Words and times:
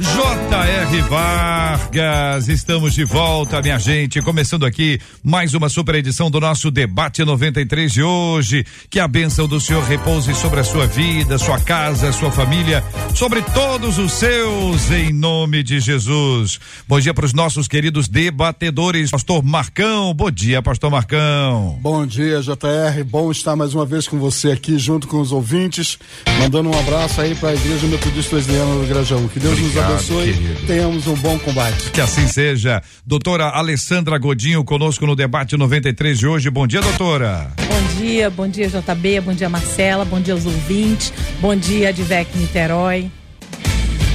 J.R. 0.00 1.02
Vargas, 1.08 2.46
estamos 2.46 2.94
de 2.94 3.02
volta, 3.02 3.60
minha 3.60 3.80
gente. 3.80 4.22
Começando 4.22 4.64
aqui 4.64 5.00
mais 5.24 5.54
uma 5.54 5.68
super 5.68 5.96
edição 5.96 6.30
do 6.30 6.38
nosso 6.38 6.70
Debate 6.70 7.24
93 7.24 7.92
de 7.92 8.02
hoje. 8.04 8.64
Que 8.88 9.00
a 9.00 9.08
bênção 9.08 9.48
do 9.48 9.60
Senhor 9.60 9.82
repouse 9.82 10.32
sobre 10.36 10.60
a 10.60 10.64
sua 10.64 10.86
vida, 10.86 11.36
sua 11.36 11.58
casa, 11.58 12.12
sua 12.12 12.30
família, 12.30 12.84
sobre 13.12 13.42
todos 13.42 13.98
os 13.98 14.12
seus, 14.12 14.88
em 14.92 15.12
nome 15.12 15.64
de 15.64 15.80
Jesus. 15.80 16.60
Bom 16.86 17.00
dia 17.00 17.12
para 17.12 17.26
os 17.26 17.32
nossos 17.32 17.66
queridos 17.66 18.06
debatedores. 18.06 19.10
Pastor 19.10 19.42
Marcão, 19.42 20.14
bom 20.14 20.30
dia, 20.30 20.62
Pastor 20.62 20.92
Marcão. 20.92 21.76
Bom 21.82 22.06
dia, 22.06 22.40
JR. 22.40 23.02
Bom 23.04 23.32
estar 23.32 23.56
mais 23.56 23.74
uma 23.74 23.84
vez 23.84 24.06
com 24.06 24.16
você 24.16 24.52
aqui, 24.52 24.78
junto 24.78 25.08
com 25.08 25.20
os 25.20 25.32
ouvintes. 25.32 25.98
Mandando 26.38 26.70
um 26.70 26.78
abraço 26.78 27.20
aí 27.20 27.34
para 27.34 27.48
a 27.48 27.54
Igreja 27.54 27.84
Metodista 27.88 28.30
Presbiteriana 28.30 28.80
do 28.80 28.86
Grajaú. 28.86 29.28
Que 29.28 29.40
Deus 29.40 29.58
Obrigado. 29.58 29.74
nos 29.74 29.76
abençoe. 29.76 29.87
Querido. 29.96 30.66
Tenhamos 30.66 31.06
um 31.06 31.14
bom 31.14 31.38
combate. 31.38 31.90
Que 31.90 32.00
assim 32.00 32.26
seja. 32.28 32.82
Doutora 33.06 33.46
Alessandra 33.46 34.18
Godinho 34.18 34.62
conosco 34.64 35.06
no 35.06 35.16
debate 35.16 35.56
93 35.56 36.18
de 36.18 36.26
hoje. 36.26 36.50
Bom 36.50 36.66
dia, 36.66 36.80
doutora. 36.80 37.52
Bom 37.56 38.00
dia, 38.00 38.30
bom 38.30 38.48
dia, 38.48 38.68
JB, 38.68 39.20
bom 39.20 39.32
dia, 39.32 39.48
Marcela, 39.48 40.04
bom 40.04 40.20
dia 40.20 40.34
aos 40.34 40.46
ouvintes, 40.46 41.12
bom 41.40 41.56
dia, 41.56 41.88
Advec 41.88 42.36
Niterói. 42.36 43.10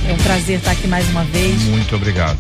É 0.07 0.13
um 0.13 0.17
prazer 0.17 0.57
estar 0.57 0.71
aqui 0.71 0.87
mais 0.87 1.09
uma 1.09 1.23
vez. 1.23 1.61
Muito 1.63 1.95
obrigado. 1.95 2.39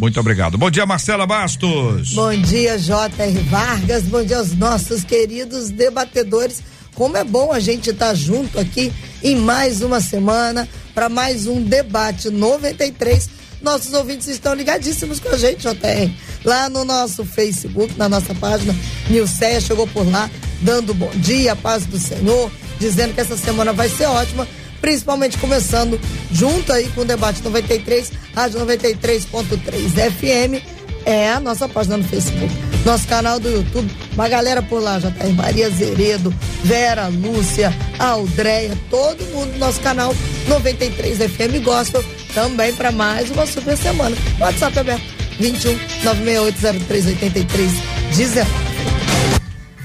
Muito 0.00 0.20
obrigado. 0.20 0.58
Bom 0.58 0.70
dia, 0.70 0.84
Marcela 0.84 1.26
Bastos. 1.26 2.12
Bom 2.14 2.34
dia, 2.34 2.78
J.R. 2.78 3.38
Vargas. 3.48 4.02
Bom 4.04 4.22
dia 4.22 4.38
aos 4.38 4.54
nossos 4.54 5.04
queridos 5.04 5.70
debatedores. 5.70 6.62
Como 6.96 7.14
é 7.14 7.22
bom 7.22 7.52
a 7.52 7.60
gente 7.60 7.90
estar 7.90 8.14
junto 8.14 8.58
aqui 8.58 8.90
em 9.22 9.36
mais 9.36 9.82
uma 9.82 10.00
semana 10.00 10.66
para 10.94 11.10
mais 11.10 11.46
um 11.46 11.62
debate 11.62 12.30
93. 12.30 13.28
Nossos 13.60 13.92
ouvintes 13.92 14.28
estão 14.28 14.54
ligadíssimos 14.54 15.20
com 15.20 15.28
a 15.28 15.36
gente, 15.36 15.60
JR. 15.60 16.10
Lá 16.42 16.70
no 16.70 16.86
nosso 16.86 17.22
Facebook, 17.22 17.94
na 17.98 18.08
nossa 18.08 18.34
página, 18.34 18.74
Nilceia 19.10 19.60
chegou 19.60 19.86
por 19.86 20.10
lá, 20.10 20.30
dando 20.62 20.94
bom 20.94 21.10
dia, 21.16 21.54
paz 21.54 21.84
do 21.84 21.98
Senhor, 21.98 22.50
dizendo 22.78 23.12
que 23.12 23.20
essa 23.20 23.36
semana 23.36 23.74
vai 23.74 23.90
ser 23.90 24.06
ótima, 24.06 24.48
principalmente 24.80 25.36
começando 25.36 26.00
junto 26.32 26.72
aí 26.72 26.88
com 26.94 27.02
o 27.02 27.04
debate 27.04 27.42
93, 27.42 28.10
Rádio 28.34 28.60
93.3 28.60 30.12
FM, 30.12 30.75
é 31.06 31.30
a 31.30 31.40
nossa 31.40 31.66
página 31.66 31.96
no 31.96 32.04
Facebook 32.04 32.52
nosso 32.86 33.06
canal 33.08 33.40
do 33.40 33.50
YouTube. 33.50 33.90
Uma 34.14 34.28
galera 34.28 34.62
por 34.62 34.80
lá 34.80 34.98
já 35.00 35.10
tá 35.10 35.26
em 35.26 35.32
Maria 35.32 35.68
Zeredo, 35.68 36.32
Vera, 36.62 37.08
Lúcia, 37.08 37.74
Aldréia, 37.98 38.78
todo 38.88 39.22
mundo 39.32 39.52
no 39.52 39.58
nosso 39.58 39.80
canal 39.80 40.14
93 40.46 41.18
FM 41.18 41.64
Gospel, 41.64 42.04
também 42.32 42.72
para 42.72 42.92
mais 42.92 43.28
uma 43.30 43.44
super 43.44 43.76
semana. 43.76 44.16
WhatsApp 44.38 44.78
aberto 44.78 45.02
21 45.40 45.76
96803 46.04 47.06
83 47.08 47.72
19. 48.16 48.65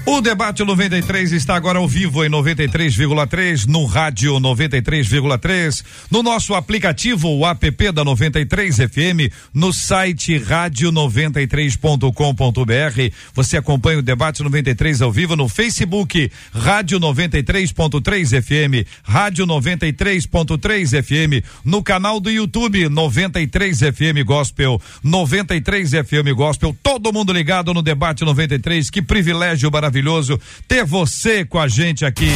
O 0.04 0.20
debate 0.20 0.64
93 0.64 1.30
está 1.30 1.54
agora 1.54 1.78
ao 1.78 1.86
vivo 1.86 2.24
em 2.24 2.28
93,3 2.28 3.68
no 3.68 3.84
rádio 3.84 4.34
93,3 4.34 5.84
no 6.10 6.24
nosso 6.24 6.56
aplicativo 6.56 7.28
o 7.28 7.46
app 7.46 7.92
da 7.92 8.02
93 8.02 8.78
FM 8.78 9.30
no 9.54 9.72
site 9.72 10.40
rádio93.com.br. 10.40 13.14
Você 13.32 13.56
acompanha 13.56 14.00
o 14.00 14.02
debate 14.02 14.42
93 14.42 15.02
ao 15.02 15.12
vivo 15.12 15.36
no 15.36 15.48
Facebook 15.48 16.32
Rádio 16.52 16.98
93.3 16.98 18.42
FM, 18.42 18.84
Rádio 19.04 19.46
93.3 19.46 21.00
FM, 21.00 21.44
no 21.64 21.80
canal 21.80 22.18
do 22.18 22.28
YouTube 22.28 22.88
93 22.88 23.78
FM 23.78 24.26
Gospel, 24.26 24.82
93 25.04 25.90
FM 25.90 26.34
Gospel. 26.34 26.76
Todo 26.82 27.12
mundo 27.12 27.32
ligado 27.32 27.72
no 27.72 27.82
debate 27.82 28.24
93. 28.24 28.90
Que 28.90 29.00
privilégio 29.00 29.70
maravilhoso 29.70 29.91
maravilhoso 29.92 30.40
ter 30.66 30.84
você 30.84 31.44
com 31.44 31.58
a 31.58 31.68
gente 31.68 32.04
aqui. 32.04 32.30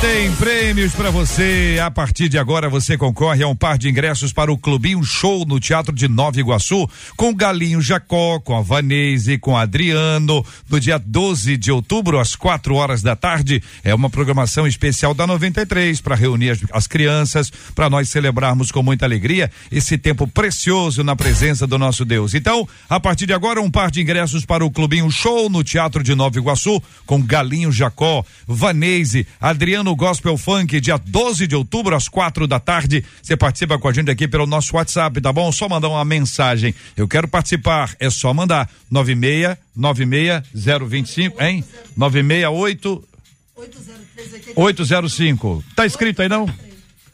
Tem 0.00 0.32
prêmios 0.36 0.94
para 0.94 1.10
você. 1.10 1.78
A 1.84 1.90
partir 1.90 2.28
de 2.28 2.38
agora 2.38 2.70
você 2.70 2.96
concorre 2.96 3.42
a 3.42 3.48
um 3.48 3.54
par 3.54 3.76
de 3.76 3.88
ingressos 3.88 4.32
para 4.32 4.50
o 4.50 4.56
Clubinho 4.56 5.04
Show 5.04 5.44
no 5.44 5.60
Teatro 5.60 5.94
de 5.94 6.08
Nova 6.08 6.40
Iguaçu 6.40 6.88
com 7.16 7.34
Galinho 7.34 7.82
Jacó, 7.82 8.40
com 8.40 8.56
a 8.56 8.62
Vanese, 8.62 9.36
com 9.36 9.58
Adriano, 9.58 10.44
no 10.70 10.80
dia 10.80 10.98
12 10.98 11.56
de 11.58 11.70
outubro 11.70 12.18
às 12.18 12.34
quatro 12.34 12.76
horas 12.76 13.02
da 13.02 13.14
tarde. 13.14 13.62
É 13.84 13.94
uma 13.94 14.08
programação 14.08 14.66
especial 14.66 15.12
da 15.12 15.26
93 15.26 16.00
para 16.00 16.16
reunir 16.16 16.50
as, 16.50 16.60
as 16.72 16.86
crianças, 16.86 17.52
para 17.74 17.90
nós 17.90 18.08
celebrarmos 18.08 18.72
com 18.72 18.82
muita 18.82 19.04
alegria 19.04 19.50
esse 19.70 19.98
tempo 19.98 20.26
precioso 20.26 21.04
na 21.04 21.14
presença 21.14 21.66
do 21.66 21.78
nosso 21.78 22.06
Deus. 22.06 22.32
Então, 22.32 22.66
a 22.88 22.98
partir 22.98 23.26
de 23.26 23.34
agora 23.34 23.60
um 23.60 23.70
par 23.70 23.90
de 23.90 24.00
ingressos 24.00 24.46
para 24.46 24.64
o 24.64 24.70
Clubinho 24.70 25.10
Show 25.10 25.50
no 25.50 25.62
Teatro 25.62 26.02
de 26.02 26.14
Nova 26.14 26.38
Iguaçu 26.38 26.82
com 27.04 27.20
Galinho 27.20 27.70
Jacó, 27.70 28.24
Vanese, 28.46 29.26
Adriano 29.38 29.89
no 29.90 29.96
Gospel 29.96 30.36
Funk, 30.36 30.80
dia 30.80 30.96
12 30.96 31.48
de 31.48 31.56
outubro, 31.56 31.96
às 31.96 32.08
quatro 32.08 32.46
da 32.46 32.60
tarde. 32.60 33.04
Você 33.20 33.36
participa 33.36 33.76
com 33.76 33.88
a 33.88 33.92
gente 33.92 34.08
aqui 34.08 34.28
pelo 34.28 34.46
nosso 34.46 34.76
WhatsApp, 34.76 35.20
tá 35.20 35.32
bom? 35.32 35.50
Só 35.50 35.68
mandar 35.68 35.88
uma 35.88 36.04
mensagem. 36.04 36.72
Eu 36.96 37.08
quero 37.08 37.26
participar. 37.26 37.92
É 37.98 38.08
só 38.08 38.32
mandar. 38.32 38.70
96 38.88 39.56
96 39.74 40.42
025, 40.88 41.42
hein? 41.42 41.64
968 41.96 43.04
805. 44.54 45.64
Tá 45.74 45.84
escrito 45.84 46.22
aí 46.22 46.28
não? 46.28 46.48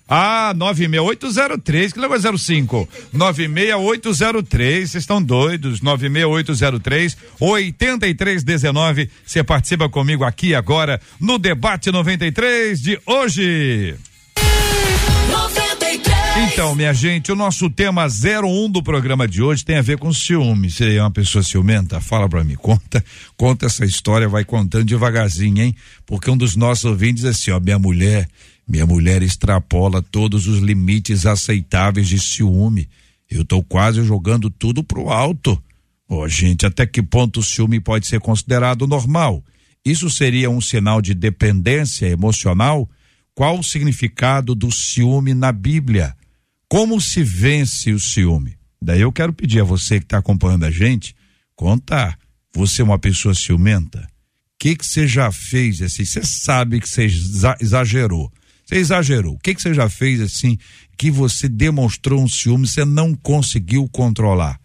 Ah, 0.09 0.55
96803, 0.55 1.93
que 1.93 2.01
negócio 2.01 2.39
05? 2.39 2.89
96803, 3.13 4.91
vocês 4.91 5.03
estão 5.03 5.21
doidos, 5.21 5.81
96803 5.81 7.17
8319. 7.41 9.11
Você 9.25 9.43
participa 9.43 9.89
comigo 9.89 10.23
aqui 10.23 10.55
agora 10.55 11.01
no 11.21 11.39
debate 11.39 11.91
93 11.91 12.81
de 12.81 13.01
hoje. 13.05 13.97
93. 15.29 16.53
Então, 16.53 16.75
minha 16.77 16.95
gente, 16.95 17.33
o 17.33 17.37
nosso 17.37 17.69
tema 17.69 18.07
01 18.07 18.71
do 18.71 18.85
programa 18.85 19.27
de 19.27 19.43
hoje 19.43 19.65
tem 19.65 19.79
a 19.79 19.83
ver 19.83 19.99
com 19.99 20.13
ciúme. 20.13 20.71
Você 20.71 20.95
é 20.95 21.03
uma 21.03 21.11
pessoa 21.11 21.43
ciumenta? 21.43 22.01
Fala 22.01 22.29
pra 22.29 22.45
mim, 22.45 22.55
conta, 22.55 23.05
conta 23.37 23.67
essa 23.67 23.85
história, 23.85 24.29
vai 24.29 24.45
contando 24.45 24.85
devagarzinho, 24.85 25.63
hein? 25.65 25.75
Porque 26.05 26.31
um 26.31 26.37
dos 26.37 26.55
nossos 26.55 26.85
ouvintes 26.85 27.25
diz 27.25 27.31
assim, 27.31 27.51
ó, 27.51 27.59
minha 27.59 27.79
mulher 27.79 28.29
minha 28.69 28.85
mulher 28.85 29.23
extrapola 29.23 30.03
todos 30.03 30.49
os 30.49 30.59
limites 30.59 31.25
aceitáveis 31.25 32.09
de 32.09 32.19
ciúme. 32.19 32.89
Eu 33.31 33.43
estou 33.43 33.63
quase 33.63 34.03
jogando 34.05 34.51
tudo 34.51 34.83
pro 34.83 35.09
alto. 35.09 35.63
Oh, 36.09 36.29
gente, 36.29 36.67
até 36.67 36.87
que 36.87 37.03
ponto 37.03 37.41
o 37.41 37.43
ciúme 37.43 37.81
pode 37.81 38.07
ser 38.07 38.21
considerado 38.21 38.87
normal? 38.87 39.45
Isso 39.85 40.11
seria 40.11 40.51
um 40.51 40.61
sinal 40.61 41.01
de 41.01 41.15
dependência 41.15 42.07
emocional? 42.07 42.89
Qual 43.35 43.59
o 43.59 43.63
significado 43.63 44.55
do 44.55 44.73
ciúme 44.73 45.33
na 45.33 45.53
Bíblia? 45.53 46.17
Como 46.69 47.01
se 47.01 47.23
vence 47.23 47.93
o 47.93 48.01
ciúme? 48.01 48.57
Daí 48.83 49.01
eu 49.01 49.13
quero 49.13 49.33
pedir 49.33 49.61
a 49.61 49.65
você 49.65 49.99
que 49.99 50.07
está 50.07 50.19
acompanhando 50.19 50.65
a 50.65 50.71
gente, 50.71 51.15
contar. 51.55 52.19
Você 52.53 52.83
é 52.83 52.85
uma 52.85 52.99
pessoa 52.99 53.35
ciumenta? 53.35 54.01
O 54.01 54.59
que 54.59 54.75
que 54.75 54.87
você 54.87 55.07
já 55.07 55.31
fez 55.31 55.83
assim? 55.83 56.05
Você 56.05 56.23
sabe 56.25 56.81
que 56.81 56.89
você 56.89 57.07
exagerou. 57.61 58.33
Você 58.67 58.77
exagerou. 58.77 59.35
O 59.35 59.39
que, 59.39 59.55
que 59.55 59.63
você 59.63 59.73
já 59.73 59.89
fez 59.89 60.21
assim 60.21 60.59
que 60.99 61.11
você 61.11 61.49
demonstrou 61.49 62.21
um 62.21 62.29
ciúme, 62.29 62.67
você 62.67 62.85
não 62.85 63.15
conseguiu 63.15 63.89
controlar? 63.89 64.61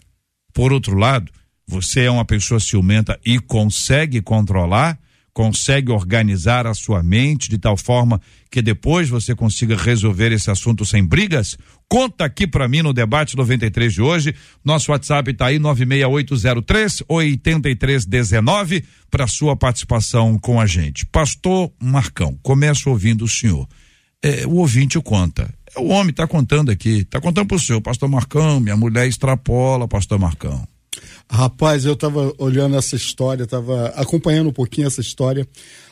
Por 0.54 0.74
outro 0.74 0.98
lado, 0.98 1.32
você 1.68 2.02
é 2.02 2.12
uma 2.12 2.26
pessoa 2.26 2.60
ciumenta 2.60 3.20
e 3.24 3.40
consegue 3.40 4.22
controlar? 4.22 5.00
consegue 5.34 5.92
organizar 5.92 6.68
a 6.68 6.74
sua 6.74 7.02
mente 7.02 7.50
de 7.50 7.58
tal 7.58 7.78
forma 7.78 8.22
que 8.50 8.62
depois 8.62 9.10
você 9.10 9.34
consiga 9.34 9.78
resolver 9.78 10.32
esse 10.32 10.52
assunto 10.52 10.86
sem 10.86 11.04
brigas? 11.04 11.58
Conta 11.88 12.26
aqui 12.26 12.46
para 12.46 12.68
mim 12.68 12.82
no 12.82 12.94
debate 12.94 13.38
93 13.38 13.94
de 13.94 14.02
hoje. 14.02 14.36
Nosso 14.64 14.92
WhatsApp 14.92 15.32
está 15.32 15.48
aí 15.48 15.60
96803 15.60 17.04
8319 17.08 18.84
para 19.10 19.28
sua 19.28 19.56
participação 19.56 20.38
com 20.38 20.60
a 20.60 20.66
gente. 20.66 21.06
Pastor 21.06 21.72
Marcão, 21.82 22.38
começo 22.42 22.90
ouvindo 22.90 23.26
o 23.26 23.30
senhor. 23.30 23.68
É, 24.24 24.46
o 24.46 24.56
ouvinte 24.56 25.00
conta. 25.02 25.52
O 25.78 25.88
homem 25.88 26.12
está 26.12 26.28
contando 26.28 26.70
aqui, 26.70 27.00
está 27.00 27.20
contando 27.20 27.48
para 27.48 27.58
o 27.58 27.60
senhor, 27.60 27.82
pastor 27.82 28.10
Marcão, 28.10 28.60
minha 28.60 28.78
mulher 28.78 29.08
extrapola, 29.08 29.88
pastor 29.88 30.20
Marcão. 30.20 30.68
Rapaz, 31.30 31.86
eu 31.86 31.94
estava 31.94 32.34
olhando 32.38 32.76
essa 32.76 32.96
história, 32.96 33.44
estava 33.44 33.88
acompanhando 33.96 34.50
um 34.50 34.54
pouquinho 34.54 34.88
essa 34.88 35.00
história. 35.00 35.48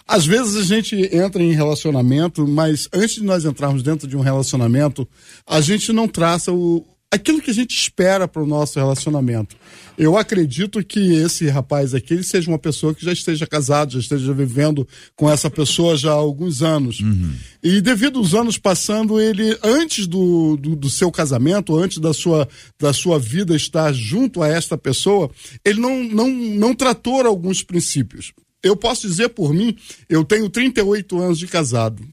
Às 0.06 0.26
vezes 0.26 0.58
a 0.58 0.64
gente 0.64 0.96
entra 1.16 1.42
em 1.42 1.54
relacionamento, 1.54 2.46
mas 2.46 2.90
antes 2.94 3.16
de 3.16 3.24
nós 3.24 3.46
entrarmos 3.46 3.82
dentro 3.82 4.08
de 4.08 4.18
um 4.18 4.22
relacionamento, 4.22 5.08
a 5.48 5.62
gente 5.62 5.94
não 5.94 6.08
traça 6.08 6.52
o, 6.52 6.86
aquilo 7.12 7.42
que 7.42 7.50
a 7.50 7.54
gente 7.54 7.76
espera 7.76 8.28
para 8.28 8.42
o 8.42 8.46
nosso 8.46 8.78
relacionamento. 8.78 9.56
Eu 9.98 10.18
acredito 10.18 10.84
que 10.84 11.14
esse 11.16 11.48
rapaz 11.48 11.94
aqui 11.94 12.14
ele 12.14 12.24
seja 12.24 12.50
uma 12.50 12.60
pessoa 12.60 12.94
que 12.94 13.04
já 13.04 13.12
esteja 13.12 13.48
casado, 13.48 13.94
já 13.94 14.00
esteja 14.00 14.32
vivendo 14.32 14.88
com 15.16 15.30
essa 15.30 15.50
pessoa 15.50 15.98
já 15.98 16.12
há 16.12 16.16
alguns 16.16 16.62
anos. 16.62 17.00
Uhum. 17.00 17.34
E 17.64 17.82
devido 17.82 18.20
aos 18.20 18.34
anos 18.34 18.58
passando, 18.58 19.20
ele, 19.20 19.58
antes 19.64 20.06
do, 20.08 20.56
do, 20.56 20.76
do, 20.76 20.90
seu 20.90 21.12
casamento, 21.12 21.78
antes 21.78 21.98
da 21.98 22.14
sua, 22.14 22.48
da 22.80 22.94
sua 22.94 23.18
vida 23.18 23.56
estar 23.56 23.92
junto 23.92 24.42
a 24.42 24.48
esta 24.48 24.78
pessoa, 24.78 25.30
ele 25.66 25.80
não, 25.80 26.04
não, 26.04 26.30
não 26.30 26.76
tratou 26.76 27.26
alguns 27.26 27.64
princípios. 27.64 28.32
Eu 28.62 28.76
posso 28.76 29.08
dizer 29.08 29.30
por 29.30 29.54
mim, 29.54 29.76
eu 30.08 30.24
tenho 30.24 30.50
38 30.50 31.20
anos 31.20 31.40
de 31.40 31.48
casado. 31.48 32.04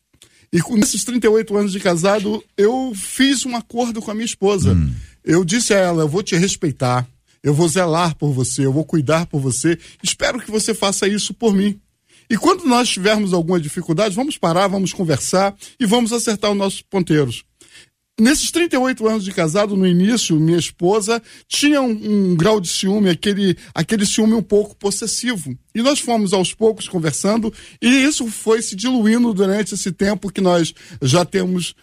E 0.56 0.61
com 0.62 0.79
esses 0.79 1.05
38 1.05 1.55
anos 1.55 1.70
de 1.70 1.79
casado, 1.79 2.43
eu 2.56 2.91
fiz 2.94 3.44
um 3.44 3.55
acordo 3.55 4.00
com 4.00 4.11
a 4.11 4.14
minha 4.14 4.25
esposa. 4.25 4.73
Hum. 4.73 4.91
Eu 5.23 5.44
disse 5.44 5.75
a 5.75 5.76
ela: 5.76 6.03
eu 6.03 6.08
vou 6.08 6.23
te 6.23 6.35
respeitar, 6.35 7.06
eu 7.43 7.53
vou 7.53 7.69
zelar 7.69 8.17
por 8.17 8.32
você, 8.32 8.64
eu 8.64 8.73
vou 8.73 8.82
cuidar 8.82 9.26
por 9.26 9.38
você. 9.38 9.79
Espero 10.03 10.41
que 10.41 10.50
você 10.50 10.73
faça 10.73 11.06
isso 11.06 11.35
por 11.35 11.53
mim. 11.53 11.79
E 12.31 12.38
quando 12.38 12.64
nós 12.64 12.88
tivermos 12.88 13.35
alguma 13.35 13.61
dificuldade, 13.61 14.17
vamos 14.17 14.38
parar, 14.38 14.67
vamos 14.67 14.94
conversar 14.94 15.55
e 15.79 15.85
vamos 15.85 16.11
acertar 16.11 16.50
os 16.50 16.56
nossos 16.56 16.81
ponteiros. 16.81 17.44
Nesses 18.19 18.51
38 18.51 19.07
anos 19.07 19.25
de 19.25 19.31
casado, 19.31 19.77
no 19.77 19.87
início, 19.87 20.41
minha 20.41 20.59
esposa 20.59 21.23
tinha 21.47 21.83
um, 21.83 21.91
um, 21.91 22.35
grau 22.35 22.59
de 22.59 22.69
ciúme, 22.69 23.11
aquele, 23.11 23.57
aquele 23.75 24.07
ciúme 24.07 24.33
um 24.33 24.43
pouco 24.43 24.75
possessivo. 24.75 25.55
E 25.75 25.83
nós 25.83 26.01
fomos 26.01 26.33
aos 26.33 26.55
poucos 26.55 26.89
conversando, 26.89 27.53
e 27.81 27.87
isso 27.87 28.27
foi 28.29 28.63
se 28.63 28.75
diluindo 28.75 29.35
durante 29.35 29.75
esse 29.75 29.93
tempo 29.93 30.33
que 30.33 30.41
nós 30.41 30.73
já 31.03 31.27
temos 31.27 31.75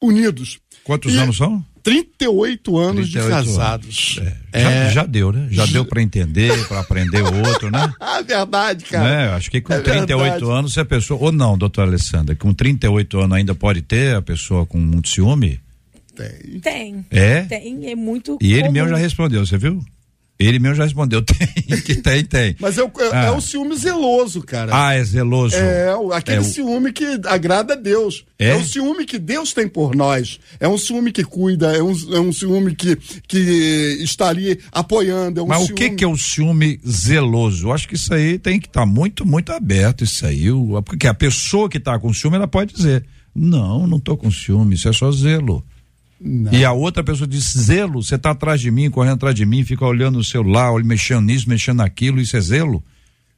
unidos. 0.00 0.58
Quantos 0.82 1.14
e 1.14 1.18
anos 1.18 1.36
são? 1.36 1.62
38 1.82 2.78
anos 2.78 3.10
38 3.10 3.10
de 3.10 3.28
casados. 3.28 4.18
Anos. 4.18 4.34
É. 4.52 4.60
Já, 4.62 4.70
é... 4.70 4.90
já, 4.92 5.04
deu, 5.04 5.32
né? 5.32 5.48
Já 5.50 5.66
deu 5.66 5.84
para 5.84 6.00
entender, 6.00 6.66
para 6.68 6.80
aprender 6.80 7.22
o 7.22 7.48
outro, 7.48 7.70
né? 7.70 7.92
verdade, 8.26 8.84
cara. 8.84 9.08
É, 9.08 9.28
acho 9.34 9.50
que 9.50 9.60
com 9.60 9.72
é 9.72 9.80
38 9.80 10.22
verdade. 10.22 10.58
anos, 10.58 10.72
se 10.72 10.80
a 10.80 10.84
pessoa. 10.84 11.20
Ou 11.20 11.32
não, 11.32 11.58
doutora 11.58 11.88
Alessandra, 11.88 12.34
com 12.34 12.54
38 12.54 13.20
anos 13.20 13.36
ainda 13.36 13.54
pode 13.54 13.82
ter 13.82 14.16
a 14.16 14.22
pessoa 14.22 14.64
com 14.64 14.78
muito 14.78 15.08
ciúme? 15.08 15.60
Tem. 16.14 16.60
Tem. 16.60 17.06
É? 17.10 17.42
Tem, 17.42 17.90
é 17.90 17.94
muito. 17.94 18.38
E 18.40 18.52
ele 18.52 18.62
comum. 18.62 18.72
mesmo 18.72 18.88
já 18.90 18.96
respondeu, 18.96 19.44
você 19.46 19.56
viu? 19.56 19.82
Ele 20.38 20.58
mesmo 20.58 20.76
já 20.76 20.84
respondeu, 20.84 21.22
tem, 21.22 21.80
que 21.82 21.94
tem, 21.96 22.24
tem. 22.24 22.56
Mas 22.58 22.76
é 22.76 22.82
o, 22.82 22.86
é, 22.86 23.10
ah. 23.12 23.24
é 23.26 23.30
o 23.30 23.40
ciúme 23.40 23.76
zeloso, 23.76 24.42
cara. 24.42 24.72
Ah, 24.74 24.94
é 24.94 25.04
zeloso. 25.04 25.54
É, 25.54 25.88
aquele 26.14 26.38
é 26.38 26.40
o... 26.40 26.44
ciúme 26.44 26.92
que 26.92 27.20
agrada 27.26 27.74
a 27.74 27.76
Deus. 27.76 28.24
É? 28.38 28.48
é 28.48 28.54
o 28.56 28.64
ciúme 28.64 29.04
que 29.04 29.18
Deus 29.18 29.52
tem 29.52 29.68
por 29.68 29.94
nós. 29.94 30.40
É 30.58 30.66
um 30.66 30.76
ciúme 30.76 31.12
que 31.12 31.22
cuida, 31.22 31.76
é 31.76 31.82
um, 31.82 31.92
é 32.14 32.20
um 32.20 32.32
ciúme 32.32 32.74
que, 32.74 32.96
que 33.28 33.38
está 34.00 34.28
ali 34.28 34.58
apoiando. 34.72 35.40
É 35.40 35.42
um 35.42 35.46
Mas 35.46 35.58
ciúme... 35.58 35.72
o 35.72 35.74
que, 35.76 35.90
que 35.90 36.04
é 36.04 36.08
o 36.08 36.16
ciúme 36.16 36.80
zeloso? 36.88 37.68
Eu 37.68 37.72
acho 37.72 37.88
que 37.88 37.94
isso 37.94 38.12
aí 38.12 38.38
tem 38.38 38.58
que 38.58 38.66
estar 38.66 38.80
tá 38.80 38.86
muito, 38.86 39.24
muito 39.24 39.52
aberto, 39.52 40.02
isso 40.02 40.26
aí. 40.26 40.46
Porque 40.84 41.06
a 41.06 41.14
pessoa 41.14 41.68
que 41.68 41.78
está 41.78 41.98
com 41.98 42.12
ciúme, 42.12 42.36
ela 42.36 42.48
pode 42.48 42.74
dizer, 42.74 43.04
não, 43.34 43.86
não 43.86 43.98
estou 43.98 44.16
com 44.16 44.30
ciúme, 44.30 44.74
isso 44.74 44.88
é 44.88 44.92
só 44.92 45.10
zelo. 45.12 45.64
Não. 46.24 46.52
E 46.52 46.64
a 46.64 46.72
outra 46.72 47.02
pessoa 47.02 47.26
diz 47.26 47.52
zelo, 47.52 48.02
você 48.02 48.14
está 48.14 48.30
atrás 48.30 48.60
de 48.60 48.70
mim, 48.70 48.88
correndo 48.88 49.14
atrás 49.14 49.34
de 49.34 49.44
mim, 49.44 49.64
fica 49.64 49.84
olhando 49.84 50.20
o 50.20 50.24
celular, 50.24 50.72
mexendo 50.84 51.22
nisso, 51.22 51.48
mexendo 51.48 51.78
naquilo, 51.78 52.20
isso 52.20 52.36
é 52.36 52.40
zelo? 52.40 52.82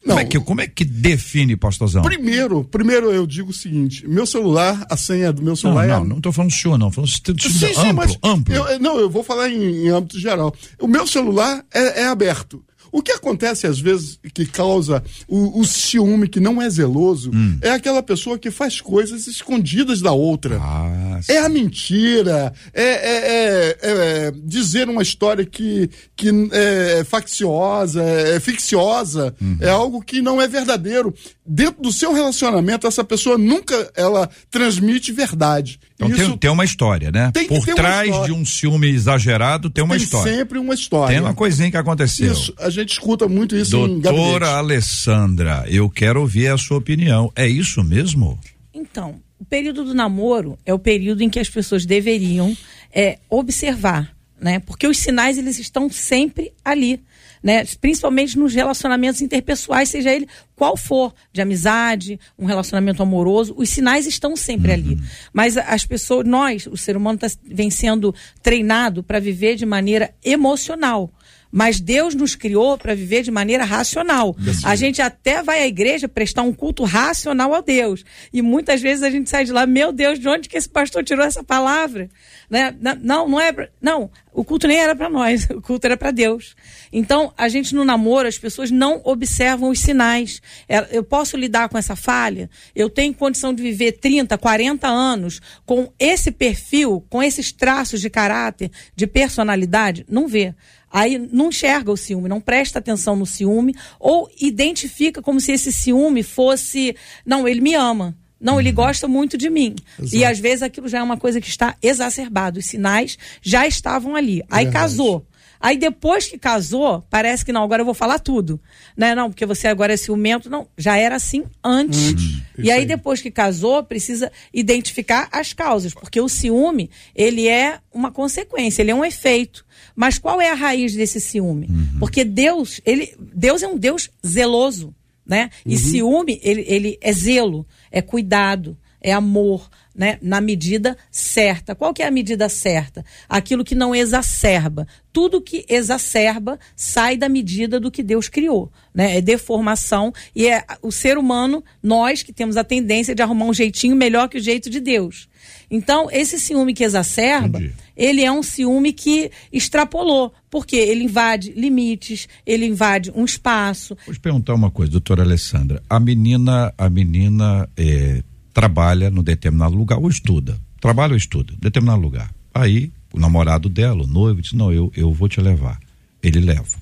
Não, 0.05 0.17
como, 0.17 0.21
é 0.21 0.25
que, 0.27 0.41
como 0.41 0.61
é 0.61 0.67
que 0.67 0.85
define, 0.85 1.57
pastorzão? 1.57 2.03
Primeiro, 2.03 2.63
primeiro 2.63 3.11
eu 3.11 3.27
digo 3.27 3.51
o 3.51 3.55
seguinte: 3.55 4.07
meu 4.07 4.27
celular, 4.27 4.87
a 4.91 4.99
senha 4.99 5.33
do 5.33 5.43
meu 5.43 5.57
celular 5.57 5.87
não, 5.89 5.95
é. 5.95 5.99
Não, 5.99 6.05
não 6.05 6.17
estou 6.19 6.31
falando 6.31 6.53
senhor, 6.53 6.77
não. 6.77 6.91
Falando 6.91 7.11
sim, 7.11 7.35
sim, 7.39 7.89
amplo, 7.89 8.17
amplo. 8.23 8.55
Eu, 8.55 8.79
não, 8.79 8.99
eu 8.99 9.09
vou 9.09 9.25
falar 9.25 9.49
em, 9.49 9.87
em 9.87 9.89
âmbito 9.89 10.21
geral. 10.21 10.55
O 10.79 10.87
meu 10.87 11.07
celular 11.07 11.65
é, 11.73 12.03
é 12.03 12.07
aberto. 12.07 12.63
O 12.95 13.03
que 13.03 13.11
acontece 13.11 13.67
às 13.67 13.81
vezes 13.81 14.21
que 14.33 14.47
causa 14.47 15.03
o, 15.27 15.59
o 15.59 15.65
ciúme 15.65 16.29
que 16.29 16.39
não 16.39 16.63
é 16.63 16.71
zeloso 16.71 17.33
hum. 17.35 17.59
é 17.61 17.71
aquela 17.71 18.01
pessoa 18.01 18.39
que 18.39 18.53
faz 18.53 18.81
coisas 18.81 19.27
escondidas 19.27 20.01
da 20.01 20.13
outra. 20.13 20.61
Ah, 20.63 21.19
é 21.29 21.39
a 21.39 21.49
mentira, 21.49 22.55
é, 22.73 22.85
é, 22.85 23.17
é, 23.17 23.79
é, 23.83 24.33
dizer 24.45 24.89
uma 24.89 25.03
história 25.03 25.45
que, 25.45 25.91
que 26.15 26.31
é 26.53 27.03
facciosa, 27.03 28.01
é, 28.01 28.39
ficciosa, 28.39 29.35
uhum. 29.41 29.57
é 29.61 29.71
algo 29.71 30.01
que 30.01 30.23
não 30.23 30.41
é 30.41 30.47
verdadeiro. 30.47 31.13
Dentro 31.45 31.83
do 31.83 31.93
seu 31.93 32.13
relacionamento, 32.13 32.87
essa 32.87 33.03
pessoa 33.03 33.37
nunca 33.37 33.91
ela 33.97 34.31
transmite 34.53 35.11
verdade. 35.11 35.81
Então 35.95 36.09
Isso 36.09 36.31
tem, 36.31 36.39
tem 36.39 36.51
uma 36.51 36.65
história, 36.65 37.13
né? 37.13 37.31
Por 37.47 37.65
trás 37.67 38.25
de 38.25 38.33
um 38.33 38.45
ciúme 38.45 38.89
exagerado 38.89 39.71
tem 39.71 39.85
uma 39.85 39.95
tem 39.95 40.05
história. 40.05 40.31
Tem 40.31 40.41
sempre 40.41 40.59
uma 40.59 40.75
história. 40.75 41.15
Tem 41.15 41.25
uma 41.25 41.35
coisinha 41.35 41.71
que 41.71 41.77
aconteceu. 41.77 42.33
Isso, 42.33 42.53
a 42.59 42.69
gente 42.69 42.93
escuta 42.93 43.29
muito 43.29 43.57
isso 43.57 43.87
Doutora 43.89 44.57
Alessandra, 44.57 45.65
eu 45.69 45.89
quero 45.89 46.21
ouvir 46.21 46.49
a 46.49 46.59
sua 46.59 46.79
opinião. 46.79 47.31
É 47.37 47.47
isso 47.47 47.83
mesmo? 47.85 48.39
Então, 48.73 49.21
o 49.39 49.45
período 49.45 49.85
do 49.85 49.95
namoro 49.95 50.59
é 50.67 50.75
o 50.75 50.79
período 50.79 51.23
em 51.23 51.31
que 51.31 51.39
as 51.39 51.49
pessoas 51.49 51.87
deveriam 51.87 52.57
é, 52.93 53.19
observar, 53.31 54.15
né? 54.41 54.59
Porque 54.59 54.89
os 54.89 54.99
sinais 54.99 55.39
eles 55.39 55.59
estão 55.61 55.89
sempre 55.89 56.53
ali 56.65 57.01
né? 57.45 57.63
Principalmente 57.79 58.39
nos 58.39 58.55
relacionamentos 58.55 59.21
interpessoais, 59.21 59.91
seja 59.91 60.11
ele 60.11 60.27
qual 60.57 60.79
for, 60.79 61.15
de 61.31 61.43
amizade, 61.43 62.19
um 62.39 62.47
relacionamento 62.47 63.03
amoroso, 63.03 63.55
os 63.59 63.69
sinais 63.69 64.07
estão 64.07 64.35
sempre 64.35 64.69
uhum. 64.69 64.75
ali. 64.79 64.99
Mas 65.31 65.59
as 65.59 65.85
pessoas, 65.85 66.27
nós, 66.27 66.67
o 66.67 66.77
ser 66.77 66.97
humano 66.97 67.19
tá, 67.19 67.27
vem 67.45 67.69
sendo 67.69 68.15
treinado 68.43 69.03
para 69.03 69.21
viver 69.21 69.57
de 69.57 69.67
maneira 69.67 70.15
emocional. 70.25 71.13
Mas 71.57 71.79
Deus 71.79 72.17
nos 72.17 72.35
criou 72.35 72.77
para 72.77 72.97
viver 72.97 73.23
de 73.23 73.31
maneira 73.31 73.63
racional. 73.63 74.37
A 74.65 74.75
gente 74.75 75.01
até 75.01 75.41
vai 75.41 75.63
à 75.63 75.67
igreja 75.69 76.09
prestar 76.09 76.43
um 76.43 76.53
culto 76.53 76.83
racional 76.83 77.55
a 77.55 77.61
Deus. 77.61 78.05
E 78.33 78.43
muitas 78.43 78.83
vezes 78.83 79.05
a 79.05 79.11
gente 79.11 79.31
sai 79.31 79.45
de 79.45 79.53
lá, 79.53 79.65
meu 79.65 79.93
Deus, 79.93 80.19
de 80.19 80.29
onde 80.29 80.49
que 80.49 80.57
esse 80.57 80.69
pastor 80.69 81.05
tirou 81.05 81.25
essa 81.25 81.45
palavra? 81.45 82.11
Né? 82.51 82.75
Não, 83.01 83.29
não 83.29 83.41
é. 83.41 83.53
Pra... 83.53 83.69
Não, 83.81 84.11
o 84.33 84.43
culto 84.43 84.67
nem 84.67 84.79
era 84.79 84.97
para 84.97 85.09
nós, 85.09 85.47
o 85.55 85.63
culto 85.63 85.87
era 85.87 85.97
para 85.97 86.11
Deus. 86.11 86.57
Então, 86.93 87.33
a 87.39 87.49
gente 87.49 87.73
no 87.73 87.85
namoro, 87.85 88.27
as 88.27 88.37
pessoas 88.37 88.73
não 88.73 89.01
observam 89.05 89.71
os 89.71 89.79
sinais. 89.79 90.43
É, 90.69 90.89
eu 90.91 91.05
posso 91.05 91.37
lidar 91.37 91.69
com 91.69 91.79
essa 91.79 91.95
falha? 91.95 92.51
Eu 92.75 92.91
tenho 92.91 93.15
condição 93.15 93.55
de 93.55 93.63
viver 93.63 93.93
30, 93.93 94.37
40 94.37 94.89
anos 94.89 95.41
com 95.65 95.93
esse 96.01 96.33
perfil, 96.33 97.07
com 97.09 97.23
esses 97.23 97.53
traços 97.53 98.01
de 98.01 98.11
caráter, 98.11 98.73
de 98.97 99.07
personalidade? 99.07 100.05
Não 100.09 100.27
vê. 100.27 100.53
Aí 100.95 101.19
não 101.19 101.49
enxerga 101.49 101.91
o 101.91 101.97
ciúme, 101.97 102.29
não 102.29 102.41
presta 102.41 102.79
atenção 102.79 103.17
no 103.17 103.27
ciúme, 103.27 103.75
ou 103.99 104.31
identifica 104.41 105.21
como 105.21 105.41
se 105.41 105.51
esse 105.51 105.73
ciúme 105.73 106.23
fosse. 106.23 106.95
Não, 107.27 107.49
ele 107.49 107.61
me 107.61 107.75
ama. 107.75 108.17
Não, 108.41 108.61
ele 108.61 108.69
uhum. 108.69 108.77
gosta 108.77 109.09
muito 109.09 109.37
de 109.37 109.51
mim. 109.51 109.75
Exato. 109.99 110.15
E 110.15 110.25
às 110.25 110.39
vezes 110.39 110.63
aquilo 110.63 110.87
já 110.87 110.99
é 110.99 111.03
uma 111.03 111.17
coisa 111.17 111.41
que 111.41 111.49
está 111.49 111.75
exacerbado. 111.83 112.61
Os 112.61 112.67
sinais 112.67 113.19
já 113.43 113.67
estavam 113.67 114.15
ali. 114.15 114.45
Aí 114.49 114.71
casou. 114.71 115.27
Aí 115.59 115.77
depois 115.77 116.29
que 116.29 116.39
casou, 116.39 117.03
parece 117.11 117.45
que 117.45 117.53
não, 117.53 117.65
agora 117.65 117.81
eu 117.81 117.87
vou 117.87 117.95
falar 117.95 118.21
tudo. 118.21 118.61
Né? 118.97 119.17
Não, 119.17 119.31
porque 119.31 119.47
você 119.47 119.67
agora 119.67 119.95
é 119.95 119.97
ciumento. 119.97 120.49
Não, 120.49 120.69
já 120.79 120.97
era 120.97 121.17
assim 121.17 121.43
antes. 121.65 122.13
Hum, 122.13 122.41
e 122.59 122.71
aí, 122.71 122.81
aí, 122.81 122.87
depois 122.87 123.21
que 123.21 123.33
casou, 123.33 123.83
precisa 123.83 124.31
identificar 124.53 125.27
as 125.33 125.53
causas. 125.53 125.93
Porque 125.93 126.21
o 126.21 126.29
ciúme, 126.29 126.89
ele 127.17 127.49
é 127.49 127.81
uma 127.93 128.13
consequência, 128.13 128.83
ele 128.83 128.93
é 128.93 128.95
um 128.95 129.05
efeito. 129.05 129.65
Mas 129.95 130.19
qual 130.19 130.41
é 130.41 130.51
a 130.51 130.55
raiz 130.55 130.95
desse 130.95 131.21
ciúme? 131.21 131.67
Uhum. 131.69 131.99
Porque 131.99 132.25
Deus, 132.25 132.81
ele, 132.85 133.15
Deus 133.19 133.63
é 133.63 133.69
um 133.69 133.79
Deus 133.79 134.11
zeloso. 134.27 134.95
Né? 135.27 135.51
E 135.65 135.75
uhum. 135.75 135.81
ciúme, 135.81 136.41
ele, 136.43 136.65
ele 136.69 136.99
é 137.01 137.13
zelo, 137.13 137.67
é 137.91 138.03
cuidado, 138.03 138.77
é 139.01 139.13
amor, 139.13 139.71
né, 139.95 140.19
na 140.21 140.41
medida 140.41 140.97
certa. 141.11 141.75
Qual 141.75 141.95
que 141.95 142.03
é 142.03 142.07
a 142.07 142.11
medida 142.11 142.49
certa? 142.49 143.05
Aquilo 143.29 143.63
que 143.63 143.75
não 143.75 143.95
exacerba. 143.95 144.89
Tudo 145.13 145.41
que 145.41 145.65
exacerba 145.69 146.59
sai 146.75 147.17
da 147.17 147.29
medida 147.29 147.79
do 147.79 147.91
que 147.91 148.03
Deus 148.03 148.29
criou, 148.29 148.73
né? 148.93 149.19
É 149.19 149.21
deformação 149.21 150.13
e 150.35 150.49
é 150.49 150.65
o 150.83 150.91
ser 150.91 151.17
humano, 151.17 151.63
nós 151.83 152.23
que 152.23 152.33
temos 152.33 152.57
a 152.57 152.65
tendência 152.65 153.15
de 153.15 153.23
arrumar 153.23 153.45
um 153.45 153.55
jeitinho 153.55 153.95
melhor 153.95 154.29
que 154.29 154.39
o 154.39 154.43
jeito 154.43 154.69
de 154.69 154.81
Deus. 154.81 155.29
Então, 155.75 156.09
esse 156.09 156.39
ciúme 156.39 156.73
que 156.73 156.85
exacerba, 156.85 157.59
Entendi. 157.59 157.73
ele 157.97 158.23
é 158.23 158.31
um 158.31 158.45
ciúme 158.45 158.93
que 158.93 159.29
extrapolou, 159.53 160.33
porque 160.49 160.77
ele 160.77 161.03
invade 161.03 161.53
limites, 161.57 162.29
ele 162.47 162.65
invade 162.65 163.11
um 163.13 163.25
espaço. 163.25 163.97
Vou 164.07 164.15
te 164.15 164.21
perguntar 164.21 164.55
uma 164.55 164.71
coisa, 164.71 164.93
doutora 164.93 165.25
Alessandra. 165.25 165.83
A 165.91 165.99
menina, 165.99 166.73
a 166.79 166.89
menina 166.89 167.69
é, 167.77 168.23
trabalha 168.53 169.11
no 169.11 169.21
determinado 169.21 169.75
lugar 169.75 169.99
ou 169.99 170.09
estuda. 170.09 170.57
Trabalha 170.81 171.11
ou 171.11 171.17
estuda, 171.17 171.53
determinado 171.59 172.01
lugar. 172.01 172.33
Aí 172.55 172.93
o 173.13 173.19
namorado 173.19 173.69
dela, 173.69 174.05
o 174.05 174.07
noivo, 174.07 174.41
disse: 174.41 174.55
Não, 174.55 174.73
eu, 174.73 174.93
eu 174.95 175.13
vou 175.13 175.29
te 175.29 175.41
levar. 175.41 175.81
Ele 176.23 176.39
leva. 176.39 176.79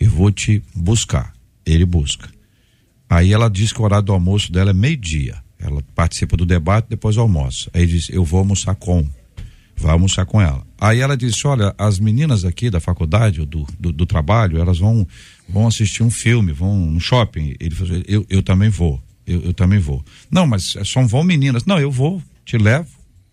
Eu 0.00 0.08
vou 0.08 0.32
te 0.32 0.62
buscar. 0.74 1.34
Ele 1.66 1.84
busca. 1.84 2.30
Aí 3.10 3.30
ela 3.30 3.50
diz 3.50 3.74
que 3.74 3.80
o 3.80 3.84
horário 3.84 4.06
do 4.06 4.12
almoço 4.14 4.50
dela 4.50 4.70
é 4.70 4.74
meio-dia. 4.74 5.36
Ela 5.62 5.82
participa 5.94 6.36
do 6.36 6.44
debate, 6.44 6.86
depois 6.88 7.16
almoça. 7.16 7.70
Aí 7.72 7.86
diz: 7.86 8.08
Eu 8.10 8.24
vou 8.24 8.40
almoçar 8.40 8.74
com. 8.74 9.06
Vai 9.76 9.92
almoçar 9.92 10.26
com 10.26 10.40
ela. 10.40 10.66
Aí 10.80 11.00
ela 11.00 11.16
disse: 11.16 11.46
Olha, 11.46 11.74
as 11.78 11.98
meninas 11.98 12.44
aqui 12.44 12.70
da 12.70 12.80
faculdade, 12.80 13.44
do, 13.46 13.66
do, 13.78 13.92
do 13.92 14.06
trabalho, 14.06 14.58
elas 14.58 14.78
vão, 14.78 15.06
vão 15.48 15.66
assistir 15.66 16.02
um 16.02 16.10
filme, 16.10 16.52
vão 16.52 16.76
no 16.76 17.00
shopping. 17.00 17.54
Ele 17.58 17.74
falou: 17.74 18.02
eu, 18.06 18.26
eu 18.28 18.42
também 18.42 18.68
vou 18.68 19.02
eu, 19.26 19.40
eu 19.42 19.54
também 19.54 19.78
vou. 19.78 20.04
Não, 20.30 20.46
mas 20.46 20.76
só 20.84 21.02
vão 21.02 21.22
meninas. 21.22 21.64
Não, 21.64 21.78
eu 21.78 21.90
vou, 21.90 22.22
te 22.44 22.58
levo. 22.58 22.88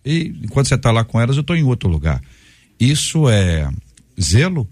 E 0.05 0.33
enquanto 0.43 0.67
você 0.67 0.75
está 0.75 0.91
lá 0.91 1.03
com 1.03 1.19
elas, 1.19 1.35
eu 1.35 1.41
estou 1.41 1.55
em 1.55 1.63
outro 1.63 1.89
lugar. 1.89 2.21
Isso 2.79 3.29
é 3.29 3.69
zelo 4.19 4.67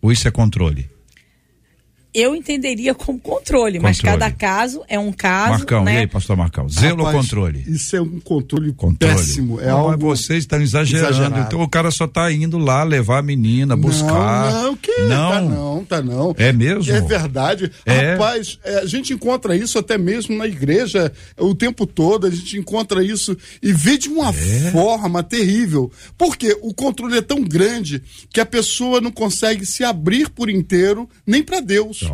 ou 0.00 0.10
isso 0.10 0.26
é 0.26 0.30
controle? 0.30 0.88
Eu 2.20 2.34
entenderia 2.34 2.94
como 2.94 3.18
controle, 3.18 3.38
controle, 3.48 3.80
mas 3.80 4.00
cada 4.00 4.30
caso 4.30 4.82
é 4.88 4.98
um 4.98 5.12
caso. 5.12 5.50
Marcão, 5.50 5.84
né? 5.84 5.94
e 5.94 5.98
aí, 5.98 6.06
pastor 6.06 6.36
Marcão? 6.36 6.68
Zelo 6.68 7.04
Rapaz, 7.04 7.14
ou 7.14 7.22
controle? 7.22 7.64
Isso 7.66 7.96
é 7.96 8.00
um 8.00 8.20
controle, 8.20 8.72
controle. 8.72 9.14
péssimo. 9.14 9.60
É 9.60 9.66
não, 9.66 9.78
algo... 9.78 9.90
Mas 9.90 10.00
vocês 10.00 10.40
estão 10.40 10.60
exagerando. 10.60 11.08
Exagerado. 11.10 11.40
Então 11.40 11.62
o 11.62 11.68
cara 11.68 11.90
só 11.90 12.04
está 12.04 12.30
indo 12.32 12.58
lá 12.58 12.82
levar 12.82 13.18
a 13.18 13.22
menina, 13.22 13.76
buscar. 13.76 14.52
Não, 14.52 14.62
não, 14.62 14.76
que? 14.76 15.00
Não, 15.02 15.30
tá 15.30 15.40
não, 15.40 15.84
tá 15.84 16.02
não. 16.02 16.34
É 16.38 16.52
mesmo? 16.52 16.92
É 16.92 17.00
verdade. 17.00 17.70
É. 17.84 18.12
Rapaz, 18.12 18.58
é, 18.64 18.78
a 18.80 18.86
gente 18.86 19.12
encontra 19.12 19.56
isso 19.56 19.78
até 19.78 19.96
mesmo 19.96 20.36
na 20.36 20.46
igreja 20.46 21.12
o 21.36 21.54
tempo 21.54 21.86
todo, 21.86 22.26
a 22.26 22.30
gente 22.30 22.58
encontra 22.58 23.02
isso 23.02 23.36
e 23.62 23.72
vê 23.72 23.96
de 23.96 24.08
uma 24.08 24.30
é. 24.30 24.70
forma 24.70 25.22
terrível. 25.22 25.90
Porque 26.16 26.56
o 26.62 26.74
controle 26.74 27.18
é 27.18 27.22
tão 27.22 27.42
grande 27.42 28.02
que 28.30 28.40
a 28.40 28.46
pessoa 28.46 29.00
não 29.00 29.10
consegue 29.10 29.64
se 29.64 29.84
abrir 29.84 30.28
por 30.30 30.50
inteiro 30.50 31.08
nem 31.26 31.42
para 31.42 31.60
Deus. 31.60 32.07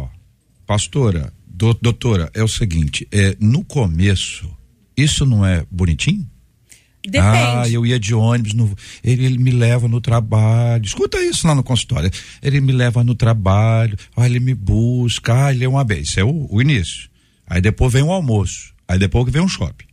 Pastora, 0.67 1.33
do, 1.47 1.75
doutora, 1.75 2.31
é 2.35 2.43
o 2.43 2.49
seguinte, 2.49 3.07
é, 3.13 3.37
no 3.39 3.65
começo, 3.65 4.51
isso 4.97 5.27
não 5.27 5.45
é 5.45 5.65
bonitinho? 5.71 6.29
Depende. 7.07 7.37
Ah, 7.37 7.69
eu 7.69 7.85
ia 7.85 8.01
de 8.01 8.15
ônibus, 8.15 8.55
no, 8.55 8.75
ele, 9.03 9.27
ele, 9.27 9.39
me 9.39 9.51
leva 9.51 9.87
no 9.87 10.01
trabalho. 10.01 10.85
Escuta 10.85 11.23
isso 11.23 11.47
lá 11.47 11.55
no 11.55 11.63
consultório. 11.63 12.11
Ele 12.43 12.63
me 12.63 12.73
leva 12.73 13.05
no 13.05 13.15
trabalho, 13.15 13.97
ah, 14.17 14.25
ele 14.25 14.41
me 14.41 14.55
busca, 14.55 15.47
ah, 15.47 15.53
ele 15.53 15.65
é 15.65 15.69
uma 15.69 15.85
vez. 15.85 16.09
Isso 16.09 16.21
é 16.21 16.25
o, 16.25 16.49
o 16.51 16.63
início. 16.63 17.11
Aí 17.47 17.61
depois 17.61 17.93
vem 17.93 18.03
o 18.03 18.11
almoço. 18.11 18.73
Aí 18.89 18.99
depois 18.99 19.31
vem 19.31 19.43
um 19.43 19.49
shopping. 19.49 19.85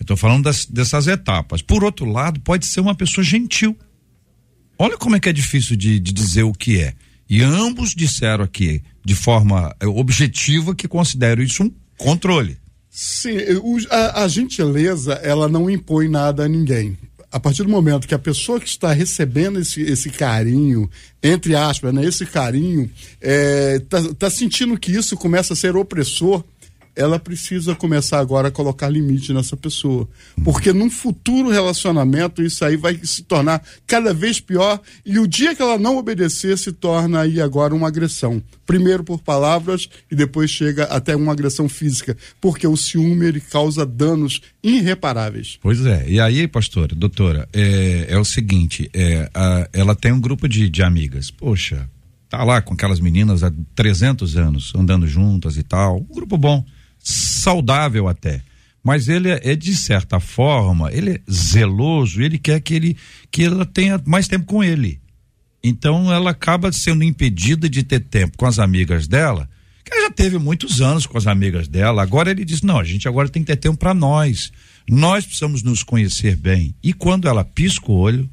Eu 0.00 0.04
estou 0.04 0.16
falando 0.16 0.44
das, 0.44 0.64
dessas 0.64 1.06
etapas. 1.06 1.60
Por 1.60 1.84
outro 1.84 2.06
lado, 2.06 2.40
pode 2.40 2.64
ser 2.64 2.80
uma 2.80 2.94
pessoa 2.94 3.22
gentil. 3.22 3.76
Olha 4.78 4.96
como 4.96 5.16
é 5.16 5.20
que 5.20 5.28
é 5.28 5.32
difícil 5.32 5.76
de, 5.76 6.00
de 6.00 6.12
dizer 6.12 6.44
o 6.44 6.52
que 6.52 6.80
é. 6.80 6.94
E 7.28 7.42
ambos 7.42 7.94
disseram 7.94 8.44
aqui, 8.44 8.82
de 9.08 9.14
forma 9.14 9.74
eh, 9.80 9.86
objetiva, 9.86 10.74
que 10.74 10.86
consideram 10.86 11.42
isso 11.42 11.62
um 11.62 11.72
controle. 11.96 12.58
Sim, 12.90 13.38
a, 13.90 14.24
a 14.24 14.28
gentileza, 14.28 15.14
ela 15.14 15.48
não 15.48 15.70
impõe 15.70 16.08
nada 16.08 16.44
a 16.44 16.48
ninguém 16.48 16.96
a 17.30 17.38
partir 17.38 17.62
do 17.62 17.68
momento 17.68 18.08
que 18.08 18.14
a 18.14 18.18
pessoa 18.18 18.58
que 18.58 18.68
está 18.68 18.92
recebendo 18.92 19.60
esse, 19.60 19.82
esse 19.82 20.08
carinho, 20.08 20.90
entre 21.22 21.54
aspas, 21.54 21.92
né, 21.92 22.04
esse 22.04 22.24
carinho, 22.24 22.90
está 23.20 23.98
é, 23.98 24.14
tá 24.18 24.30
sentindo 24.30 24.78
que 24.78 24.90
isso 24.90 25.14
começa 25.16 25.52
a 25.52 25.56
ser 25.56 25.76
opressor, 25.76 26.42
ela 26.98 27.18
precisa 27.18 27.76
começar 27.76 28.18
agora 28.18 28.48
a 28.48 28.50
colocar 28.50 28.88
limite 28.88 29.32
nessa 29.32 29.56
pessoa. 29.56 30.08
Porque 30.42 30.72
num 30.72 30.90
futuro 30.90 31.48
relacionamento, 31.48 32.42
isso 32.42 32.64
aí 32.64 32.76
vai 32.76 32.98
se 33.04 33.22
tornar 33.22 33.62
cada 33.86 34.12
vez 34.12 34.40
pior. 34.40 34.80
E 35.06 35.20
o 35.20 35.26
dia 35.26 35.54
que 35.54 35.62
ela 35.62 35.78
não 35.78 35.96
obedecer, 35.96 36.58
se 36.58 36.72
torna 36.72 37.20
aí 37.20 37.40
agora 37.40 37.72
uma 37.72 37.86
agressão. 37.86 38.42
Primeiro 38.66 39.04
por 39.04 39.20
palavras 39.20 39.88
e 40.10 40.16
depois 40.16 40.50
chega 40.50 40.84
até 40.84 41.14
uma 41.14 41.32
agressão 41.32 41.68
física. 41.68 42.16
Porque 42.40 42.66
o 42.66 42.76
ciúme 42.76 43.26
ele 43.26 43.40
causa 43.40 43.86
danos 43.86 44.40
irreparáveis. 44.60 45.56
Pois 45.62 45.86
é. 45.86 46.04
E 46.08 46.18
aí, 46.18 46.48
pastora, 46.48 46.96
doutora, 46.96 47.48
é, 47.52 48.06
é 48.08 48.18
o 48.18 48.24
seguinte: 48.24 48.90
é, 48.92 49.30
a, 49.32 49.68
ela 49.72 49.94
tem 49.94 50.10
um 50.10 50.20
grupo 50.20 50.48
de, 50.48 50.68
de 50.68 50.82
amigas. 50.82 51.30
Poxa, 51.30 51.88
tá 52.28 52.42
lá 52.42 52.60
com 52.60 52.74
aquelas 52.74 52.98
meninas 52.98 53.44
há 53.44 53.52
300 53.76 54.36
anos, 54.36 54.72
andando 54.74 55.06
juntas 55.06 55.56
e 55.56 55.62
tal. 55.62 55.98
Um 55.98 56.14
grupo 56.14 56.36
bom 56.36 56.64
saudável 57.08 58.08
até. 58.08 58.42
Mas 58.82 59.08
ele 59.08 59.30
é, 59.30 59.40
é, 59.52 59.56
de 59.56 59.74
certa 59.74 60.20
forma, 60.20 60.92
ele 60.92 61.10
é 61.12 61.20
zeloso, 61.30 62.22
ele 62.22 62.38
quer 62.38 62.60
que 62.60 62.74
ele 62.74 62.96
que 63.30 63.44
ela 63.44 63.66
tenha 63.66 64.00
mais 64.06 64.28
tempo 64.28 64.46
com 64.46 64.62
ele. 64.62 65.00
Então 65.62 66.12
ela 66.12 66.30
acaba 66.30 66.70
sendo 66.72 67.02
impedida 67.02 67.68
de 67.68 67.82
ter 67.82 68.00
tempo 68.00 68.38
com 68.38 68.46
as 68.46 68.58
amigas 68.58 69.08
dela, 69.08 69.48
que 69.84 69.92
ela 69.92 70.04
já 70.04 70.10
teve 70.10 70.38
muitos 70.38 70.80
anos 70.80 71.06
com 71.06 71.18
as 71.18 71.26
amigas 71.26 71.66
dela. 71.66 72.02
Agora 72.02 72.30
ele 72.30 72.44
diz: 72.44 72.62
"Não, 72.62 72.78
a 72.78 72.84
gente 72.84 73.08
agora 73.08 73.28
tem 73.28 73.42
que 73.42 73.48
ter 73.48 73.56
tempo 73.56 73.76
para 73.76 73.92
nós. 73.92 74.52
Nós 74.88 75.24
precisamos 75.24 75.62
nos 75.62 75.82
conhecer 75.82 76.36
bem". 76.36 76.74
E 76.82 76.92
quando 76.92 77.28
ela 77.28 77.44
pisca 77.44 77.90
o 77.90 77.96
olho, 77.96 78.30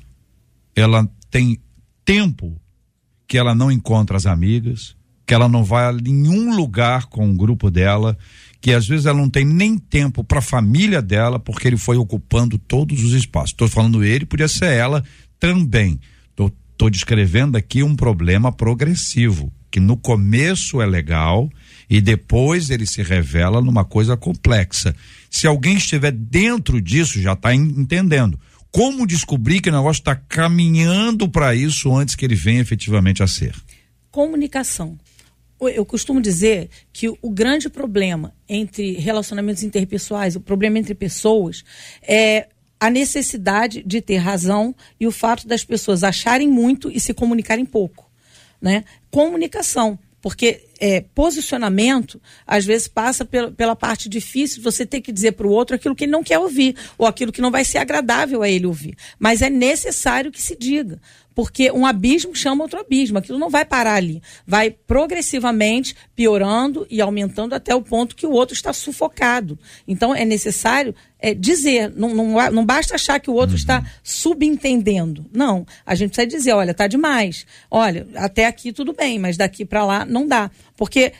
ela 0.76 1.10
tem 1.32 1.60
tempo 2.06 2.56
que 3.28 3.38
ela 3.38 3.56
não 3.56 3.72
encontra 3.72 4.16
as 4.16 4.26
amigas, 4.26 4.96
que 5.26 5.34
ela 5.34 5.50
não 5.50 5.64
vai 5.64 5.86
a 5.86 5.92
nenhum 5.92 6.56
lugar 6.56 7.08
com 7.08 7.30
o 7.30 7.34
grupo 7.34 7.72
dela, 7.72 8.16
que 8.66 8.74
às 8.74 8.88
vezes 8.88 9.06
ela 9.06 9.20
não 9.20 9.30
tem 9.30 9.46
nem 9.46 9.78
tempo 9.78 10.24
para 10.24 10.40
a 10.40 10.42
família 10.42 11.00
dela, 11.00 11.38
porque 11.38 11.68
ele 11.68 11.78
foi 11.78 11.98
ocupando 11.98 12.58
todos 12.58 13.04
os 13.04 13.14
espaços. 13.14 13.52
Estou 13.52 13.68
falando 13.68 14.04
ele, 14.04 14.26
podia 14.26 14.48
ser 14.48 14.74
ela 14.74 15.04
também. 15.40 16.00
Estou 16.32 16.90
descrevendo 16.90 17.58
aqui 17.58 17.84
um 17.84 17.96
problema 17.96 18.52
progressivo, 18.52 19.54
que 19.70 19.80
no 19.80 19.96
começo 19.96 20.82
é 20.82 20.86
legal 20.88 21.48
e 21.88 22.02
depois 22.02 22.72
ele 22.72 22.88
se 22.88 23.04
revela 23.04 23.62
numa 23.62 23.86
coisa 23.86 24.18
complexa. 24.18 24.96
Se 25.30 25.46
alguém 25.46 25.78
estiver 25.78 26.12
dentro 26.12 26.82
disso, 26.82 27.22
já 27.22 27.34
está 27.34 27.54
entendendo. 27.54 28.40
Como 28.72 29.06
descobrir 29.06 29.62
que 29.62 29.70
o 29.70 29.74
negócio 29.74 30.02
está 30.02 30.16
caminhando 30.16 31.30
para 31.30 31.54
isso 31.54 31.96
antes 31.96 32.16
que 32.16 32.26
ele 32.26 32.34
venha 32.34 32.62
efetivamente 32.62 33.22
a 33.22 33.28
ser? 33.28 33.54
Comunicação 34.10 34.98
eu 35.62 35.86
costumo 35.86 36.22
dizer 36.22 36.70
que 36.92 37.10
o 37.10 37.30
grande 37.30 37.70
problema 37.70 38.34
entre 38.48 38.94
relacionamentos 38.94 39.64
interpessoais, 39.64 40.36
o 40.36 40.42
problema 40.42 40.78
entre 40.78 40.94
pessoas, 40.94 41.64
é 42.02 42.48
a 42.80 42.90
necessidade 42.90 43.82
de 43.84 44.02
ter 44.02 44.18
razão 44.18 44.76
e 45.00 45.08
o 45.08 45.12
fato 45.12 45.48
das 45.48 45.64
pessoas 45.64 46.04
acharem 46.04 46.48
muito 46.48 46.92
e 46.92 47.00
se 47.00 47.14
comunicarem 47.14 47.66
pouco. 47.66 48.12
Né? 48.62 48.84
Comunicação. 49.10 49.98
Porque 50.22 50.68
é, 50.80 51.02
posicionamento, 51.02 52.22
às 52.46 52.66
vezes, 52.66 52.88
passa 52.88 53.26
pela, 53.26 53.52
pela 53.52 53.76
parte 53.76 54.10
difícil 54.10 54.58
de 54.58 54.64
você 54.64 54.86
ter 54.86 55.02
que 55.02 55.12
dizer 55.12 55.34
para 55.34 55.48
o 55.48 55.52
outro 55.52 55.76
aquilo 55.76 55.96
que 55.96 56.06
ele 56.06 56.12
não 56.12 56.24
quer 56.24 56.40
ouvir, 56.40 56.76
ou 56.98 57.08
aquilo 57.08 57.32
que 57.32 57.42
não 57.42 57.52
vai 57.52 57.64
ser 57.64 57.78
agradável 57.78 58.42
a 58.42 58.50
ele 58.50 58.66
ouvir. 58.66 58.96
Mas 59.20 59.42
é 59.42 59.50
necessário 59.50 60.32
que 60.32 60.42
se 60.42 60.56
diga 60.56 61.00
porque 61.36 61.70
um 61.70 61.86
abismo 61.86 62.34
chama 62.34 62.64
outro 62.64 62.80
abismo. 62.80 63.18
Aquilo 63.18 63.38
não 63.38 63.50
vai 63.50 63.66
parar 63.66 63.96
ali. 63.96 64.24
Vai 64.48 64.72
progressivamente 64.72 65.94
piorando 66.16 66.88
e 66.90 67.02
aumentando 67.02 67.54
até 67.54 67.76
o 67.76 67.82
ponto 67.82 68.16
que 68.16 68.26
o 68.26 68.32
outro 68.32 68.56
está 68.56 68.72
sufocado. 68.72 69.60
Então 69.86 70.16
é 70.16 70.24
necessário 70.24 70.96
é, 71.20 71.34
dizer, 71.34 71.92
não, 71.94 72.16
não, 72.16 72.52
não 72.52 72.66
basta 72.66 72.96
achar 72.96 73.20
que 73.20 73.30
o 73.30 73.34
outro 73.34 73.56
uhum. 73.56 73.60
está 73.60 73.84
subentendendo. 74.02 75.26
Não, 75.34 75.66
a 75.86 75.94
gente 75.94 76.12
precisa 76.12 76.28
dizer, 76.28 76.54
olha, 76.54 76.74
tá 76.74 76.88
demais. 76.88 77.46
Olha, 77.70 78.08
até 78.16 78.46
aqui 78.46 78.72
tudo 78.72 78.94
bem, 78.94 79.20
mas 79.20 79.36
daqui 79.36 79.66
para 79.66 79.84
lá 79.84 80.06
não 80.06 80.26
dá. 80.26 80.50
Porque 80.78 81.14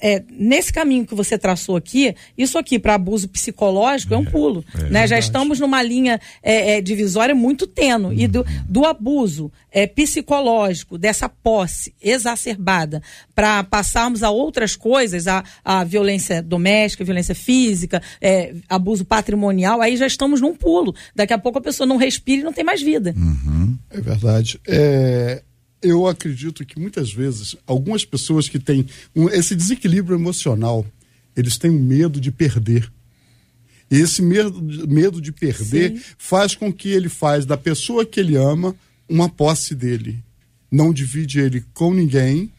é, 0.00 0.22
nesse 0.30 0.72
caminho 0.72 1.06
que 1.06 1.14
você 1.14 1.38
traçou 1.38 1.76
aqui, 1.76 2.14
isso 2.36 2.58
aqui 2.58 2.78
para 2.78 2.94
abuso 2.94 3.28
psicológico 3.28 4.12
é, 4.12 4.16
é 4.16 4.18
um 4.18 4.24
pulo. 4.24 4.64
É, 4.74 4.90
né? 4.90 5.06
Já 5.06 5.18
estamos 5.18 5.60
numa 5.60 5.82
linha 5.82 6.20
é, 6.42 6.76
é, 6.76 6.80
divisória 6.80 7.34
muito 7.34 7.66
tênue. 7.66 8.16
Uhum. 8.16 8.22
E 8.22 8.26
do, 8.26 8.44
do 8.68 8.84
abuso 8.84 9.50
é, 9.70 9.86
psicológico, 9.86 10.98
dessa 10.98 11.28
posse 11.28 11.94
exacerbada, 12.02 13.02
para 13.34 13.62
passarmos 13.64 14.22
a 14.22 14.30
outras 14.30 14.74
coisas, 14.74 15.26
a, 15.26 15.44
a 15.64 15.84
violência 15.84 16.42
doméstica, 16.42 17.04
violência 17.04 17.34
física, 17.34 18.02
abuso 18.68 19.04
patrimonial, 19.04 19.80
aí 19.80 19.96
já 19.96 20.06
estamos 20.06 20.40
num 20.40 20.54
pulo. 20.54 20.94
Daqui 21.14 21.32
a 21.32 21.38
pouco 21.38 21.58
a 21.58 21.62
pessoa 21.62 21.86
não 21.86 21.96
respira 21.96 22.40
e 22.40 22.44
não 22.44 22.52
tem 22.52 22.64
mais 22.64 22.82
vida. 22.82 23.14
Uhum. 23.16 23.76
É 23.90 24.00
verdade. 24.00 24.58
É, 24.66 25.42
eu 25.82 26.06
acredito 26.06 26.64
que 26.64 26.78
muitas 26.78 27.12
vezes 27.12 27.56
algumas 27.66 28.04
pessoas 28.04 28.48
que 28.48 28.58
têm 28.58 28.86
um, 29.14 29.28
esse 29.28 29.54
desequilíbrio 29.54 30.16
emocional, 30.16 30.86
eles 31.36 31.58
têm 31.58 31.70
medo 31.70 32.20
de 32.20 32.30
perder. 32.30 32.90
E 33.90 33.96
esse 33.96 34.20
medo, 34.20 34.60
medo 34.88 35.20
de 35.20 35.30
perder 35.30 35.96
Sim. 35.96 36.02
faz 36.18 36.54
com 36.54 36.72
que 36.72 36.88
ele 36.88 37.08
faz 37.08 37.46
da 37.46 37.56
pessoa 37.56 38.04
que 38.04 38.18
ele 38.18 38.36
ama 38.36 38.74
uma 39.08 39.28
posse 39.28 39.74
dele. 39.74 40.22
Não 40.70 40.92
divide 40.92 41.38
ele 41.38 41.64
com 41.72 41.94
ninguém, 41.94 42.50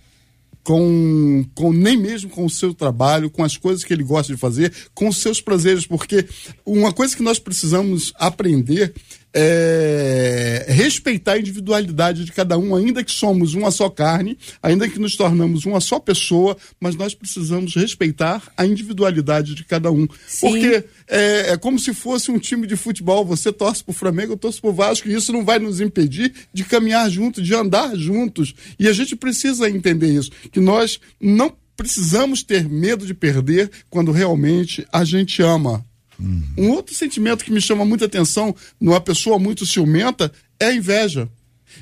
com, 0.64 1.46
com 1.56 1.72
nem 1.74 1.98
mesmo 1.98 2.30
com 2.30 2.46
o 2.46 2.50
seu 2.50 2.74
trabalho, 2.74 3.30
com 3.30 3.44
as 3.44 3.58
coisas 3.58 3.84
que 3.84 3.94
ele 3.94 4.04
gosta 4.04 4.34
de 4.34 4.40
fazer, 4.40 4.74
com 4.94 5.08
os 5.08 5.18
seus 5.18 5.42
prazeres, 5.42 5.86
porque 5.86 6.26
uma 6.66 6.94
coisa 6.94 7.16
que 7.16 7.24
nós 7.24 7.40
precisamos 7.40 8.14
aprender 8.16 8.94
é, 9.34 10.66
respeitar 10.68 11.34
a 11.34 11.40
individualidade 11.40 12.26
de 12.26 12.32
cada 12.32 12.58
um, 12.58 12.76
ainda 12.76 13.04
que 13.04 13.12
somos 13.12 13.54
uma 13.54 13.72
só 13.72 13.90
carne, 13.90 14.38
ainda 14.62 14.88
que 14.88 15.00
nos 15.00 15.16
tornamos 15.16 15.66
uma 15.66 15.80
só 15.80 16.00
pessoa, 16.00 16.58
mas 16.80 16.96
nós 16.96 17.14
precisamos 17.14 17.76
respeitar 17.76 18.42
a 18.56 18.66
individualidade 18.66 19.54
de 19.54 19.64
cada 19.64 19.92
um. 19.92 20.08
Sim. 20.28 20.50
Porque 20.50 20.84
é, 21.08 21.52
é, 21.52 21.58
como 21.58 21.78
se 21.78 21.94
fosse 21.94 22.32
um 22.32 22.40
time 22.40 22.66
de 22.66 22.76
futebol, 22.76 23.26
você 23.26 23.52
torce 23.52 23.84
para 23.84 23.92
o 23.92 23.96
Flamengo, 23.96 24.34
eu 24.34 24.38
torço 24.38 24.62
para 24.62 24.70
o 24.70 24.74
Vasco, 24.74 25.08
e 25.08 25.14
isso 25.14 25.32
não 25.32 25.46
vai 25.46 25.60
nos 25.60 25.80
impedir 25.80 26.34
de 26.54 26.64
caminhar 26.64 27.10
juntos, 27.10 27.46
de 27.46 27.54
andar 27.54 27.96
juntos. 27.96 28.54
E 28.80 28.88
a 28.88 28.94
gente 28.94 29.16
precisa 29.16 29.70
entender 29.70 30.10
isso, 30.10 30.32
que 30.52 30.60
nós 30.60 31.00
não 31.22 31.54
precisamos 31.78 32.42
ter 32.42 32.68
medo 32.68 33.06
de 33.06 33.14
perder 33.14 33.70
quando 33.90 34.12
realmente 34.12 34.86
a 34.92 35.06
gente 35.06 35.44
ama. 35.44 35.86
Uhum. 36.20 36.44
Um 36.58 36.70
outro 36.72 36.96
sentimento 36.96 37.44
que 37.44 37.52
me 37.52 37.62
chama 37.62 37.86
muita 37.86 38.06
atenção 38.06 38.56
numa 38.80 39.00
pessoa 39.00 39.38
muito 39.38 39.66
ciumenta 39.66 40.32
é 40.60 40.68
a 40.68 40.74
inveja. 40.74 41.30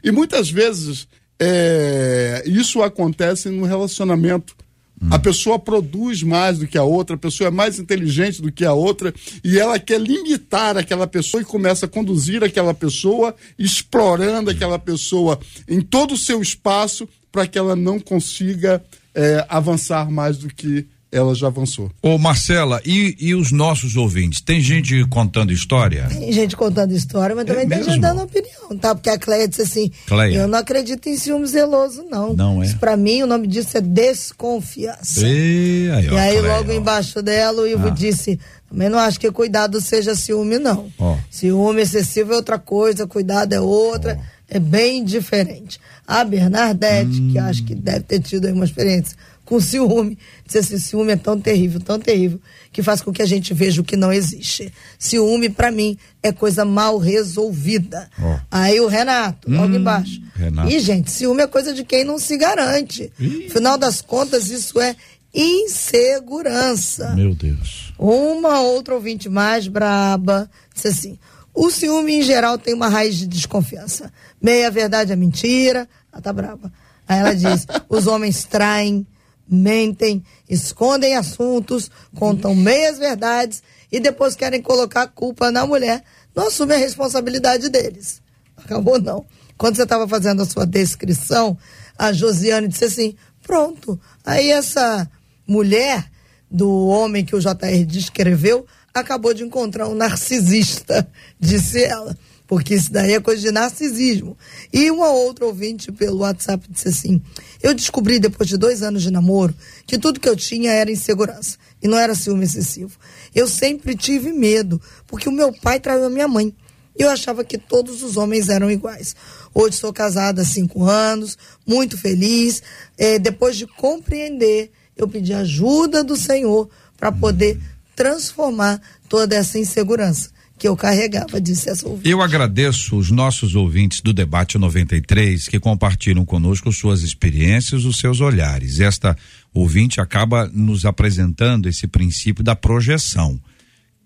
E 0.03 0.11
muitas 0.11 0.49
vezes 0.49 1.07
é, 1.39 2.43
isso 2.45 2.81
acontece 2.81 3.49
no 3.49 3.65
relacionamento. 3.65 4.55
Uhum. 5.01 5.09
A 5.11 5.19
pessoa 5.19 5.59
produz 5.59 6.23
mais 6.23 6.59
do 6.59 6.67
que 6.67 6.77
a 6.77 6.83
outra, 6.83 7.15
a 7.15 7.19
pessoa 7.19 7.49
é 7.49 7.51
mais 7.51 7.79
inteligente 7.79 8.41
do 8.41 8.51
que 8.51 8.63
a 8.63 8.73
outra, 8.73 9.13
e 9.43 9.59
ela 9.59 9.77
quer 9.77 9.99
limitar 9.99 10.77
aquela 10.77 11.05
pessoa 11.05 11.41
e 11.41 11.45
começa 11.45 11.85
a 11.85 11.89
conduzir 11.89 12.43
aquela 12.43 12.73
pessoa, 12.73 13.35
explorando 13.59 14.49
aquela 14.49 14.79
pessoa 14.79 15.39
em 15.67 15.81
todo 15.81 16.13
o 16.13 16.17
seu 16.17 16.41
espaço 16.41 17.07
para 17.31 17.45
que 17.45 17.57
ela 17.57 17.75
não 17.75 17.99
consiga 17.99 18.81
é, 19.13 19.45
avançar 19.49 20.09
mais 20.09 20.37
do 20.37 20.47
que 20.47 20.87
ela 21.11 21.33
já 21.33 21.47
avançou. 21.47 21.89
Ô 22.01 22.17
Marcela, 22.17 22.81
e, 22.85 23.15
e 23.19 23.33
os 23.33 23.51
nossos 23.51 23.95
ouvintes? 23.95 24.41
Tem 24.41 24.59
gente 24.59 25.05
contando 25.05 25.53
história? 25.53 26.07
Tem 26.09 26.31
gente 26.31 26.55
contando 26.55 26.91
história, 26.91 27.35
mas 27.35 27.45
também 27.45 27.63
é 27.63 27.67
tem 27.67 27.77
mesmo? 27.77 27.93
gente 27.93 28.01
dando 28.01 28.23
opinião, 28.23 28.77
tá? 28.79 28.93
Porque 28.93 29.09
a 29.09 29.17
Cleia 29.17 29.47
disse 29.47 29.61
assim, 29.61 29.91
Cleia. 30.07 30.39
eu 30.39 30.47
não 30.47 30.59
acredito 30.59 31.07
em 31.07 31.17
ciúme 31.17 31.47
zeloso, 31.47 32.03
não. 32.09 32.33
Não 32.33 32.61
é? 32.61 32.65
Isso, 32.65 32.77
pra 32.77 32.97
mim, 32.97 33.21
o 33.23 33.27
nome 33.27 33.47
disso 33.47 33.77
é 33.77 33.81
desconfiança. 33.81 35.25
E 35.25 35.89
aí, 35.91 36.09
ó, 36.09 36.13
e 36.13 36.17
aí 36.17 36.37
Cleia, 36.37 36.57
logo 36.57 36.71
ó. 36.71 36.75
embaixo 36.75 37.21
dela, 37.21 37.61
o 37.61 37.67
Ivo 37.67 37.87
ah. 37.87 37.91
disse, 37.91 38.39
também 38.69 38.89
não 38.89 38.99
acho 38.99 39.19
que 39.19 39.31
cuidado 39.31 39.79
seja 39.79 40.15
ciúme, 40.15 40.59
não. 40.59 40.91
Oh. 40.97 41.15
Ciúme 41.29 41.81
excessivo 41.81 42.33
é 42.33 42.35
outra 42.35 42.59
coisa, 42.59 43.07
cuidado 43.07 43.53
é 43.53 43.59
outra, 43.61 44.19
oh. 44.19 44.23
é 44.49 44.59
bem 44.59 45.03
diferente. 45.03 45.79
A 46.05 46.23
Bernadette, 46.23 47.21
hum. 47.21 47.29
que 47.31 47.39
acho 47.39 47.63
que 47.63 47.73
deve 47.73 48.01
ter 48.01 48.19
tido 48.19 48.45
aí 48.45 48.53
uma 48.53 48.65
experiência 48.65 49.15
com 49.45 49.59
ciúme. 49.59 50.17
Diz 50.45 50.55
assim, 50.57 50.79
ciúme 50.79 51.13
é 51.13 51.15
tão 51.15 51.39
terrível, 51.39 51.79
tão 51.79 51.99
terrível, 51.99 52.41
que 52.73 52.83
faz 52.83 53.01
com 53.01 53.13
que 53.13 53.21
a 53.21 53.25
gente 53.25 53.53
veja 53.53 53.79
o 53.79 53.83
que 53.83 53.95
não 53.95 54.11
existe. 54.11 54.73
Ciúme, 54.99 55.49
para 55.49 55.71
mim, 55.71 55.97
é 56.21 56.31
coisa 56.31 56.65
mal 56.65 56.97
resolvida. 56.97 58.09
Oh. 58.19 58.39
Aí 58.51 58.81
o 58.81 58.87
Renato, 58.87 59.49
logo 59.49 59.73
hum, 59.73 59.77
embaixo. 59.77 60.21
Renato. 60.35 60.69
E, 60.69 60.79
gente, 60.79 61.11
ciúme 61.11 61.43
é 61.43 61.47
coisa 61.47 61.73
de 61.73 61.83
quem 61.83 62.03
não 62.03 62.17
se 62.17 62.35
garante. 62.35 63.11
Ih. 63.19 63.49
Final 63.49 63.77
das 63.77 64.01
contas, 64.01 64.49
isso 64.49 64.81
é 64.81 64.95
insegurança. 65.33 67.13
Meu 67.15 67.35
Deus. 67.35 67.93
Uma 67.97 68.61
outra 68.61 68.95
ouvinte 68.95 69.29
mais 69.29 69.67
braba 69.67 70.49
disse 70.73 70.87
assim: 70.87 71.19
o 71.53 71.69
ciúme 71.69 72.15
em 72.15 72.21
geral 72.21 72.57
tem 72.57 72.73
uma 72.73 72.89
raiz 72.89 73.15
de 73.15 73.27
desconfiança. 73.27 74.11
Meia 74.41 74.69
verdade 74.69 75.13
é 75.13 75.15
mentira. 75.15 75.87
Ela 76.11 76.21
tá 76.21 76.33
brava. 76.33 76.71
Aí 77.07 77.19
ela 77.19 77.33
diz: 77.33 77.65
os 77.87 78.07
homens 78.07 78.43
traem, 78.43 79.05
mentem, 79.47 80.23
escondem 80.49 81.15
assuntos, 81.15 81.89
contam 82.15 82.55
meias 82.55 82.97
verdades 82.97 83.61
e 83.91 83.99
depois 83.99 84.35
querem 84.35 84.61
colocar 84.61 85.03
a 85.03 85.07
culpa 85.07 85.51
na 85.51 85.65
mulher, 85.65 86.03
não 86.35 86.47
assumem 86.47 86.77
a 86.77 86.79
responsabilidade 86.79 87.69
deles. 87.69 88.21
Acabou 88.57 88.99
não. 88.99 89.25
Quando 89.57 89.75
você 89.75 89.83
estava 89.83 90.07
fazendo 90.07 90.41
a 90.41 90.45
sua 90.45 90.65
descrição, 90.65 91.57
a 91.97 92.11
Josiane 92.11 92.67
disse 92.67 92.85
assim: 92.85 93.15
pronto. 93.41 93.99
Aí 94.25 94.51
essa 94.51 95.09
mulher 95.47 96.09
do 96.49 96.87
homem 96.87 97.23
que 97.23 97.35
o 97.35 97.39
JR 97.39 97.85
descreveu 97.85 98.65
acabou 98.93 99.33
de 99.33 99.43
encontrar 99.43 99.87
um 99.87 99.95
narcisista, 99.95 101.07
disse 101.39 101.83
ela 101.83 102.17
porque 102.47 102.75
isso 102.75 102.91
daí 102.91 103.13
é 103.13 103.19
coisa 103.19 103.41
de 103.41 103.51
narcisismo. 103.51 104.37
E 104.71 104.91
uma 104.91 105.09
outra 105.09 105.45
ouvinte 105.45 105.91
pelo 105.91 106.19
WhatsApp 106.19 106.65
disse 106.69 106.89
assim: 106.89 107.21
Eu 107.61 107.73
descobri 107.73 108.19
depois 108.19 108.47
de 108.47 108.57
dois 108.57 108.83
anos 108.83 109.01
de 109.01 109.11
namoro 109.11 109.53
que 109.85 109.97
tudo 109.97 110.19
que 110.19 110.29
eu 110.29 110.35
tinha 110.35 110.71
era 110.71 110.91
insegurança 110.91 111.57
e 111.81 111.87
não 111.87 111.97
era 111.97 112.15
ciúme 112.15 112.45
excessivo. 112.45 112.97
Eu 113.33 113.47
sempre 113.47 113.95
tive 113.95 114.31
medo, 114.31 114.81
porque 115.07 115.27
o 115.27 115.31
meu 115.31 115.51
pai 115.51 115.79
traiu 115.79 116.05
a 116.05 116.09
minha 116.09 116.27
mãe. 116.27 116.53
Eu 116.97 117.09
achava 117.09 117.43
que 117.43 117.57
todos 117.57 118.03
os 118.03 118.15
homens 118.15 118.47
eram 118.47 118.71
iguais. 118.71 119.15
Hoje 119.53 119.77
sou 119.77 119.91
casada 119.91 120.43
há 120.43 120.45
cinco 120.45 120.85
anos, 120.85 121.37
muito 121.67 121.97
feliz. 121.97 122.63
É, 122.97 123.19
depois 123.19 123.57
de 123.57 123.67
compreender, 123.67 124.71
eu 124.95 125.07
pedi 125.07 125.33
ajuda 125.33 126.03
do 126.03 126.15
Senhor 126.15 126.69
para 126.97 127.11
poder 127.11 127.59
transformar 127.95 128.81
toda 129.09 129.35
essa 129.35 129.59
insegurança 129.59 130.34
que 130.57 130.67
eu 130.67 130.75
carregava, 130.75 131.39
disse 131.41 131.69
essa 131.69 131.87
ouvinte. 131.87 132.09
Eu 132.09 132.21
agradeço 132.21 132.95
os 132.95 133.11
nossos 133.11 133.55
ouvintes 133.55 134.01
do 134.01 134.13
Debate 134.13 134.57
93 134.57 135.47
que 135.47 135.59
compartilham 135.59 136.25
conosco 136.25 136.71
suas 136.71 137.01
experiências, 137.01 137.83
os 137.83 137.97
seus 137.97 138.21
olhares. 138.21 138.79
Esta 138.79 139.17
ouvinte 139.53 139.99
acaba 139.99 140.47
nos 140.47 140.85
apresentando 140.85 141.67
esse 141.67 141.87
princípio 141.87 142.43
da 142.43 142.55
projeção. 142.55 143.39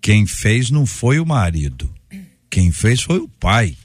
Quem 0.00 0.26
fez 0.26 0.70
não 0.70 0.86
foi 0.86 1.20
o 1.20 1.26
marido, 1.26 1.92
quem 2.48 2.72
fez 2.72 3.02
foi 3.02 3.18
o 3.18 3.28
pai. 3.28 3.76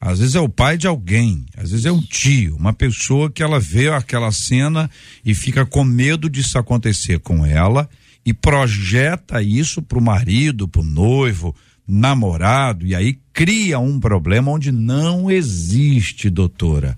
Às 0.00 0.20
vezes 0.20 0.36
é 0.36 0.40
o 0.40 0.48
pai 0.48 0.78
de 0.78 0.86
alguém, 0.86 1.44
às 1.56 1.72
vezes 1.72 1.84
é 1.84 1.90
um 1.90 2.00
tio, 2.00 2.54
uma 2.56 2.72
pessoa 2.72 3.28
que 3.28 3.42
ela 3.42 3.58
vê 3.58 3.90
aquela 3.90 4.30
cena 4.30 4.88
e 5.24 5.34
fica 5.34 5.66
com 5.66 5.82
medo 5.82 6.30
disso 6.30 6.56
acontecer 6.56 7.18
com 7.18 7.44
ela 7.44 7.88
e 8.24 8.32
projeta 8.32 9.42
isso 9.42 9.82
para 9.82 9.98
o 9.98 10.02
marido, 10.02 10.68
para 10.68 10.82
o 10.82 10.84
noivo, 10.84 11.54
namorado, 11.88 12.86
e 12.86 12.94
aí 12.94 13.18
cria 13.32 13.78
um 13.78 13.98
problema 13.98 14.50
onde 14.50 14.70
não 14.70 15.30
existe, 15.30 16.28
doutora. 16.28 16.94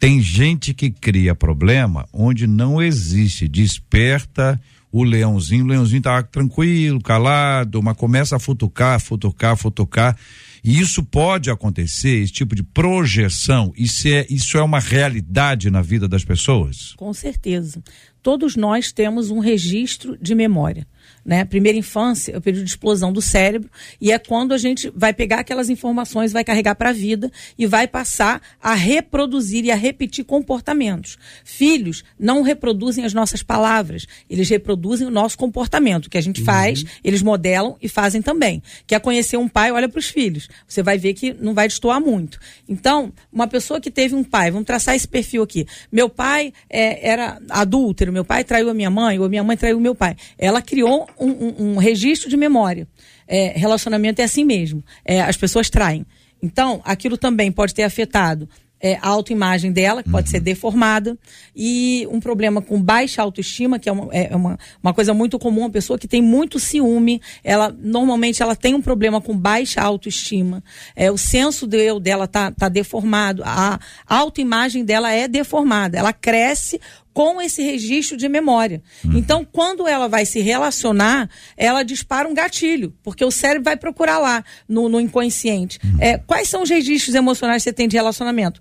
Tem 0.00 0.20
gente 0.20 0.74
que 0.74 0.90
cria 0.90 1.34
problema 1.34 2.08
onde 2.12 2.46
não 2.46 2.82
existe, 2.82 3.46
desperta 3.46 4.60
o 4.90 5.04
leãozinho, 5.04 5.64
o 5.64 5.68
leãozinho 5.68 6.02
tá 6.02 6.22
tranquilo, 6.22 7.00
calado, 7.00 7.82
mas 7.82 7.96
começa 7.96 8.36
a 8.36 8.38
futucar, 8.38 9.00
futucar, 9.00 9.56
futucar. 9.56 10.16
E 10.64 10.80
isso 10.80 11.02
pode 11.04 11.50
acontecer, 11.50 12.22
esse 12.22 12.32
tipo 12.32 12.54
de 12.54 12.62
projeção, 12.62 13.72
isso 13.76 14.08
é, 14.08 14.26
isso 14.28 14.58
é 14.58 14.62
uma 14.62 14.80
realidade 14.80 15.70
na 15.70 15.80
vida 15.80 16.08
das 16.08 16.24
pessoas? 16.24 16.94
Com 16.96 17.12
certeza. 17.12 17.82
Todos 18.22 18.56
nós 18.56 18.90
temos 18.90 19.30
um 19.30 19.38
registro 19.38 20.18
de 20.20 20.34
memória 20.34 20.86
né? 21.26 21.44
Primeira 21.44 21.76
infância 21.76 22.32
é 22.32 22.38
o 22.38 22.40
período 22.40 22.64
de 22.64 22.70
explosão 22.70 23.12
do 23.12 23.20
cérebro 23.20 23.68
e 24.00 24.12
é 24.12 24.18
quando 24.18 24.54
a 24.54 24.58
gente 24.58 24.90
vai 24.94 25.12
pegar 25.12 25.40
aquelas 25.40 25.68
informações, 25.68 26.32
vai 26.32 26.44
carregar 26.44 26.76
para 26.76 26.90
a 26.90 26.92
vida 26.92 27.30
e 27.58 27.66
vai 27.66 27.88
passar 27.88 28.40
a 28.62 28.74
reproduzir 28.74 29.64
e 29.64 29.72
a 29.72 29.74
repetir 29.74 30.24
comportamentos. 30.24 31.18
Filhos 31.44 32.04
não 32.18 32.42
reproduzem 32.42 33.04
as 33.04 33.12
nossas 33.12 33.42
palavras, 33.42 34.06
eles 34.30 34.48
reproduzem 34.48 35.06
o 35.06 35.10
nosso 35.10 35.36
comportamento. 35.36 36.06
O 36.06 36.10
que 36.10 36.18
a 36.18 36.22
gente 36.22 36.42
faz, 36.44 36.82
uhum. 36.82 36.88
eles 37.02 37.22
modelam 37.22 37.76
e 37.82 37.88
fazem 37.88 38.22
também. 38.22 38.62
Quer 38.86 39.00
conhecer 39.00 39.36
um 39.36 39.48
pai, 39.48 39.72
olha 39.72 39.88
para 39.88 39.98
os 39.98 40.06
filhos. 40.06 40.48
Você 40.68 40.82
vai 40.82 40.96
ver 40.96 41.14
que 41.14 41.32
não 41.32 41.54
vai 41.54 41.66
destoar 41.66 42.00
muito. 42.00 42.38
Então, 42.68 43.12
uma 43.32 43.48
pessoa 43.48 43.80
que 43.80 43.90
teve 43.90 44.14
um 44.14 44.22
pai, 44.22 44.52
vamos 44.52 44.66
traçar 44.66 44.94
esse 44.94 45.08
perfil 45.08 45.42
aqui. 45.42 45.66
Meu 45.90 46.08
pai 46.08 46.52
é, 46.70 47.08
era 47.08 47.40
adúltero, 47.50 48.12
meu 48.12 48.24
pai 48.24 48.44
traiu 48.44 48.70
a 48.70 48.74
minha 48.74 48.90
mãe, 48.90 49.18
ou 49.18 49.28
minha 49.28 49.42
mãe 49.42 49.56
traiu 49.56 49.78
o 49.78 49.80
meu 49.80 49.94
pai. 49.94 50.16
Ela 50.38 50.62
criou 50.62 51.08
um, 51.18 51.30
um, 51.30 51.54
um 51.58 51.76
registro 51.76 52.28
de 52.28 52.36
memória. 52.36 52.86
É, 53.26 53.52
relacionamento 53.56 54.20
é 54.20 54.24
assim 54.24 54.44
mesmo. 54.44 54.84
É, 55.04 55.20
as 55.20 55.36
pessoas 55.36 55.70
traem. 55.70 56.06
Então, 56.42 56.80
aquilo 56.84 57.16
também 57.16 57.50
pode 57.50 57.74
ter 57.74 57.82
afetado 57.82 58.48
é, 58.80 58.98
a 59.00 59.08
autoimagem 59.08 59.72
dela, 59.72 60.02
que 60.02 60.10
pode 60.10 60.28
ser 60.28 60.38
uhum. 60.38 60.44
deformada, 60.44 61.18
e 61.54 62.06
um 62.10 62.20
problema 62.20 62.60
com 62.60 62.80
baixa 62.80 63.22
autoestima, 63.22 63.78
que 63.78 63.88
é 63.88 63.92
uma, 63.92 64.08
é 64.12 64.36
uma, 64.36 64.58
uma 64.82 64.94
coisa 64.94 65.14
muito 65.14 65.38
comum, 65.38 65.62
uma 65.62 65.70
pessoa 65.70 65.98
que 65.98 66.06
tem 66.06 66.20
muito 66.20 66.58
ciúme, 66.58 67.20
ela 67.42 67.74
normalmente 67.78 68.42
ela 68.42 68.54
tem 68.54 68.74
um 68.74 68.82
problema 68.82 69.20
com 69.20 69.36
baixa 69.36 69.80
autoestima, 69.80 70.62
é, 70.94 71.10
o 71.10 71.16
senso 71.16 71.66
de 71.66 71.78
eu 71.78 71.98
dela 71.98 72.26
tá, 72.26 72.50
tá 72.50 72.68
deformado, 72.68 73.42
a 73.44 73.78
autoimagem 74.06 74.84
dela 74.84 75.10
é 75.10 75.26
deformada, 75.26 75.98
ela 75.98 76.12
cresce 76.12 76.80
com 77.16 77.40
esse 77.40 77.62
registro 77.62 78.14
de 78.14 78.28
memória. 78.28 78.82
Uhum. 79.02 79.16
Então, 79.16 79.42
quando 79.42 79.88
ela 79.88 80.06
vai 80.06 80.26
se 80.26 80.40
relacionar, 80.40 81.30
ela 81.56 81.82
dispara 81.82 82.28
um 82.28 82.34
gatilho, 82.34 82.92
porque 83.02 83.24
o 83.24 83.30
cérebro 83.30 83.64
vai 83.64 83.74
procurar 83.74 84.18
lá 84.18 84.44
no, 84.68 84.86
no 84.86 85.00
inconsciente. 85.00 85.78
Uhum. 85.82 85.96
É, 85.98 86.18
quais 86.18 86.46
são 86.46 86.62
os 86.62 86.68
registros 86.68 87.14
emocionais 87.14 87.62
que 87.62 87.70
você 87.70 87.72
tem 87.72 87.88
de 87.88 87.96
relacionamento? 87.96 88.60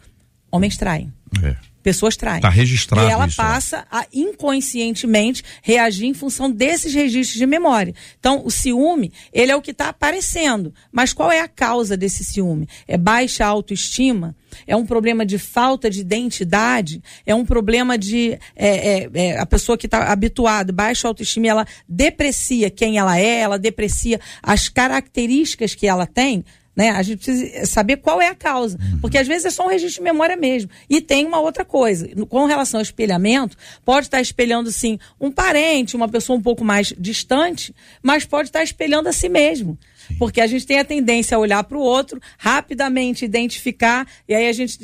Homens 0.50 0.78
traem. 0.78 1.12
É 1.44 1.75
pessoas 1.86 2.18
traem. 2.18 2.38
Está 2.38 2.50
registrado. 2.50 3.08
E 3.08 3.12
ela 3.12 3.28
isso, 3.28 3.38
passa 3.38 3.86
a 3.92 4.08
inconscientemente 4.12 5.44
reagir 5.62 6.08
em 6.08 6.16
função 6.16 6.50
desses 6.50 6.96
registros 6.96 7.38
de 7.38 7.46
memória. 7.46 7.94
Então, 8.20 8.42
o 8.44 8.50
ciúme, 8.50 9.14
ele 9.32 9.52
é 9.52 9.56
o 9.56 9.62
que 9.62 9.70
está 9.70 9.90
aparecendo. 9.90 10.74
Mas 10.92 11.14
qual 11.14 11.32
é 11.32 11.42
a 11.42 11.48
causa 11.48 11.96
desse 11.96 12.24
ciúme? 12.24 12.68
É 12.88 12.98
baixa 12.98 13.46
autoestima? 13.46 14.36
É 14.66 14.76
um 14.76 14.84
problema 14.84 15.24
de 15.24 15.38
falta 15.38 15.88
de 15.88 16.00
identidade? 16.02 17.04
É 17.24 17.36
um 17.36 17.46
problema 17.46 18.00
de. 18.00 18.32
É, 18.56 19.04
é, 19.04 19.10
é, 19.14 19.40
a 19.40 19.46
pessoa 19.46 19.78
que 19.78 19.86
está 19.86 20.12
habituada, 20.12 20.74
baixa 20.74 21.08
autoestima, 21.08 21.46
ela 21.46 21.68
deprecia 21.88 22.72
quem 22.72 22.98
ela 22.98 23.20
é, 23.20 23.42
ela 23.42 23.60
deprecia 23.60 24.20
as 24.42 24.70
características 24.70 25.76
que 25.76 25.86
ela 25.86 26.08
tem? 26.08 26.44
Né? 26.76 26.90
A 26.90 27.02
gente 27.02 27.24
precisa 27.24 27.66
saber 27.66 27.98
qual 27.98 28.22
é 28.22 28.28
a 28.28 28.36
causa. 28.36 28.78
Uhum. 28.78 29.00
Porque 29.00 29.18
às 29.18 29.28
vezes 29.28 29.46
é 29.46 29.50
só 29.50 29.66
um 29.66 29.70
registro 29.70 30.04
de 30.04 30.04
memória 30.04 30.36
mesmo. 30.36 30.70
E 30.90 31.00
tem 31.00 31.26
uma 31.26 31.40
outra 31.40 31.64
coisa. 31.64 32.10
Com 32.28 32.46
relação 32.46 32.80
ao 32.80 32.84
espelhamento, 32.84 33.56
pode 33.84 34.08
estar 34.08 34.20
espelhando, 34.20 34.72
sim, 34.72 35.00
um 35.20 35.32
parente, 35.32 35.96
uma 35.96 36.10
pessoa 36.10 36.38
um 36.38 36.42
pouco 36.42 36.66
mais 36.66 36.94
distante, 36.98 37.74
mas 38.04 38.26
pode 38.26 38.50
estar 38.50 38.64
espelhando 38.64 39.08
a 39.08 39.14
si 39.14 39.30
mesmo. 39.30 39.78
Porque 40.18 40.42
a 40.42 40.48
gente 40.48 40.66
tem 40.66 40.80
a 40.80 40.86
tendência 40.86 41.36
a 41.36 41.40
olhar 41.40 41.64
para 41.64 41.78
o 41.78 41.82
outro, 41.82 42.20
rapidamente 42.38 43.26
identificar, 43.26 44.08
e 44.28 44.34
aí 44.34 44.48
a 44.48 44.54
gente 44.54 44.80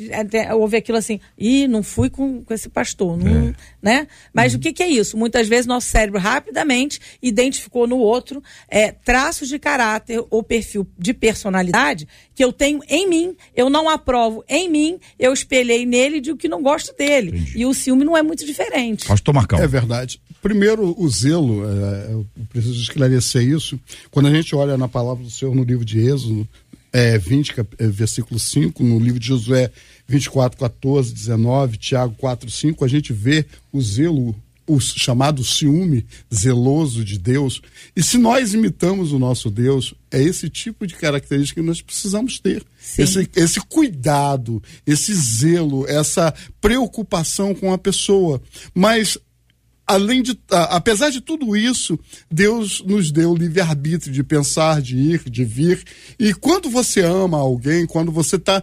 ouve 0.54 0.76
aquilo 0.76 0.98
assim, 0.98 1.20
ih, 1.38 1.66
não 1.66 1.82
fui 1.82 2.10
com, 2.10 2.42
com 2.42 2.54
esse 2.54 2.68
pastor, 2.68 3.16
não, 3.16 3.48
é. 3.48 3.54
né? 3.80 4.06
Mas 4.32 4.52
uhum. 4.52 4.58
o 4.58 4.62
que, 4.62 4.72
que, 4.72 4.82
é 4.82 4.88
isso? 4.88 5.16
Muitas 5.16 5.48
vezes 5.48 5.66
nosso 5.66 5.88
cérebro 5.88 6.20
rapidamente 6.20 7.00
identificou 7.22 7.86
no 7.86 7.98
outro 7.98 8.42
é, 8.68 8.92
traços 8.92 9.48
de 9.48 9.58
caráter 9.58 10.22
ou 10.30 10.42
perfil 10.42 10.86
de 10.98 11.12
personalidade 11.14 12.06
que 12.34 12.44
eu 12.44 12.52
tenho 12.52 12.80
em 12.88 13.08
mim, 13.08 13.36
eu 13.54 13.68
não 13.68 13.88
aprovo 13.88 14.44
em 14.48 14.68
mim, 14.68 14.98
eu 15.18 15.32
espelhei 15.32 15.84
nele 15.84 16.16
e 16.16 16.20
digo 16.20 16.38
que 16.38 16.48
não 16.48 16.62
gosto 16.62 16.94
dele. 16.96 17.28
Entendi. 17.28 17.58
E 17.58 17.66
o 17.66 17.74
ciúme 17.74 18.04
não 18.04 18.16
é 18.16 18.22
muito 18.22 18.44
diferente. 18.44 19.06
Pastor 19.06 19.34
Marcão. 19.34 19.58
É 19.58 19.66
verdade. 19.66 20.20
Primeiro, 20.42 20.92
o 21.00 21.08
zelo, 21.08 21.64
é, 21.64 22.12
eu 22.12 22.26
preciso 22.50 22.82
esclarecer 22.82 23.48
isso. 23.48 23.78
Quando 24.10 24.26
a 24.26 24.34
gente 24.34 24.54
olha 24.56 24.76
na 24.76 24.88
palavra 24.88 25.22
do 25.22 25.30
Senhor 25.30 25.54
no 25.54 25.62
livro 25.62 25.84
de 25.84 26.00
Êxodo, 26.00 26.46
é, 26.92 27.16
20, 27.16 27.54
é, 27.78 27.86
versículo 27.86 28.40
5, 28.40 28.82
no 28.82 28.98
livro 28.98 29.20
de 29.20 29.28
Josué 29.28 29.70
24, 30.08 30.58
14, 30.58 31.14
19, 31.14 31.76
Tiago 31.78 32.16
4, 32.18 32.50
5, 32.50 32.84
a 32.84 32.88
gente 32.88 33.12
vê 33.12 33.46
o 33.72 33.80
zelo, 33.80 34.34
o 34.66 34.80
chamado 34.80 35.44
ciúme 35.44 36.04
zeloso 36.34 37.04
de 37.04 37.20
Deus. 37.20 37.62
E 37.94 38.02
se 38.02 38.18
nós 38.18 38.52
imitamos 38.52 39.12
o 39.12 39.20
nosso 39.20 39.48
Deus, 39.48 39.94
é 40.10 40.20
esse 40.20 40.50
tipo 40.50 40.88
de 40.88 40.96
característica 40.96 41.60
que 41.60 41.66
nós 41.66 41.80
precisamos 41.80 42.40
ter. 42.40 42.64
Esse, 42.98 43.30
esse 43.36 43.60
cuidado, 43.60 44.60
esse 44.84 45.14
zelo, 45.14 45.86
essa 45.88 46.34
preocupação 46.60 47.54
com 47.54 47.72
a 47.72 47.78
pessoa. 47.78 48.42
Mas 48.74 49.16
além 49.92 50.22
de, 50.22 50.38
apesar 50.50 51.10
de 51.10 51.20
tudo 51.20 51.56
isso, 51.56 51.98
Deus 52.30 52.82
nos 52.84 53.10
deu 53.10 53.34
livre-arbítrio 53.34 54.12
de 54.12 54.22
pensar, 54.22 54.80
de 54.80 54.96
ir, 54.96 55.30
de 55.30 55.44
vir. 55.44 55.82
E 56.18 56.32
quando 56.32 56.70
você 56.70 57.00
ama 57.00 57.38
alguém, 57.38 57.86
quando 57.86 58.10
você 58.10 58.38
tá, 58.38 58.62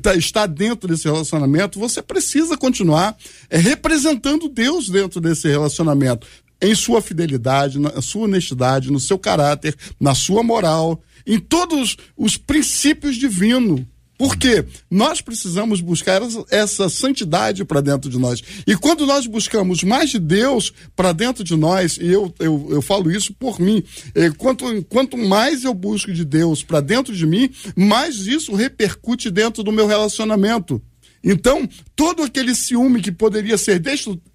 tá 0.00 0.14
está 0.14 0.46
dentro 0.46 0.88
desse 0.88 1.04
relacionamento, 1.04 1.78
você 1.78 2.00
precisa 2.00 2.56
continuar 2.56 3.16
é, 3.50 3.58
representando 3.58 4.48
Deus 4.48 4.88
dentro 4.88 5.20
desse 5.20 5.48
relacionamento. 5.48 6.26
Em 6.60 6.74
sua 6.74 7.00
fidelidade, 7.00 7.78
na 7.78 8.02
sua 8.02 8.24
honestidade, 8.24 8.90
no 8.90 8.98
seu 8.98 9.18
caráter, 9.18 9.76
na 10.00 10.14
sua 10.14 10.42
moral, 10.42 11.00
em 11.26 11.38
todos 11.38 11.96
os 12.16 12.36
princípios 12.36 13.16
divinos 13.16 13.82
porque 14.18 14.64
nós 14.90 15.20
precisamos 15.20 15.80
buscar 15.80 16.20
essa 16.50 16.88
santidade 16.88 17.64
para 17.64 17.80
dentro 17.80 18.10
de 18.10 18.18
nós. 18.18 18.42
E 18.66 18.76
quando 18.76 19.06
nós 19.06 19.26
buscamos 19.26 19.84
mais 19.84 20.10
de 20.10 20.18
Deus 20.18 20.72
para 20.96 21.12
dentro 21.12 21.44
de 21.44 21.56
nós, 21.56 21.96
e 21.96 22.08
eu, 22.08 22.34
eu, 22.40 22.66
eu 22.70 22.82
falo 22.82 23.10
isso 23.10 23.32
por 23.32 23.60
mim, 23.60 23.82
é, 24.14 24.28
quanto, 24.30 24.64
quanto 24.88 25.16
mais 25.16 25.62
eu 25.62 25.72
busco 25.72 26.12
de 26.12 26.24
Deus 26.24 26.64
para 26.64 26.80
dentro 26.80 27.14
de 27.14 27.24
mim, 27.24 27.48
mais 27.76 28.26
isso 28.26 28.54
repercute 28.54 29.30
dentro 29.30 29.62
do 29.62 29.70
meu 29.70 29.86
relacionamento. 29.86 30.82
Então, 31.22 31.68
todo 31.96 32.22
aquele 32.22 32.54
ciúme 32.54 33.02
que 33.02 33.10
poderia 33.10 33.58
ser 33.58 33.82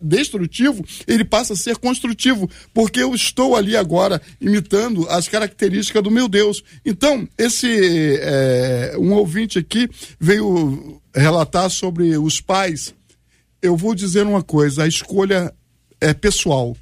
destrutivo, 0.02 0.84
ele 1.08 1.24
passa 1.24 1.54
a 1.54 1.58
ser 1.58 1.78
construtivo, 1.78 2.50
porque 2.74 3.02
eu 3.02 3.16
estou 3.16 3.56
ali 3.56 3.76
agora 3.76 4.22
imitando 4.40 5.08
as 5.10 5.28
características 5.28 6.04
do 6.04 6.12
meu 6.12 6.28
Deus. 6.28 6.64
Então, 6.86 7.28
esse 7.38 8.18
é, 8.20 8.96
um 8.98 9.14
ouvinte 9.14 9.58
aqui 9.58 9.90
veio 10.20 11.02
relatar 11.16 11.70
sobre 11.70 12.18
os 12.18 12.42
pais. 12.42 12.94
Eu 13.62 13.78
vou 13.78 13.96
dizer 13.96 14.26
uma 14.26 14.44
coisa: 14.44 14.84
a 14.84 14.88
escolha 14.88 15.54
é 16.02 16.14
pessoal. 16.14 16.76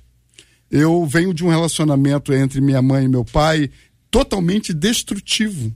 Eu 0.69 1.05
venho 1.05 1.33
de 1.33 1.43
um 1.43 1.49
relacionamento 1.49 2.33
entre 2.33 2.61
minha 2.61 2.81
mãe 2.81 3.05
e 3.05 3.09
meu 3.09 3.25
pai 3.25 3.69
totalmente 4.09 4.73
destrutivo. 4.73 5.71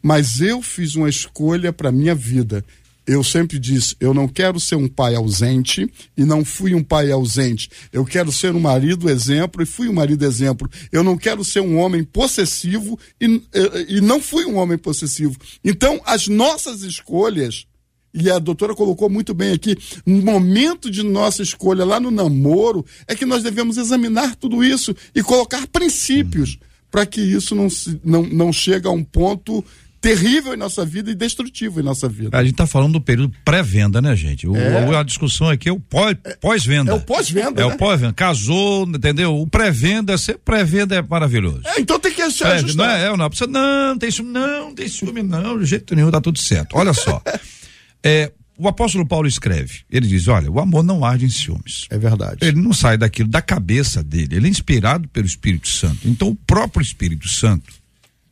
Mas 0.00 0.40
eu 0.40 0.62
fiz 0.62 0.94
uma 0.94 1.08
escolha 1.08 1.72
para 1.72 1.90
minha 1.90 2.14
vida 2.14 2.64
eu 3.08 3.24
sempre 3.24 3.58
disse, 3.58 3.96
eu 3.98 4.12
não 4.12 4.28
quero 4.28 4.60
ser 4.60 4.76
um 4.76 4.86
pai 4.86 5.14
ausente 5.14 5.90
e 6.14 6.26
não 6.26 6.44
fui 6.44 6.74
um 6.74 6.84
pai 6.84 7.10
ausente. 7.10 7.70
Eu 7.90 8.04
quero 8.04 8.30
ser 8.30 8.54
um 8.54 8.60
marido 8.60 9.08
exemplo 9.08 9.62
e 9.62 9.66
fui 9.66 9.88
um 9.88 9.94
marido 9.94 10.26
exemplo. 10.26 10.68
Eu 10.92 11.02
não 11.02 11.16
quero 11.16 11.42
ser 11.42 11.60
um 11.60 11.78
homem 11.78 12.04
possessivo 12.04 12.98
e, 13.18 13.42
e 13.88 14.02
não 14.02 14.20
fui 14.20 14.44
um 14.44 14.58
homem 14.58 14.76
possessivo. 14.76 15.34
Então, 15.64 15.98
as 16.04 16.28
nossas 16.28 16.82
escolhas, 16.82 17.64
e 18.12 18.30
a 18.30 18.38
doutora 18.38 18.74
colocou 18.74 19.08
muito 19.08 19.32
bem 19.32 19.52
aqui, 19.52 19.74
no 20.04 20.20
momento 20.20 20.90
de 20.90 21.02
nossa 21.02 21.42
escolha 21.42 21.86
lá 21.86 21.98
no 21.98 22.10
namoro, 22.10 22.84
é 23.06 23.14
que 23.14 23.24
nós 23.24 23.42
devemos 23.42 23.78
examinar 23.78 24.36
tudo 24.36 24.62
isso 24.62 24.94
e 25.14 25.22
colocar 25.22 25.66
princípios 25.68 26.58
para 26.90 27.06
que 27.06 27.22
isso 27.22 27.54
não, 27.54 27.68
não, 28.04 28.22
não 28.24 28.52
chegue 28.52 28.86
a 28.86 28.90
um 28.90 29.02
ponto 29.02 29.64
terrível 30.00 30.54
em 30.54 30.56
nossa 30.56 30.84
vida 30.84 31.10
e 31.10 31.14
destrutivo 31.14 31.80
em 31.80 31.82
nossa 31.82 32.08
vida. 32.08 32.36
A 32.36 32.42
gente 32.42 32.52
está 32.52 32.66
falando 32.66 32.92
do 32.92 33.00
período 33.00 33.34
pré-venda, 33.44 34.00
né, 34.00 34.14
gente? 34.14 34.46
O, 34.46 34.56
é. 34.56 34.96
A 34.96 35.02
discussão 35.02 35.48
aqui 35.48 35.68
é 35.68 35.72
o 35.72 35.80
pós-venda. 35.80 36.92
É, 36.92 36.94
o 36.94 37.00
pós-venda. 37.00 37.62
É 37.62 37.66
né? 37.66 37.74
o 37.74 37.76
pós-venda. 37.76 38.12
Casou, 38.12 38.88
entendeu? 38.88 39.36
O 39.36 39.46
pré-venda, 39.46 40.14
pré-venda 40.44 40.96
é 40.96 41.02
maravilhoso. 41.02 41.62
É, 41.64 41.80
então 41.80 41.98
tem 41.98 42.12
que 42.12 42.22
achar 42.22 42.58
é, 42.58 42.62
Não 42.62 42.84
é, 42.84 43.06
é, 43.06 43.16
não, 43.16 43.28
precisa, 43.28 43.50
não, 43.50 43.98
tem 43.98 44.10
ciúme, 44.10 44.32
não, 44.32 44.74
tem 44.74 44.88
ciúme, 44.88 45.22
não, 45.22 45.58
de 45.58 45.66
jeito 45.66 45.94
nenhum, 45.94 46.10
tá 46.10 46.20
tudo 46.20 46.38
certo. 46.38 46.76
Olha 46.76 46.92
só. 46.92 47.20
é, 48.02 48.32
o 48.56 48.66
apóstolo 48.66 49.06
Paulo 49.06 49.28
escreve, 49.28 49.82
ele 49.88 50.08
diz, 50.08 50.26
olha, 50.26 50.50
o 50.50 50.58
amor 50.58 50.82
não 50.82 51.04
arde 51.04 51.24
em 51.24 51.30
ciúmes. 51.30 51.86
É 51.90 51.96
verdade. 51.96 52.38
Ele 52.40 52.60
não 52.60 52.72
sai 52.72 52.98
daquilo, 52.98 53.28
da 53.28 53.40
cabeça 53.40 54.02
dele, 54.02 54.34
ele 54.36 54.46
é 54.48 54.50
inspirado 54.50 55.08
pelo 55.08 55.26
Espírito 55.26 55.68
Santo. 55.68 55.98
Então 56.04 56.28
o 56.28 56.34
próprio 56.34 56.82
Espírito 56.82 57.28
Santo 57.28 57.77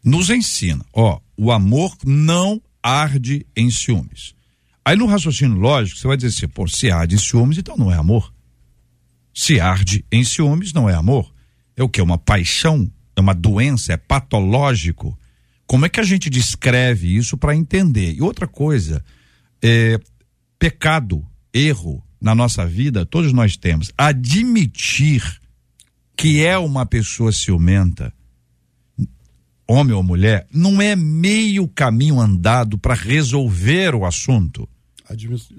nos 0.07 0.31
ensina, 0.31 0.87
ó, 0.93 1.19
o 1.37 1.51
amor 1.51 1.97
não 2.05 2.63
arde 2.81 3.45
em 3.57 3.69
ciúmes. 3.69 4.37
Aí 4.85 4.95
no 4.95 5.07
raciocínio 5.07 5.59
lógico, 5.59 5.99
você 5.99 6.07
vai 6.07 6.17
dizer 6.17 6.29
assim, 6.29 6.47
pô, 6.47 6.69
se 6.69 6.89
arde 6.89 7.17
em 7.17 7.19
ciúmes, 7.19 7.59
então 7.59 7.77
não 7.77 7.91
é 7.91 7.97
amor. 7.97 8.33
Se 9.35 9.59
arde 9.59 10.05
em 10.13 10.23
ciúmes, 10.23 10.73
não 10.73 10.89
é 10.89 10.95
amor. 10.95 11.35
é 11.77 11.83
o 11.83 11.89
que? 11.89 12.01
Uma 12.01 12.17
paixão? 12.17 12.89
É 13.17 13.21
uma 13.21 13.35
doença? 13.35 13.95
É 13.95 13.97
patológico? 13.97 15.19
Como 15.67 15.85
é 15.85 15.89
que 15.89 15.99
a 15.99 16.05
gente 16.05 16.31
descreve 16.31 17.17
isso 17.17 17.37
para 17.37 17.57
entender? 17.57 18.15
E 18.15 18.23
outra 18.23 18.47
coisa, 18.47 19.05
é, 19.61 19.99
pecado, 20.57 21.27
erro 21.53 22.01
na 22.21 22.33
nossa 22.33 22.65
vida, 22.65 23.05
todos 23.05 23.33
nós 23.33 23.57
temos. 23.57 23.93
Admitir 23.99 25.41
que 26.17 26.45
é 26.45 26.57
uma 26.57 26.87
pessoa 26.87 27.33
ciumenta, 27.33 28.15
homem 29.69 29.95
ou 29.95 30.03
mulher, 30.03 30.47
não 30.53 30.81
é 30.81 30.95
meio 30.95 31.67
caminho 31.69 32.21
andado 32.21 32.79
para 32.79 32.95
resolver 32.95 33.95
o 33.95 34.05
assunto. 34.05 34.69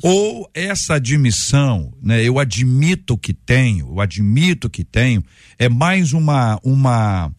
Ou 0.03 0.49
essa 0.53 0.95
admissão, 0.95 1.93
né? 2.01 2.23
Eu 2.23 2.37
admito 2.37 3.17
que 3.17 3.33
tenho, 3.33 3.87
eu 3.87 4.01
admito 4.01 4.69
que 4.69 4.83
tenho, 4.83 5.23
é 5.57 5.69
mais 5.69 6.13
uma 6.13 6.59
uma 6.63 7.31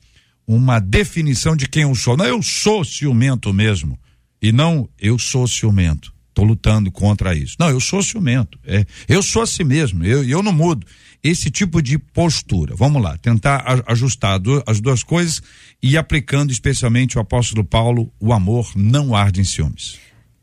uma 0.46 0.78
definição 0.78 1.54
de 1.54 1.68
quem 1.68 1.82
eu 1.82 1.94
sou. 1.94 2.16
Não, 2.16 2.24
eu 2.24 2.42
sou 2.42 2.82
ciumento 2.82 3.52
mesmo. 3.52 3.98
E 4.40 4.50
não 4.50 4.88
eu 4.98 5.18
sou 5.18 5.46
ciumento. 5.46 6.12
Lutando 6.44 6.90
contra 6.90 7.34
isso. 7.34 7.56
Não, 7.58 7.70
eu 7.70 7.80
sou 7.80 8.02
ciumento. 8.02 8.58
É, 8.64 8.84
eu 9.08 9.22
sou 9.22 9.42
assim 9.42 9.64
mesmo. 9.64 10.04
Eu, 10.04 10.24
eu 10.24 10.42
não 10.42 10.52
mudo. 10.52 10.86
Esse 11.22 11.50
tipo 11.50 11.82
de 11.82 11.98
postura. 11.98 12.74
Vamos 12.76 13.02
lá, 13.02 13.18
tentar 13.18 13.82
ajustar 13.86 14.40
as 14.66 14.80
duas 14.80 15.02
coisas 15.02 15.42
e 15.82 15.96
aplicando 15.96 16.52
especialmente 16.52 17.18
o 17.18 17.20
apóstolo 17.20 17.64
Paulo, 17.64 18.12
o 18.20 18.32
amor 18.32 18.70
não 18.76 19.14
arde 19.14 19.40
em 19.40 19.44
ciúmes. 19.44 19.98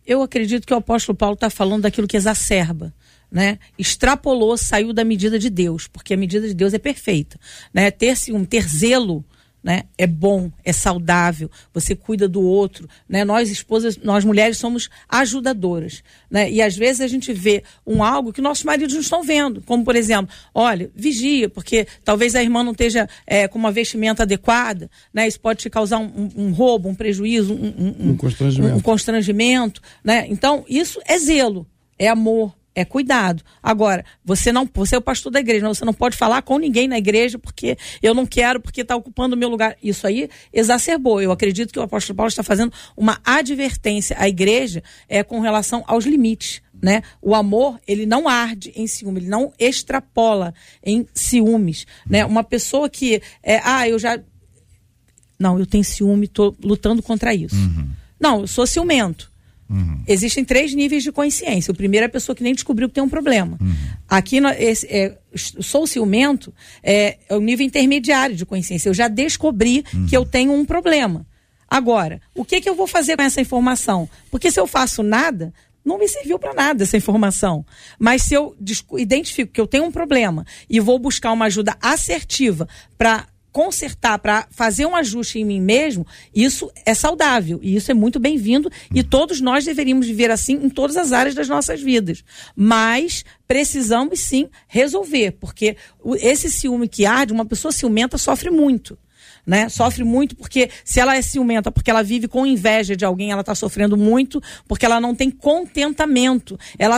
Eu 0.05 0.21
acredito 0.21 0.67
que 0.67 0.73
o 0.73 0.77
apóstolo 0.77 1.17
Paulo 1.17 1.35
está 1.35 1.49
falando 1.49 1.83
daquilo 1.83 2.07
que 2.07 2.17
exacerba. 2.17 2.93
Né? 3.31 3.57
Extrapolou, 3.77 4.55
saiu 4.55 4.93
da 4.93 5.03
medida 5.03 5.39
de 5.39 5.49
Deus, 5.49 5.87
porque 5.87 6.13
a 6.13 6.17
medida 6.17 6.47
de 6.47 6.53
Deus 6.53 6.73
é 6.73 6.79
perfeita, 6.79 7.39
né? 7.73 7.89
Ter 7.91 8.15
um 8.31 8.45
ter 8.45 8.65
zelo 8.65 9.25
né? 9.65 9.85
É 9.97 10.05
bom, 10.05 10.51
é 10.63 10.71
saudável, 10.71 11.49
você 11.73 11.95
cuida 11.95 12.27
do 12.27 12.39
outro, 12.39 12.87
né? 13.09 13.25
Nós 13.25 13.49
esposas, 13.49 13.97
nós 13.97 14.23
mulheres 14.23 14.59
somos 14.59 14.91
ajudadoras, 15.09 16.03
né? 16.29 16.51
E 16.51 16.61
às 16.61 16.77
vezes 16.77 17.01
a 17.01 17.07
gente 17.07 17.33
vê 17.33 17.63
um 17.85 18.03
algo 18.03 18.31
que 18.31 18.41
nossos 18.41 18.63
maridos 18.63 18.93
não 18.93 19.01
estão 19.01 19.23
vendo, 19.23 19.63
como 19.63 19.83
por 19.83 19.95
exemplo, 19.95 20.31
olha, 20.53 20.91
vigia, 20.93 21.49
porque 21.49 21.87
talvez 22.03 22.35
a 22.35 22.43
irmã 22.43 22.63
não 22.63 22.73
esteja 22.73 23.09
é, 23.25 23.47
com 23.47 23.57
uma 23.57 23.71
vestimenta 23.71 24.21
adequada, 24.21 24.87
né? 25.11 25.27
Isso 25.27 25.39
pode 25.39 25.61
te 25.61 25.69
causar 25.69 25.97
um, 25.97 26.11
um, 26.15 26.45
um 26.45 26.51
roubo, 26.51 26.87
um 26.87 26.93
prejuízo, 26.93 27.55
um, 27.55 27.73
um, 27.75 28.09
um 28.11 28.17
constrangimento. 28.17 28.75
um 28.75 28.81
constrangimento, 28.81 29.81
né? 30.03 30.27
Então 30.29 30.63
isso 30.69 31.01
é 31.07 31.17
zelo, 31.17 31.65
é 31.97 32.07
amor, 32.07 32.53
é 32.75 32.83
cuidado. 32.83 33.41
Agora, 33.63 34.03
você 34.23 34.51
não, 34.51 34.69
você 34.71 34.95
é 34.95 34.97
o 34.97 35.01
pastor 35.01 35.31
da 35.31 35.39
igreja, 35.39 35.67
você 35.67 35.85
não 35.85 35.93
pode 35.93 36.17
falar 36.17 36.41
com 36.41 36.59
ninguém 36.59 36.87
na 36.87 36.97
igreja 36.97 37.39
porque 37.39 37.77
eu 38.03 38.13
não 38.13 38.25
quero, 38.25 38.59
porque 38.59 38.81
está 38.81 38.95
ocupando 38.95 39.35
o 39.35 39.39
meu 39.39 39.47
lugar. 39.47 39.77
Isso 39.81 40.05
aí 40.05 40.29
exacerbou. 40.51 41.21
Eu 41.21 41.31
acredito 41.31 41.71
que 41.71 41.79
o 41.79 41.83
apóstolo 41.83 42.17
Paulo 42.17 42.27
está 42.27 42.43
fazendo 42.43 42.73
uma 42.97 43.19
advertência 43.23 44.17
à 44.19 44.27
igreja 44.27 44.83
é, 45.07 45.23
com 45.23 45.39
relação 45.39 45.83
aos 45.87 46.05
limites. 46.05 46.61
Né? 46.81 47.01
O 47.21 47.33
amor, 47.33 47.79
ele 47.87 48.05
não 48.05 48.27
arde 48.27 48.73
em 48.75 48.85
ciúme, 48.85 49.21
ele 49.21 49.29
não 49.29 49.53
extrapola 49.57 50.53
em 50.83 51.07
ciúmes. 51.13 51.87
Né? 52.05 52.25
Uma 52.25 52.43
pessoa 52.43 52.89
que, 52.89 53.21
é, 53.41 53.61
ah, 53.63 53.87
eu 53.87 53.97
já. 53.97 54.19
Não, 55.39 55.57
eu 55.57 55.65
tenho 55.65 55.83
ciúme, 55.83 56.25
estou 56.25 56.55
lutando 56.61 57.01
contra 57.01 57.33
isso. 57.33 57.55
Uhum. 57.55 57.89
Não, 58.19 58.41
eu 58.41 58.47
sou 58.47 58.67
ciumento. 58.67 59.31
Uhum. 59.69 60.03
Existem 60.07 60.45
três 60.45 60.73
níveis 60.73 61.03
de 61.03 61.11
consciência. 61.11 61.71
O 61.71 61.75
primeiro 61.75 62.05
é 62.05 62.07
a 62.07 62.11
pessoa 62.11 62.35
que 62.35 62.43
nem 62.43 62.53
descobriu 62.53 62.87
que 62.87 62.95
tem 62.95 63.03
um 63.03 63.09
problema. 63.09 63.57
Uhum. 63.59 63.75
Aqui, 64.07 64.37
esse, 64.59 64.87
é, 64.87 65.17
sou 65.35 65.87
ciumento, 65.87 66.53
é, 66.83 67.17
é, 67.27 67.35
o 67.35 67.39
nível 67.39 67.65
intermediário 67.65 68.35
de 68.35 68.45
consciência. 68.45 68.89
Eu 68.89 68.93
já 68.93 69.07
descobri 69.07 69.83
uhum. 69.93 70.05
que 70.05 70.15
eu 70.15 70.25
tenho 70.25 70.53
um 70.53 70.65
problema. 70.65 71.25
Agora, 71.67 72.21
o 72.35 72.45
que, 72.45 72.61
que 72.61 72.69
eu 72.69 72.75
vou 72.75 72.85
fazer 72.85 73.17
com 73.17 73.23
essa 73.23 73.41
informação? 73.41 74.07
Porque 74.29 74.51
se 74.51 74.59
eu 74.59 74.67
faço 74.67 75.01
nada, 75.01 75.51
não 75.83 75.97
me 75.97 76.07
serviu 76.07 76.37
para 76.37 76.53
nada 76.53 76.83
essa 76.83 76.97
informação. 76.97 77.65
Mas 77.99 78.23
se 78.23 78.35
eu 78.35 78.55
identifico 78.97 79.51
que 79.51 79.61
eu 79.61 79.67
tenho 79.67 79.85
um 79.85 79.91
problema 79.91 80.45
e 80.69 80.79
vou 80.79 80.99
buscar 80.99 81.31
uma 81.31 81.45
ajuda 81.45 81.75
assertiva 81.81 82.67
para 82.97 83.25
consertar, 83.55 84.19
para 84.19 84.45
fazer 84.51 84.85
um 84.85 84.93
ajuste 84.93 85.39
em 85.39 85.45
mim 85.45 85.61
mesmo, 85.61 86.05
isso 86.35 86.69
é 86.85 86.93
saudável 86.93 87.57
e 87.63 87.73
isso 87.73 87.89
é 87.89 87.93
muito 87.93 88.19
bem-vindo 88.19 88.69
e 88.93 88.99
uhum. 88.99 89.07
todos 89.07 89.39
nós 89.39 89.63
deveríamos 89.63 90.07
viver 90.07 90.29
assim 90.29 90.55
em 90.55 90.69
todas 90.69 90.97
as 90.97 91.13
áreas 91.13 91.33
das 91.33 91.47
nossas 91.47 91.81
vidas. 91.81 92.21
Mas 92.53 93.23
precisamos 93.47 94.19
sim 94.19 94.49
resolver, 94.67 95.37
porque 95.39 95.77
esse 96.17 96.51
ciúme 96.51 96.89
que 96.89 97.05
arde, 97.05 97.31
uma 97.31 97.45
pessoa 97.45 97.71
ciumenta 97.71 98.17
sofre 98.17 98.49
muito 98.49 98.97
né? 99.45 99.69
Sofre 99.69 100.03
muito 100.03 100.35
porque 100.35 100.69
se 100.83 100.99
ela 100.99 101.15
é 101.15 101.21
ciumenta, 101.21 101.71
porque 101.71 101.91
ela 101.91 102.01
vive 102.01 102.27
com 102.27 102.45
inveja 102.45 102.95
de 102.95 103.05
alguém, 103.05 103.31
ela 103.31 103.41
está 103.41 103.53
sofrendo 103.53 103.95
muito 103.95 104.41
porque 104.67 104.85
ela 104.85 104.99
não 104.99 105.13
tem 105.13 105.29
contentamento. 105.29 106.57
Ela 106.79 106.97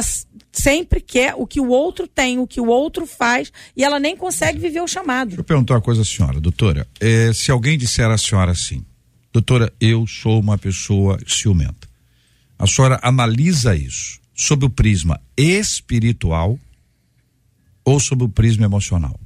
sempre 0.58 1.00
quer 1.00 1.36
o 1.36 1.46
que 1.46 1.60
o 1.60 1.68
outro 1.68 2.08
tem, 2.08 2.40
o 2.40 2.48
que 2.48 2.60
o 2.60 2.68
outro 2.68 3.06
faz 3.06 3.52
e 3.76 3.84
ela 3.84 4.00
nem 4.00 4.18
consegue 4.18 4.60
viver 4.60 4.82
o 4.82 4.88
chamado. 4.88 5.30
Deixa 5.30 5.42
eu 5.42 5.46
perguntar 5.46 5.76
uma 5.76 5.82
coisa 5.82 6.02
à 6.02 6.06
senhora, 6.06 6.40
doutora. 6.40 6.88
É, 7.00 7.32
se 7.34 7.52
alguém 7.52 7.78
disser 7.78 8.10
à 8.10 8.18
senhora 8.18 8.52
assim, 8.52 8.84
doutora, 9.32 9.72
eu 9.80 10.06
sou 10.08 10.40
uma 10.40 10.58
pessoa 10.58 11.20
ciumenta. 11.28 11.88
A 12.58 12.66
senhora 12.66 13.00
analisa 13.04 13.76
isso 13.76 14.20
sob 14.34 14.66
o 14.66 14.70
prisma 14.70 15.22
espiritual 15.36 16.60
ou 17.86 18.00
sob 18.00 18.24
o 18.24 18.30
prisma 18.30 18.66
emocional? 18.66 19.20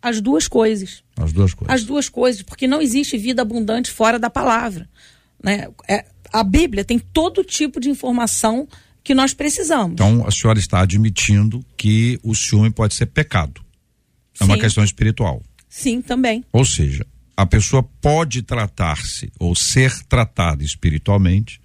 As 0.00 0.20
duas 0.20 0.46
coisas. 0.46 1.02
As 1.16 1.32
duas 1.32 1.52
coisas. 1.52 1.74
As 1.74 1.84
duas 1.84 2.08
coisas, 2.08 2.42
porque 2.42 2.66
não 2.66 2.80
existe 2.80 3.18
vida 3.18 3.42
abundante 3.42 3.90
fora 3.90 4.18
da 4.18 4.30
palavra. 4.30 4.88
Né? 5.42 5.68
É, 5.88 6.04
a 6.32 6.42
Bíblia 6.44 6.84
tem 6.84 6.98
todo 6.98 7.44
tipo 7.44 7.80
de 7.80 7.90
informação 7.90 8.68
que 9.02 9.14
nós 9.14 9.32
precisamos. 9.32 9.92
Então, 9.92 10.26
a 10.26 10.30
senhora 10.30 10.58
está 10.58 10.80
admitindo 10.80 11.64
que 11.76 12.18
o 12.22 12.34
ciúme 12.34 12.70
pode 12.70 12.94
ser 12.94 13.06
pecado. 13.06 13.60
É 14.34 14.44
Sim. 14.44 14.44
uma 14.44 14.58
questão 14.58 14.84
espiritual. 14.84 15.42
Sim, 15.68 16.00
também. 16.00 16.44
Ou 16.52 16.64
seja, 16.64 17.06
a 17.36 17.46
pessoa 17.46 17.82
pode 17.82 18.42
tratar-se 18.42 19.30
ou 19.38 19.54
ser 19.54 20.02
tratada 20.04 20.64
espiritualmente 20.64 21.60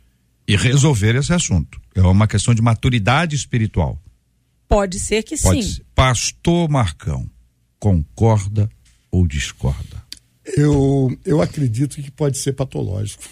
e 0.47 0.55
resolver 0.55 1.15
esse 1.15 1.33
assunto. 1.33 1.81
É 1.95 2.01
uma 2.01 2.27
questão 2.27 2.53
de 2.53 2.61
maturidade 2.61 3.35
espiritual. 3.35 3.99
Pode 4.67 4.99
ser 4.99 5.23
que 5.23 5.37
pode 5.37 5.63
sim. 5.63 5.73
Ser. 5.73 5.85
Pastor 5.95 6.69
Marcão, 6.69 7.29
concorda 7.79 8.69
ou 9.11 9.27
discorda? 9.27 10.03
Eu, 10.45 11.15
eu 11.25 11.41
acredito 11.41 12.01
que 12.01 12.11
pode 12.11 12.37
ser 12.37 12.53
patológico. 12.53 13.23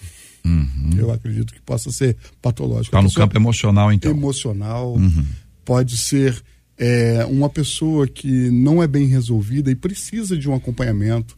Uhum. 0.45 0.91
Eu 0.97 1.11
acredito 1.11 1.53
que 1.53 1.61
possa 1.61 1.91
ser 1.91 2.17
patológico. 2.41 2.95
Está 2.95 3.01
no 3.01 3.13
campo 3.13 3.37
emocional, 3.37 3.91
então. 3.91 4.11
Emocional. 4.11 4.95
Uhum. 4.95 5.25
Pode 5.63 5.97
ser 5.97 6.41
é, 6.77 7.25
uma 7.25 7.49
pessoa 7.49 8.07
que 8.07 8.49
não 8.49 8.81
é 8.81 8.87
bem 8.87 9.05
resolvida 9.05 9.69
e 9.69 9.75
precisa 9.75 10.37
de 10.37 10.49
um 10.49 10.55
acompanhamento, 10.55 11.37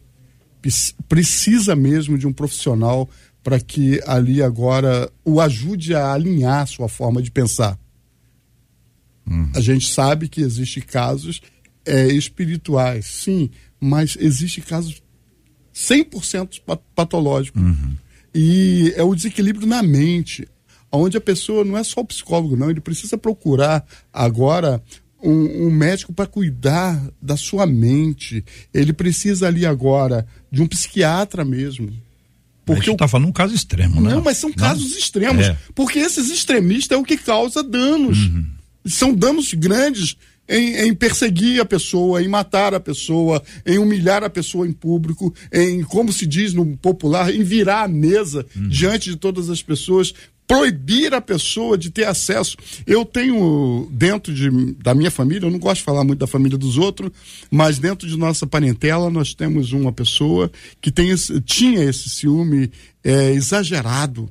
precisa 1.08 1.76
mesmo 1.76 2.16
de 2.16 2.26
um 2.26 2.32
profissional 2.32 3.08
para 3.42 3.60
que 3.60 4.00
ali 4.06 4.42
agora 4.42 5.10
o 5.22 5.38
ajude 5.40 5.94
a 5.94 6.12
alinhar 6.12 6.66
sua 6.66 6.88
forma 6.88 7.20
de 7.20 7.30
pensar. 7.30 7.78
Uhum. 9.26 9.50
A 9.54 9.60
gente 9.60 9.86
sabe 9.92 10.28
que 10.28 10.40
existem 10.40 10.82
casos 10.82 11.42
é, 11.84 12.06
espirituais, 12.06 13.04
sim, 13.04 13.50
mas 13.78 14.16
existe 14.18 14.62
casos 14.62 15.02
100% 15.74 16.60
patológicos. 16.94 17.60
Uhum. 17.60 17.96
E 18.34 18.92
é 18.96 19.02
o 19.02 19.14
desequilíbrio 19.14 19.66
na 19.66 19.82
mente, 19.82 20.48
onde 20.90 21.16
a 21.16 21.20
pessoa 21.20 21.64
não 21.64 21.78
é 21.78 21.84
só 21.84 22.00
o 22.00 22.04
psicólogo, 22.04 22.56
não, 22.56 22.70
ele 22.70 22.80
precisa 22.80 23.16
procurar 23.16 23.84
agora 24.12 24.82
um, 25.22 25.66
um 25.66 25.70
médico 25.70 26.12
para 26.12 26.26
cuidar 26.26 27.00
da 27.20 27.36
sua 27.36 27.66
mente. 27.66 28.44
Ele 28.72 28.92
precisa 28.92 29.46
ali 29.46 29.64
agora 29.64 30.26
de 30.50 30.62
um 30.62 30.66
psiquiatra 30.66 31.44
mesmo. 31.44 31.90
Porque 32.64 32.90
está 32.90 33.06
falando 33.06 33.28
um 33.28 33.32
caso 33.32 33.54
extremo, 33.54 34.00
né? 34.00 34.14
Não, 34.14 34.22
mas 34.22 34.38
são 34.38 34.52
casos 34.52 34.90
não. 34.92 34.98
extremos. 34.98 35.46
É. 35.46 35.56
Porque 35.74 35.98
esses 35.98 36.30
extremistas 36.30 36.96
é 36.96 37.00
o 37.00 37.04
que 37.04 37.16
causa 37.16 37.62
danos. 37.62 38.18
Uhum. 38.18 38.46
São 38.86 39.14
danos 39.14 39.52
grandes 39.54 40.16
em, 40.48 40.88
em, 40.88 40.94
perseguir 40.94 41.60
a 41.60 41.64
pessoa, 41.64 42.22
em 42.22 42.28
matar 42.28 42.74
a 42.74 42.80
pessoa, 42.80 43.42
em 43.64 43.78
humilhar 43.78 44.22
a 44.22 44.30
pessoa 44.30 44.66
em 44.66 44.72
público, 44.72 45.34
em, 45.52 45.82
como 45.82 46.12
se 46.12 46.26
diz 46.26 46.52
no 46.52 46.76
popular, 46.76 47.34
em 47.34 47.42
virar 47.42 47.84
a 47.84 47.88
mesa 47.88 48.44
uhum. 48.54 48.68
diante 48.68 49.10
de 49.10 49.16
todas 49.16 49.48
as 49.48 49.62
pessoas, 49.62 50.12
proibir 50.46 51.14
a 51.14 51.20
pessoa 51.20 51.76
de 51.76 51.90
ter 51.90 52.04
acesso. 52.04 52.56
Eu 52.86 53.04
tenho 53.04 53.88
dentro 53.90 54.32
de, 54.32 54.50
da 54.74 54.94
minha 54.94 55.10
família, 55.10 55.46
eu 55.46 55.50
não 55.50 55.58
gosto 55.58 55.78
de 55.78 55.84
falar 55.84 56.04
muito 56.04 56.18
da 56.18 56.26
família 56.26 56.58
dos 56.58 56.76
outros, 56.76 57.10
mas 57.50 57.78
dentro 57.78 58.06
de 58.06 58.16
nossa 58.16 58.46
parentela 58.46 59.10
nós 59.10 59.34
temos 59.34 59.72
uma 59.72 59.92
pessoa 59.92 60.50
que 60.80 60.90
tem 60.90 61.10
esse, 61.10 61.40
tinha 61.40 61.82
esse 61.82 62.10
ciúme 62.10 62.70
é, 63.02 63.32
exagerado. 63.32 64.28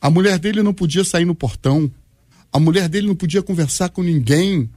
A 0.00 0.10
mulher 0.10 0.38
dele 0.38 0.62
não 0.62 0.74
podia 0.74 1.04
sair 1.04 1.24
no 1.24 1.34
portão, 1.34 1.90
a 2.52 2.58
mulher 2.58 2.88
dele 2.88 3.06
não 3.06 3.16
podia 3.16 3.42
conversar 3.42 3.88
com 3.88 4.02
ninguém 4.02 4.68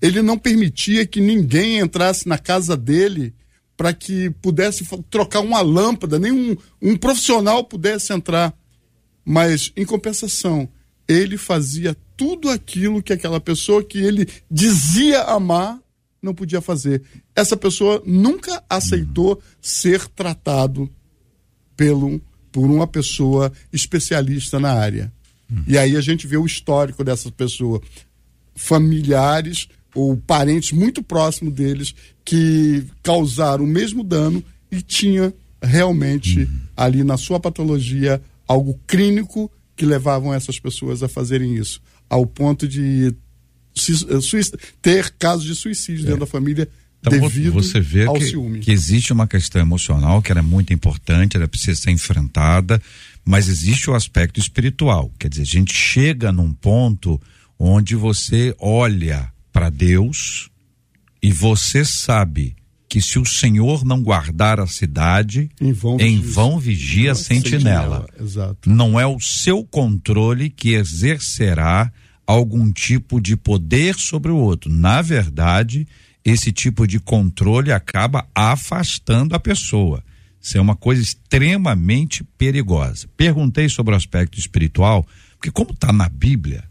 ele 0.00 0.22
não 0.22 0.38
permitia 0.38 1.06
que 1.06 1.20
ninguém 1.20 1.78
entrasse 1.78 2.28
na 2.28 2.38
casa 2.38 2.76
dele 2.76 3.34
para 3.76 3.92
que 3.92 4.30
pudesse 4.42 4.86
trocar 5.10 5.40
uma 5.40 5.60
lâmpada, 5.60 6.18
nem 6.18 6.32
um, 6.32 6.56
um 6.80 6.96
profissional 6.96 7.64
pudesse 7.64 8.12
entrar. 8.12 8.54
Mas, 9.24 9.72
em 9.76 9.84
compensação, 9.84 10.68
ele 11.08 11.36
fazia 11.36 11.96
tudo 12.16 12.50
aquilo 12.50 13.02
que 13.02 13.12
aquela 13.12 13.40
pessoa 13.40 13.82
que 13.82 13.98
ele 13.98 14.28
dizia 14.50 15.22
amar 15.22 15.80
não 16.22 16.34
podia 16.34 16.60
fazer. 16.60 17.02
Essa 17.34 17.56
pessoa 17.56 18.02
nunca 18.06 18.62
aceitou 18.68 19.42
ser 19.60 20.06
tratado 20.08 20.88
pelo, 21.76 22.20
por 22.52 22.70
uma 22.70 22.86
pessoa 22.86 23.52
especialista 23.72 24.60
na 24.60 24.72
área. 24.72 25.12
E 25.66 25.76
aí 25.78 25.96
a 25.96 26.00
gente 26.00 26.26
vê 26.26 26.36
o 26.36 26.46
histórico 26.46 27.04
dessa 27.04 27.30
pessoa. 27.30 27.80
Familiares 28.54 29.68
ou 29.94 30.16
parentes 30.16 30.72
muito 30.72 31.02
próximos 31.02 31.54
deles 31.54 31.94
que 32.24 32.84
causaram 33.02 33.64
o 33.64 33.68
mesmo 33.68 34.02
dano 34.02 34.42
e 34.70 34.82
tinha 34.82 35.32
realmente 35.62 36.40
uhum. 36.40 36.60
ali 36.76 37.04
na 37.04 37.16
sua 37.16 37.38
patologia 37.38 38.20
algo 38.46 38.78
clínico 38.86 39.50
que 39.76 39.86
levavam 39.86 40.32
essas 40.32 40.58
pessoas 40.58 41.02
a 41.02 41.08
fazerem 41.08 41.56
isso, 41.56 41.80
ao 42.08 42.26
ponto 42.26 42.68
de 42.68 43.14
eh, 43.76 44.56
ter 44.82 45.10
casos 45.18 45.44
de 45.44 45.54
suicídio 45.54 46.04
é. 46.04 46.06
dentro 46.06 46.20
da 46.20 46.26
família 46.26 46.68
então, 47.06 47.20
devido 47.20 47.52
você 47.52 47.80
vê 47.80 48.06
ao 48.06 48.14
que, 48.14 48.24
ciúme. 48.24 48.60
que 48.60 48.70
existe 48.70 49.12
uma 49.12 49.28
questão 49.28 49.60
emocional 49.60 50.22
que 50.22 50.32
era 50.32 50.42
muito 50.42 50.72
importante, 50.72 51.36
ela 51.36 51.46
precisa 51.46 51.78
ser 51.78 51.90
enfrentada, 51.90 52.80
mas 53.24 53.48
existe 53.48 53.90
o 53.90 53.94
aspecto 53.94 54.40
espiritual. 54.40 55.12
Quer 55.18 55.28
dizer, 55.28 55.42
a 55.42 55.46
gente 55.46 55.74
chega 55.74 56.32
num 56.32 56.52
ponto 56.52 57.20
onde 57.58 57.94
você 57.94 58.54
olha 58.58 59.30
para 59.54 59.70
Deus 59.70 60.50
e 61.22 61.30
você 61.32 61.84
sabe 61.84 62.56
que 62.88 63.00
se 63.00 63.20
o 63.20 63.24
Senhor 63.24 63.84
não 63.84 64.02
guardar 64.02 64.58
a 64.58 64.66
cidade, 64.66 65.48
em 65.60 65.72
vão, 65.72 65.98
em 66.00 66.20
vão 66.20 66.58
vigia 66.58 67.12
a 67.12 67.14
sentinela. 67.14 68.06
sentinela. 68.18 68.56
Não 68.66 68.98
é 68.98 69.06
o 69.06 69.18
seu 69.20 69.64
controle 69.64 70.50
que 70.50 70.74
exercerá 70.74 71.90
algum 72.26 72.70
tipo 72.72 73.20
de 73.20 73.36
poder 73.36 73.94
sobre 73.94 74.32
o 74.32 74.36
outro. 74.36 74.70
Na 74.70 75.00
verdade, 75.00 75.86
esse 76.24 76.50
tipo 76.50 76.86
de 76.86 76.98
controle 76.98 77.70
acaba 77.70 78.26
afastando 78.34 79.34
a 79.36 79.40
pessoa. 79.40 80.02
Isso 80.40 80.58
é 80.58 80.60
uma 80.60 80.76
coisa 80.76 81.00
extremamente 81.00 82.24
perigosa. 82.36 83.08
Perguntei 83.16 83.68
sobre 83.68 83.94
o 83.94 83.96
aspecto 83.96 84.38
espiritual, 84.38 85.06
porque 85.36 85.50
como 85.50 85.70
está 85.70 85.92
na 85.92 86.08
Bíblia, 86.08 86.64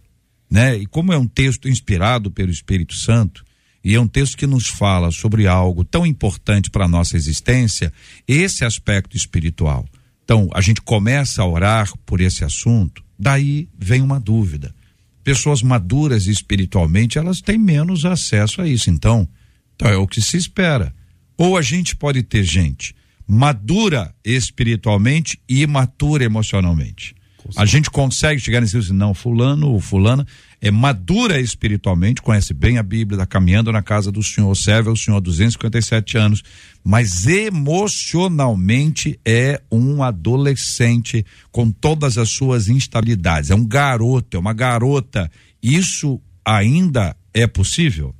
né? 0.53 0.77
E 0.77 0.85
como 0.85 1.11
é 1.11 1.17
um 1.17 1.25
texto 1.25 1.67
inspirado 1.67 2.29
pelo 2.29 2.51
Espírito 2.51 2.93
Santo, 2.93 3.43
e 3.83 3.95
é 3.95 3.99
um 3.99 4.07
texto 4.07 4.37
que 4.37 4.45
nos 4.45 4.67
fala 4.67 5.09
sobre 5.09 5.47
algo 5.47 5.83
tão 5.83 6.05
importante 6.05 6.69
para 6.69 6.85
a 6.85 6.87
nossa 6.87 7.17
existência, 7.17 7.91
esse 8.27 8.63
aspecto 8.63 9.17
espiritual. 9.17 9.83
Então, 10.23 10.47
a 10.53 10.61
gente 10.61 10.79
começa 10.79 11.41
a 11.41 11.47
orar 11.47 11.91
por 12.05 12.21
esse 12.21 12.45
assunto, 12.45 13.03
daí 13.17 13.67
vem 13.75 14.03
uma 14.03 14.19
dúvida. 14.19 14.75
Pessoas 15.23 15.63
maduras 15.63 16.27
espiritualmente, 16.27 17.17
elas 17.17 17.41
têm 17.41 17.57
menos 17.57 18.05
acesso 18.05 18.61
a 18.61 18.67
isso. 18.67 18.91
Então, 18.91 19.27
então 19.75 19.89
é 19.89 19.97
o 19.97 20.07
que 20.07 20.21
se 20.21 20.37
espera. 20.37 20.93
Ou 21.35 21.57
a 21.57 21.63
gente 21.63 21.95
pode 21.95 22.21
ter 22.21 22.43
gente 22.43 22.93
madura 23.27 24.13
espiritualmente 24.23 25.41
e 25.49 25.63
imatura 25.63 26.23
emocionalmente. 26.23 27.15
A 27.55 27.65
gente 27.65 27.89
consegue 27.89 28.39
chegar 28.39 28.61
nesse 28.61 28.77
assim, 28.77 28.93
não, 28.93 29.13
fulano 29.13 29.71
ou 29.71 29.79
fulana 29.79 30.25
é 30.61 30.71
madura 30.71 31.41
espiritualmente, 31.41 32.21
conhece 32.21 32.53
bem 32.53 32.77
a 32.77 32.83
Bíblia, 32.83 33.17
está 33.17 33.25
caminhando 33.25 33.69
na 33.69 33.81
casa 33.81 34.09
do 34.09 34.23
Senhor, 34.23 34.55
serve 34.55 34.89
ao 34.89 34.95
Senhor 34.95 35.17
há 35.17 35.19
257 35.19 36.17
anos, 36.17 36.41
mas 36.81 37.27
emocionalmente 37.27 39.19
é 39.25 39.61
um 39.69 40.01
adolescente 40.01 41.25
com 41.51 41.69
todas 41.69 42.17
as 42.17 42.29
suas 42.29 42.69
instabilidades, 42.69 43.49
é 43.51 43.55
um 43.55 43.65
garoto, 43.65 44.37
é 44.37 44.39
uma 44.39 44.53
garota. 44.53 45.29
Isso 45.61 46.21
ainda 46.45 47.13
é 47.33 47.45
possível? 47.45 48.15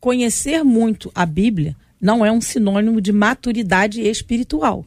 Conhecer 0.00 0.64
muito 0.64 1.12
a 1.14 1.24
Bíblia 1.24 1.76
não 2.00 2.26
é 2.26 2.32
um 2.32 2.40
sinônimo 2.40 3.00
de 3.00 3.12
maturidade 3.12 4.00
espiritual. 4.00 4.84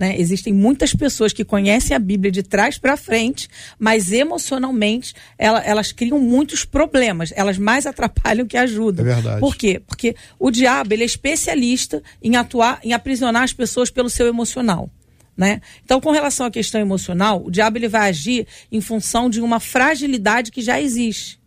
Né? 0.00 0.18
Existem 0.18 0.50
muitas 0.50 0.94
pessoas 0.94 1.30
que 1.30 1.44
conhecem 1.44 1.94
a 1.94 1.98
Bíblia 1.98 2.32
de 2.32 2.42
trás 2.42 2.78
para 2.78 2.96
frente, 2.96 3.50
mas 3.78 4.10
emocionalmente 4.10 5.12
ela, 5.36 5.62
elas 5.62 5.92
criam 5.92 6.18
muitos 6.18 6.64
problemas. 6.64 7.34
Elas 7.36 7.58
mais 7.58 7.84
atrapalham 7.86 8.46
que 8.46 8.56
ajudam. 8.56 9.04
É 9.04 9.14
verdade. 9.14 9.40
Por 9.40 9.54
quê? 9.54 9.78
Porque 9.86 10.16
o 10.38 10.50
diabo 10.50 10.94
ele 10.94 11.02
é 11.02 11.06
especialista 11.06 12.02
em 12.22 12.34
atuar, 12.34 12.80
em 12.82 12.94
aprisionar 12.94 13.42
as 13.42 13.52
pessoas 13.52 13.90
pelo 13.90 14.08
seu 14.08 14.26
emocional. 14.26 14.88
Né? 15.36 15.60
Então, 15.84 16.00
com 16.00 16.10
relação 16.10 16.46
à 16.46 16.50
questão 16.50 16.80
emocional, 16.80 17.44
o 17.44 17.50
diabo 17.50 17.76
ele 17.76 17.88
vai 17.88 18.08
agir 18.08 18.46
em 18.72 18.80
função 18.80 19.28
de 19.28 19.42
uma 19.42 19.60
fragilidade 19.60 20.50
que 20.50 20.62
já 20.62 20.80
existe 20.80 21.39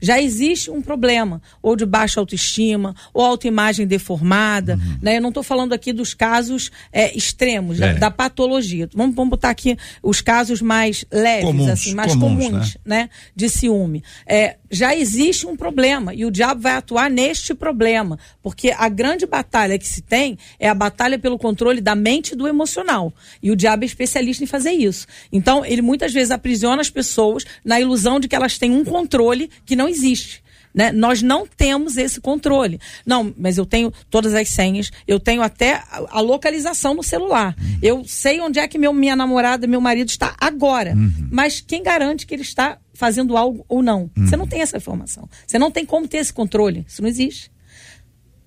já 0.00 0.20
existe 0.20 0.70
um 0.70 0.80
problema, 0.80 1.40
ou 1.62 1.76
de 1.76 1.84
baixa 1.84 2.20
autoestima, 2.20 2.94
ou 3.12 3.24
autoimagem 3.24 3.86
deformada. 3.86 4.74
Uhum. 4.74 4.98
Né? 5.02 5.16
Eu 5.16 5.22
não 5.22 5.28
estou 5.30 5.42
falando 5.42 5.72
aqui 5.72 5.92
dos 5.92 6.14
casos 6.14 6.70
é, 6.92 7.16
extremos, 7.16 7.80
é. 7.80 7.94
da, 7.94 7.98
da, 7.98 8.10
patologia. 8.10 8.88
Vamos, 8.94 9.14
vamos 9.14 9.30
botar 9.30 9.50
aqui 9.50 9.76
os 10.02 10.20
casos 10.20 10.60
mais 10.62 11.04
leves, 11.10 11.44
comuns, 11.44 11.68
assim, 11.68 11.94
mais 11.94 12.12
comuns, 12.12 12.44
comuns 12.46 12.78
né? 12.84 13.02
né? 13.02 13.10
De 13.34 13.48
ciúme. 13.48 14.02
É, 14.26 14.56
já 14.70 14.94
existe 14.94 15.46
um 15.46 15.56
problema 15.56 16.14
e 16.14 16.24
o 16.24 16.30
diabo 16.30 16.60
vai 16.60 16.74
atuar 16.74 17.10
neste 17.10 17.54
problema, 17.54 18.18
porque 18.42 18.74
a 18.76 18.88
grande 18.88 19.26
batalha 19.26 19.78
que 19.78 19.86
se 19.86 20.02
tem 20.02 20.38
é 20.58 20.68
a 20.68 20.74
batalha 20.74 21.18
pelo 21.18 21.38
controle 21.38 21.80
da 21.80 21.94
mente 21.94 22.32
e 22.32 22.36
do 22.36 22.46
emocional. 22.46 23.12
E 23.42 23.50
o 23.50 23.56
diabo 23.56 23.84
é 23.84 23.86
especialista 23.86 24.44
em 24.44 24.46
fazer 24.46 24.72
isso. 24.72 25.06
Então, 25.32 25.64
ele 25.64 25.82
muitas 25.82 26.12
vezes 26.12 26.30
aprisiona 26.30 26.80
as 26.80 26.90
pessoas 26.90 27.44
na 27.64 27.80
ilusão 27.80 28.20
de 28.20 28.28
que 28.28 28.36
elas 28.36 28.58
têm 28.58 28.70
um 28.70 28.84
controle 28.84 29.50
que 29.64 29.76
não 29.76 29.87
existe. 29.88 30.42
Né? 30.74 30.92
Nós 30.92 31.22
não 31.22 31.46
temos 31.46 31.96
esse 31.96 32.20
controle. 32.20 32.78
Não, 33.04 33.34
mas 33.36 33.58
eu 33.58 33.66
tenho 33.66 33.92
todas 34.10 34.34
as 34.34 34.48
senhas, 34.48 34.90
eu 35.06 35.18
tenho 35.18 35.42
até 35.42 35.82
a, 35.90 36.20
localização 36.20 36.94
no 36.94 37.02
celular. 37.02 37.56
Uhum. 37.60 37.78
Eu 37.82 38.04
sei 38.04 38.40
onde 38.40 38.58
é 38.58 38.68
que 38.68 38.78
meu, 38.78 38.92
minha 38.92 39.16
namorada, 39.16 39.66
meu 39.66 39.80
marido 39.80 40.08
está 40.08 40.36
agora. 40.40 40.94
Uhum. 40.94 41.28
Mas 41.30 41.60
quem 41.60 41.82
garante 41.82 42.26
que 42.26 42.34
ele 42.34 42.42
está 42.42 42.78
fazendo 42.94 43.36
algo 43.36 43.64
ou 43.68 43.82
não? 43.82 44.10
Uhum. 44.16 44.26
Você 44.26 44.36
não 44.36 44.46
tem 44.46 44.60
essa 44.60 44.76
informação. 44.76 45.28
Você 45.46 45.58
não 45.58 45.70
tem 45.70 45.84
como 45.84 46.06
ter 46.06 46.18
esse 46.18 46.32
controle. 46.32 46.84
Isso 46.86 47.02
não 47.02 47.08
existe. 47.08 47.50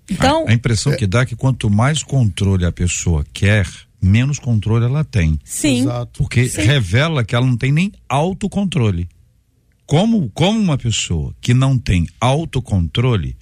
Então, 0.09 0.45
a, 0.47 0.51
a 0.51 0.53
impressão 0.53 0.93
é... 0.93 0.95
que 0.95 1.07
dá 1.07 1.21
é 1.21 1.25
que 1.25 1.35
quanto 1.35 1.69
mais 1.69 2.03
controle 2.03 2.65
a 2.65 2.71
pessoa 2.71 3.25
quer, 3.33 3.67
menos 4.01 4.39
controle 4.39 4.85
ela 4.85 5.03
tem. 5.03 5.39
Sim. 5.43 5.81
Exato. 5.81 6.23
Porque 6.23 6.47
Sim. 6.47 6.61
revela 6.61 7.23
que 7.23 7.35
ela 7.35 7.45
não 7.45 7.57
tem 7.57 7.71
nem 7.71 7.91
autocontrole. 8.07 9.09
Como, 9.85 10.29
como 10.29 10.59
uma 10.59 10.77
pessoa 10.77 11.35
que 11.41 11.53
não 11.53 11.77
tem 11.77 12.07
autocontrole 12.19 13.35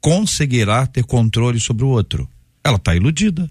conseguirá 0.00 0.86
ter 0.86 1.04
controle 1.04 1.58
sobre 1.58 1.84
o 1.84 1.88
outro? 1.88 2.28
Ela 2.62 2.76
está 2.76 2.94
iludida. 2.94 3.50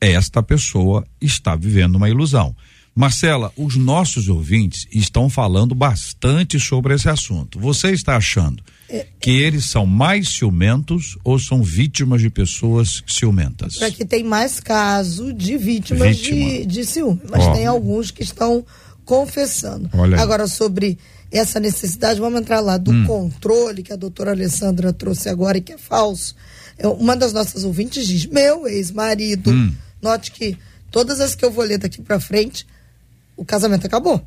Esta 0.00 0.42
pessoa 0.42 1.06
está 1.20 1.54
vivendo 1.56 1.96
uma 1.96 2.08
ilusão. 2.08 2.54
Marcela, 2.96 3.52
os 3.58 3.76
nossos 3.76 4.26
ouvintes 4.26 4.86
estão 4.90 5.28
falando 5.28 5.74
bastante 5.74 6.58
sobre 6.58 6.94
esse 6.94 7.10
assunto. 7.10 7.60
Você 7.60 7.90
está 7.90 8.16
achando 8.16 8.62
é, 8.88 9.06
que 9.20 9.32
eles 9.32 9.66
são 9.66 9.84
mais 9.84 10.30
ciumentos 10.30 11.18
ou 11.22 11.38
são 11.38 11.62
vítimas 11.62 12.22
de 12.22 12.30
pessoas 12.30 13.02
ciumentas? 13.06 13.82
Aqui 13.82 14.02
tem 14.02 14.24
mais 14.24 14.60
caso 14.60 15.30
de 15.34 15.58
vítimas 15.58 16.16
Vítima. 16.16 16.36
de, 16.36 16.64
de 16.64 16.84
ciúme, 16.86 17.20
mas 17.30 17.44
oh. 17.44 17.52
tem 17.52 17.66
alguns 17.66 18.10
que 18.10 18.22
estão 18.22 18.64
confessando. 19.06 19.88
Agora, 20.18 20.46
sobre 20.46 20.98
essa 21.30 21.58
necessidade, 21.58 22.20
vamos 22.20 22.40
entrar 22.40 22.60
lá, 22.60 22.76
do 22.76 22.90
hum. 22.90 23.06
controle 23.06 23.82
que 23.82 23.92
a 23.92 23.96
doutora 23.96 24.32
Alessandra 24.32 24.92
trouxe 24.92 25.28
agora 25.28 25.56
e 25.56 25.62
que 25.62 25.72
é 25.72 25.78
falso. 25.78 26.34
É, 26.76 26.86
uma 26.86 27.16
das 27.16 27.32
nossas 27.32 27.64
ouvintes 27.64 28.06
diz: 28.06 28.26
meu 28.26 28.66
ex-marido, 28.66 29.50
hum. 29.50 29.72
note 30.02 30.32
que 30.32 30.58
todas 30.90 31.20
as 31.20 31.34
que 31.34 31.44
eu 31.44 31.50
vou 31.50 31.64
ler 31.64 31.78
daqui 31.78 32.02
para 32.02 32.20
frente, 32.20 32.66
o 33.36 33.44
casamento 33.44 33.86
acabou. 33.86 34.20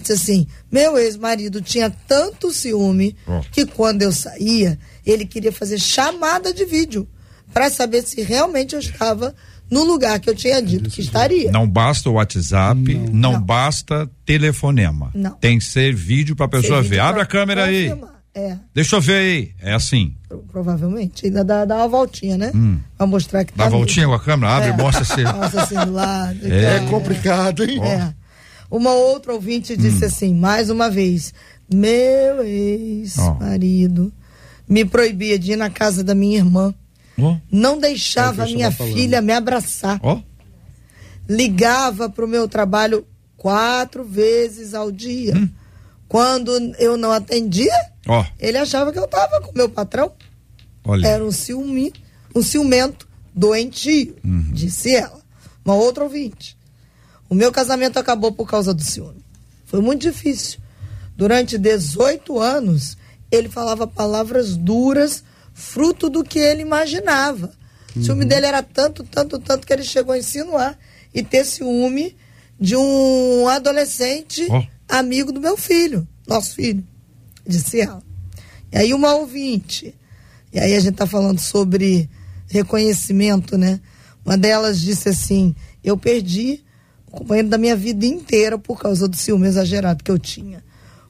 Disse 0.00 0.12
assim: 0.12 0.46
meu 0.70 0.98
ex-marido 0.98 1.62
tinha 1.62 1.88
tanto 2.06 2.52
ciúme 2.52 3.16
oh. 3.26 3.40
que 3.50 3.64
quando 3.64 4.02
eu 4.02 4.12
saía, 4.12 4.78
ele 5.04 5.24
queria 5.24 5.50
fazer 5.50 5.78
chamada 5.78 6.52
de 6.52 6.66
vídeo 6.66 7.08
para 7.54 7.70
saber 7.70 8.02
se 8.02 8.20
realmente 8.20 8.74
eu 8.74 8.80
estava 8.80 9.34
no 9.70 9.84
lugar 9.84 10.18
que 10.18 10.30
eu 10.30 10.34
tinha 10.34 10.60
dito 10.62 10.88
que 10.88 11.00
estaria. 11.00 11.50
Não 11.50 11.68
basta 11.68 12.08
o 12.08 12.14
WhatsApp, 12.14 12.94
não, 12.94 13.06
não, 13.06 13.32
não. 13.32 13.40
basta 13.40 14.10
telefonema. 14.24 15.10
Não. 15.14 15.32
Tem 15.32 15.58
que 15.58 15.64
ser 15.64 15.94
vídeo 15.94 16.34
para 16.34 16.46
a 16.46 16.48
pessoa 16.48 16.82
ver. 16.82 17.00
Abre 17.00 17.20
a 17.20 17.26
câmera 17.26 17.64
aí. 17.64 17.92
É. 18.34 18.56
Deixa 18.74 18.96
eu 18.96 19.00
ver 19.00 19.14
aí. 19.14 19.50
É 19.60 19.74
assim. 19.74 20.14
Provavelmente. 20.50 21.26
Ainda 21.26 21.44
dá, 21.44 21.64
dá 21.64 21.76
uma 21.76 21.88
voltinha, 21.88 22.38
né? 22.38 22.52
Hum. 22.54 22.78
Pra 22.96 23.06
mostrar 23.06 23.44
que 23.44 23.52
tá. 23.52 23.64
Dá 23.64 23.70
uma 23.70 23.78
voltinha 23.78 24.06
com 24.06 24.14
a 24.14 24.20
câmera, 24.20 24.56
abre, 24.56 24.68
é. 24.68 24.76
mostra 24.76 25.02
assim. 25.02 25.24
mostra 25.58 25.84
lado. 25.84 26.38
É, 26.46 26.76
é 26.76 26.80
complicado, 26.88 27.64
hein? 27.64 27.82
É. 27.82 28.14
Uma 28.70 28.92
outra 28.92 29.32
ouvinte 29.32 29.76
disse 29.76 30.04
hum. 30.04 30.06
assim, 30.06 30.34
mais 30.34 30.70
uma 30.70 30.90
vez, 30.90 31.32
meu 31.72 32.44
ex-marido 32.44 34.12
oh. 34.14 34.72
me 34.72 34.84
proibia 34.84 35.38
de 35.38 35.52
ir 35.52 35.56
na 35.56 35.70
casa 35.70 36.04
da 36.04 36.14
minha 36.14 36.38
irmã 36.38 36.74
Oh. 37.18 37.36
Não 37.50 37.78
deixava 37.78 38.48
é 38.48 38.52
minha 38.52 38.70
filha 38.70 39.20
me 39.20 39.32
abraçar. 39.32 39.98
Oh. 40.02 40.20
Ligava 41.28 42.08
para 42.08 42.24
o 42.24 42.28
meu 42.28 42.48
trabalho 42.48 43.06
quatro 43.36 44.04
vezes 44.04 44.72
ao 44.74 44.90
dia. 44.92 45.36
Hum. 45.36 45.48
Quando 46.06 46.52
eu 46.78 46.96
não 46.96 47.12
atendia, 47.12 47.74
oh. 48.08 48.24
ele 48.38 48.56
achava 48.56 48.92
que 48.92 48.98
eu 48.98 49.04
estava 49.04 49.40
com 49.40 49.52
meu 49.52 49.68
patrão. 49.68 50.12
Olha. 50.84 51.06
Era 51.06 51.24
um 51.24 51.32
ciúme, 51.32 51.92
um 52.34 52.42
ciumento 52.42 53.06
doentio, 53.34 54.16
uhum. 54.24 54.50
disse 54.52 54.94
ela. 54.94 55.20
Uma 55.64 55.74
outra 55.74 56.04
ouvinte. 56.04 56.56
O 57.28 57.34
meu 57.34 57.52
casamento 57.52 57.98
acabou 57.98 58.32
por 58.32 58.48
causa 58.48 58.72
do 58.72 58.82
ciúme. 58.82 59.22
Foi 59.66 59.82
muito 59.82 60.00
difícil. 60.00 60.60
Durante 61.14 61.58
18 61.58 62.40
anos, 62.40 62.96
ele 63.30 63.48
falava 63.48 63.86
palavras 63.86 64.56
duras, 64.56 65.22
fruto 65.58 66.08
do 66.08 66.22
que 66.22 66.38
ele 66.38 66.62
imaginava. 66.62 67.52
Uhum. 67.94 68.00
O 68.00 68.04
ciúme 68.04 68.24
dele 68.24 68.46
era 68.46 68.62
tanto, 68.62 69.02
tanto, 69.02 69.40
tanto 69.40 69.66
que 69.66 69.72
ele 69.72 69.82
chegou 69.82 70.14
a 70.14 70.18
insinuar 70.18 70.78
e 71.12 71.20
ter 71.20 71.44
ciúme 71.44 72.16
de 72.60 72.76
um 72.76 73.48
adolescente 73.48 74.46
oh. 74.48 74.62
amigo 74.88 75.32
do 75.32 75.40
meu 75.40 75.56
filho, 75.56 76.06
nosso 76.28 76.54
filho, 76.54 76.86
disse 77.44 77.80
ela. 77.80 78.00
E 78.72 78.78
aí 78.78 78.94
uma 78.94 79.14
ouvinte, 79.14 79.94
e 80.52 80.60
aí 80.60 80.74
a 80.74 80.80
gente 80.80 80.92
está 80.92 81.06
falando 81.06 81.40
sobre 81.40 82.08
reconhecimento, 82.46 83.58
né? 83.58 83.80
Uma 84.24 84.38
delas 84.38 84.80
disse 84.80 85.08
assim: 85.08 85.56
Eu 85.82 85.96
perdi 85.96 86.62
o 87.08 87.10
companheiro 87.10 87.48
da 87.48 87.58
minha 87.58 87.74
vida 87.74 88.06
inteira 88.06 88.58
por 88.58 88.78
causa 88.78 89.08
do 89.08 89.16
ciúme 89.16 89.48
exagerado 89.48 90.04
que 90.04 90.10
eu 90.10 90.18
tinha. 90.18 90.62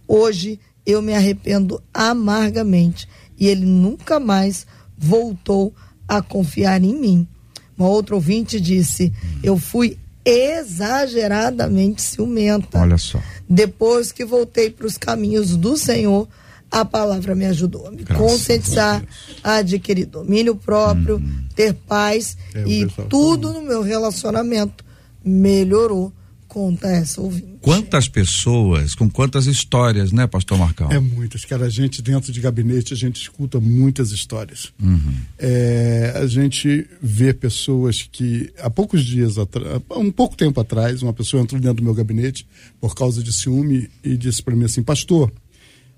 Hoje 0.06 0.58
eu 0.86 1.02
me 1.02 1.14
arrependo 1.14 1.82
amargamente 1.92 3.06
e 3.38 3.46
ele 3.48 3.64
nunca 3.64 4.18
mais 4.18 4.66
voltou 4.96 5.74
a 6.06 6.20
confiar 6.20 6.82
em 6.82 6.94
mim. 6.98 7.28
Uma 7.76 7.88
outra 7.88 8.14
ouvinte 8.14 8.60
disse: 8.60 9.12
Eu 9.42 9.56
fui 9.56 9.96
exageradamente 10.24 12.02
ciumenta. 12.02 12.78
Olha 12.78 12.98
só. 12.98 13.20
Depois 13.48 14.12
que 14.12 14.24
voltei 14.24 14.70
para 14.70 14.86
os 14.86 14.98
caminhos 14.98 15.56
do 15.56 15.76
Senhor, 15.76 16.28
a 16.70 16.84
palavra 16.84 17.34
me 17.34 17.46
ajudou 17.46 17.86
a 17.86 17.90
me 17.90 18.02
Graças 18.02 18.16
conscientizar, 18.16 19.02
a, 19.42 19.52
a, 19.52 19.56
adquirir 19.56 20.06
domínio 20.06 20.54
próprio, 20.54 21.16
hum. 21.16 21.44
ter 21.54 21.72
paz 21.72 22.36
é, 22.54 22.62
e 22.68 22.86
tudo 23.08 23.52
no 23.52 23.62
meu 23.62 23.82
relacionamento 23.82 24.84
melhorou. 25.24 26.12
Conta 26.58 26.88
essa 26.88 27.20
ouvinte. 27.20 27.58
Quantas 27.60 28.08
pessoas, 28.08 28.92
com 28.92 29.08
quantas 29.08 29.46
histórias, 29.46 30.10
né, 30.10 30.26
Pastor 30.26 30.58
Marcão? 30.58 30.90
É 30.90 30.98
muitas, 30.98 31.44
cara. 31.44 31.66
A 31.66 31.68
gente, 31.68 32.02
dentro 32.02 32.32
de 32.32 32.40
gabinete, 32.40 32.92
a 32.92 32.96
gente 32.96 33.22
escuta 33.22 33.60
muitas 33.60 34.10
histórias. 34.10 34.72
Uhum. 34.82 35.14
É, 35.38 36.14
a 36.16 36.26
gente 36.26 36.84
vê 37.00 37.32
pessoas 37.32 38.08
que, 38.10 38.52
há 38.58 38.68
poucos 38.68 39.04
dias 39.04 39.38
atrás, 39.38 39.80
um 39.92 40.10
pouco 40.10 40.36
tempo 40.36 40.60
atrás, 40.60 41.00
uma 41.00 41.12
pessoa 41.12 41.40
entrou 41.40 41.60
dentro 41.60 41.76
do 41.76 41.84
meu 41.84 41.94
gabinete 41.94 42.44
por 42.80 42.92
causa 42.92 43.22
de 43.22 43.32
ciúme 43.32 43.88
e 44.02 44.16
disse 44.16 44.42
para 44.42 44.56
mim 44.56 44.64
assim: 44.64 44.82
Pastor, 44.82 45.32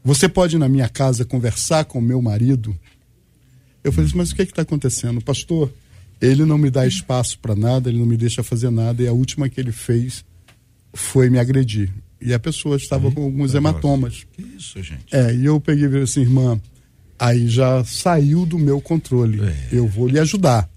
você 0.04 0.28
pode 0.28 0.56
ir 0.56 0.58
na 0.58 0.68
minha 0.68 0.90
casa 0.90 1.24
conversar 1.24 1.86
com 1.86 2.02
meu 2.02 2.20
marido? 2.20 2.78
Eu 3.82 3.92
falei 3.92 4.10
assim, 4.10 4.18
mas 4.18 4.30
o 4.30 4.34
que 4.34 4.42
é 4.42 4.44
está 4.44 4.60
acontecendo? 4.60 5.22
Pastor, 5.22 5.72
ele 6.20 6.44
não 6.44 6.58
me 6.58 6.68
dá 6.68 6.86
espaço 6.86 7.38
para 7.38 7.56
nada, 7.56 7.88
ele 7.88 7.98
não 7.98 8.04
me 8.04 8.18
deixa 8.18 8.42
fazer 8.42 8.68
nada, 8.68 9.02
e 9.02 9.08
a 9.08 9.12
última 9.14 9.48
que 9.48 9.58
ele 9.58 9.72
fez 9.72 10.22
foi 10.92 11.30
me 11.30 11.38
agredir. 11.38 11.92
E 12.20 12.34
a 12.34 12.38
pessoa 12.38 12.76
estava 12.76 13.10
com 13.10 13.22
alguns 13.22 13.54
hematomas. 13.54 14.26
Que 14.32 14.42
isso, 14.42 14.82
gente? 14.82 15.06
É, 15.10 15.34
e 15.34 15.46
eu 15.46 15.58
peguei 15.60 15.86
e 15.86 15.88
falei 15.88 16.02
assim, 16.02 16.20
irmã, 16.20 16.60
aí 17.18 17.48
já 17.48 17.82
saiu 17.84 18.44
do 18.44 18.58
meu 18.58 18.80
controle. 18.80 19.40
É. 19.42 19.68
Eu 19.72 19.86
vou 19.86 20.06
lhe 20.06 20.18
ajudar. 20.18 20.68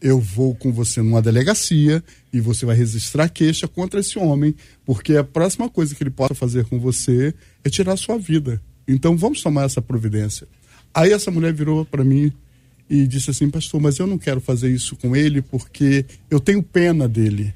Eu 0.00 0.20
vou 0.20 0.54
com 0.54 0.72
você 0.72 1.02
numa 1.02 1.20
delegacia 1.20 2.02
e 2.32 2.40
você 2.40 2.64
vai 2.64 2.76
registrar 2.76 3.28
queixa 3.28 3.66
contra 3.66 4.00
esse 4.00 4.18
homem, 4.18 4.54
porque 4.84 5.16
a 5.16 5.24
próxima 5.24 5.68
coisa 5.68 5.94
que 5.94 6.02
ele 6.02 6.10
possa 6.10 6.34
fazer 6.34 6.64
com 6.66 6.78
você 6.78 7.34
é 7.64 7.70
tirar 7.70 7.94
a 7.94 7.96
sua 7.96 8.18
vida. 8.18 8.62
Então 8.86 9.16
vamos 9.16 9.42
tomar 9.42 9.64
essa 9.64 9.82
providência. 9.82 10.46
Aí 10.94 11.12
essa 11.12 11.30
mulher 11.30 11.52
virou 11.52 11.84
para 11.84 12.04
mim 12.04 12.32
e 12.88 13.06
disse 13.06 13.30
assim, 13.30 13.50
pastor, 13.50 13.80
mas 13.80 13.98
eu 13.98 14.06
não 14.06 14.18
quero 14.18 14.40
fazer 14.40 14.70
isso 14.70 14.96
com 14.96 15.16
ele 15.16 15.42
porque 15.42 16.04
eu 16.30 16.40
tenho 16.40 16.62
pena 16.62 17.08
dele. 17.08 17.52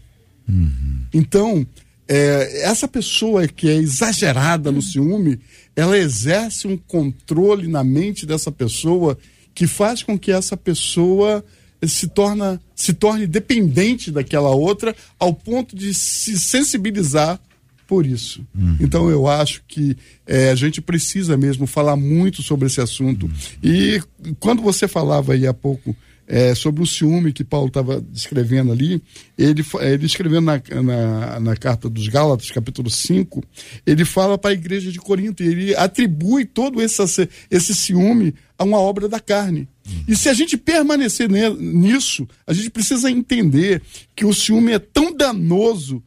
Uhum. 0.49 1.03
Então, 1.13 1.67
é, 2.13 2.63
essa 2.65 2.89
pessoa 2.89 3.47
que 3.47 3.69
é 3.69 3.77
exagerada 3.77 4.73
no 4.73 4.83
ciúme, 4.83 5.39
ela 5.77 5.97
exerce 5.97 6.67
um 6.67 6.77
controle 6.77 7.69
na 7.69 7.85
mente 7.85 8.27
dessa 8.27 8.51
pessoa 8.51 9.17
que 9.55 9.65
faz 9.65 10.03
com 10.03 10.19
que 10.19 10.33
essa 10.33 10.57
pessoa 10.57 11.45
se 11.87 12.09
torna 12.09 12.61
se 12.75 12.93
torne 12.93 13.29
dependente 13.29 14.11
daquela 14.11 14.51
outra 14.51 14.95
ao 15.21 15.33
ponto 15.33 15.77
de 15.77 15.95
se 15.95 16.37
sensibilizar 16.37 17.41
por 17.87 18.05
isso. 18.05 18.45
Uhum. 18.55 18.77
Então 18.81 19.09
eu 19.09 19.29
acho 19.29 19.63
que 19.69 19.97
é, 20.27 20.51
a 20.51 20.55
gente 20.57 20.81
precisa 20.81 21.37
mesmo 21.37 21.65
falar 21.65 21.95
muito 21.95 22.43
sobre 22.43 22.67
esse 22.67 22.81
assunto. 22.81 23.27
Uhum. 23.27 23.33
E 23.63 24.03
quando 24.41 24.63
você 24.63 24.89
falava 24.89 25.35
aí 25.35 25.47
há 25.47 25.55
pouco 25.55 25.95
é, 26.31 26.55
sobre 26.55 26.81
o 26.81 26.87
ciúme 26.87 27.33
que 27.33 27.43
Paulo 27.43 27.67
estava 27.67 28.01
descrevendo 28.01 28.71
ali, 28.71 29.03
ele, 29.37 29.65
ele 29.81 30.07
escrevendo 30.07 30.43
na, 30.43 30.63
na, 30.81 31.41
na, 31.41 31.57
carta 31.57 31.91
dos 31.91 32.07
Gálatas, 32.07 32.53
capítulo 32.53 32.89
5, 32.89 33.43
ele 33.85 34.05
fala 34.05 34.39
para 34.39 34.51
a 34.51 34.55
igreja 34.55 34.93
de 34.93 35.01
Corinto, 35.01 35.43
e 35.43 35.49
ele 35.49 35.75
atribui 35.75 36.45
todo 36.45 36.81
esse, 36.81 37.03
esse 37.51 37.75
ciúme 37.75 38.33
a 38.57 38.63
uma 38.63 38.79
obra 38.79 39.09
da 39.09 39.19
carne. 39.19 39.69
E 40.07 40.15
se 40.15 40.29
a 40.29 40.33
gente 40.33 40.57
permanecer 40.57 41.29
nisso, 41.29 42.29
a 42.47 42.53
gente 42.53 42.71
precisa 42.71 43.11
entender 43.11 43.83
que 44.15 44.25
o 44.25 44.33
ciúme 44.33 44.71
é 44.71 44.79
tão 44.79 45.13
danoso 45.13 46.01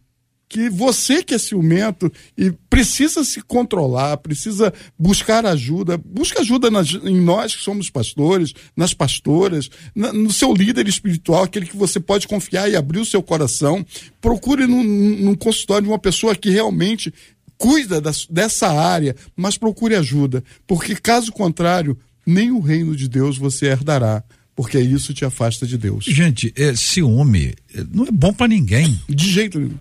que 0.53 0.69
você 0.69 1.23
que 1.23 1.33
é 1.33 1.39
ciumento 1.39 2.13
e 2.37 2.51
precisa 2.69 3.23
se 3.23 3.41
controlar, 3.41 4.17
precisa 4.17 4.71
buscar 4.99 5.47
ajuda, 5.47 5.97
busca 5.97 6.41
ajuda 6.41 6.69
nas, 6.69 6.93
em 6.93 7.19
nós 7.19 7.55
que 7.55 7.63
somos 7.63 7.89
pastores, 7.89 8.53
nas 8.77 8.93
pastoras, 8.93 9.67
na, 9.95 10.13
no 10.13 10.31
seu 10.31 10.53
líder 10.53 10.87
espiritual, 10.87 11.41
aquele 11.41 11.65
que 11.65 11.75
você 11.75 11.99
pode 11.99 12.27
confiar 12.27 12.69
e 12.69 12.75
abrir 12.75 12.99
o 12.99 13.05
seu 13.05 13.23
coração. 13.23 13.83
Procure 14.21 14.67
num, 14.67 14.83
num 14.83 15.33
consultório 15.33 15.87
de 15.87 15.91
uma 15.91 15.97
pessoa 15.97 16.35
que 16.35 16.51
realmente 16.51 17.11
cuida 17.57 17.99
da, 17.99 18.11
dessa 18.29 18.67
área, 18.67 19.15
mas 19.35 19.57
procure 19.57 19.95
ajuda, 19.95 20.43
porque 20.67 20.95
caso 20.95 21.31
contrário, 21.31 21.97
nem 22.27 22.51
o 22.51 22.59
reino 22.59 22.95
de 22.95 23.09
Deus 23.09 23.39
você 23.39 23.65
herdará 23.65 24.23
porque 24.55 24.79
isso 24.79 25.15
te 25.15 25.25
afasta 25.25 25.65
de 25.65 25.79
Deus. 25.79 26.05
Gente, 26.05 26.53
é, 26.55 26.75
ciúme 26.75 27.55
é, 27.73 27.83
não 27.91 28.05
é 28.05 28.11
bom 28.11 28.31
para 28.31 28.47
ninguém. 28.47 29.01
De 29.09 29.31
jeito 29.31 29.59
nenhum. 29.59 29.79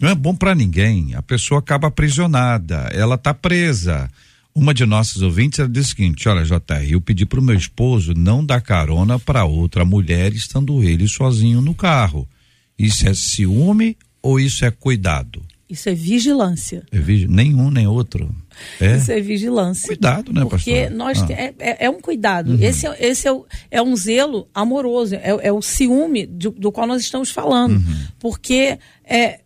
Não 0.00 0.08
é 0.08 0.14
bom 0.14 0.34
para 0.34 0.54
ninguém. 0.54 1.14
A 1.14 1.22
pessoa 1.22 1.60
acaba 1.60 1.88
aprisionada, 1.88 2.88
ela 2.92 3.18
tá 3.18 3.34
presa. 3.34 4.10
Uma 4.54 4.74
de 4.74 4.84
nossas 4.84 5.22
ouvintes 5.22 5.58
ela 5.58 5.68
disse 5.68 5.92
o 5.92 5.96
seguinte: 5.96 6.28
olha, 6.28 6.44
JR, 6.44 6.90
eu 6.90 7.00
pedi 7.00 7.26
pro 7.26 7.42
meu 7.42 7.54
esposo 7.54 8.14
não 8.14 8.44
dar 8.44 8.60
carona 8.60 9.18
para 9.18 9.44
outra 9.44 9.84
mulher 9.84 10.32
estando 10.32 10.82
ele 10.82 11.06
sozinho 11.06 11.60
no 11.60 11.74
carro. 11.74 12.26
Isso 12.78 13.06
é 13.06 13.14
ciúme 13.14 13.96
ou 14.22 14.40
isso 14.40 14.64
é 14.64 14.70
cuidado? 14.70 15.42
Isso 15.68 15.88
é 15.88 15.94
vigilância. 15.94 16.82
É 16.90 16.98
vigi 16.98 17.28
nenhum 17.28 17.70
nem 17.70 17.86
outro. 17.86 18.34
É. 18.80 18.96
Isso 18.96 19.12
é 19.12 19.20
vigilância. 19.20 19.86
Cuidado, 19.86 20.32
né, 20.32 20.44
Porque 20.44 20.80
pastor? 20.80 20.96
nós 20.96 21.22
ah. 21.22 21.26
é, 21.30 21.54
é, 21.60 21.84
é, 21.84 21.90
um 21.90 22.00
cuidado. 22.00 22.52
Uhum. 22.52 22.58
Esse, 22.60 22.88
é, 22.88 23.06
esse 23.06 23.28
é, 23.28 23.32
o, 23.32 23.46
é 23.70 23.80
um 23.80 23.94
zelo 23.94 24.48
amoroso, 24.52 25.14
é, 25.14 25.28
é 25.42 25.52
o 25.52 25.62
ciúme 25.62 26.26
do, 26.26 26.50
do 26.50 26.72
qual 26.72 26.88
nós 26.88 27.02
estamos 27.02 27.30
falando. 27.30 27.74
Uhum. 27.74 28.06
Porque 28.18 28.78
é, 29.04 29.39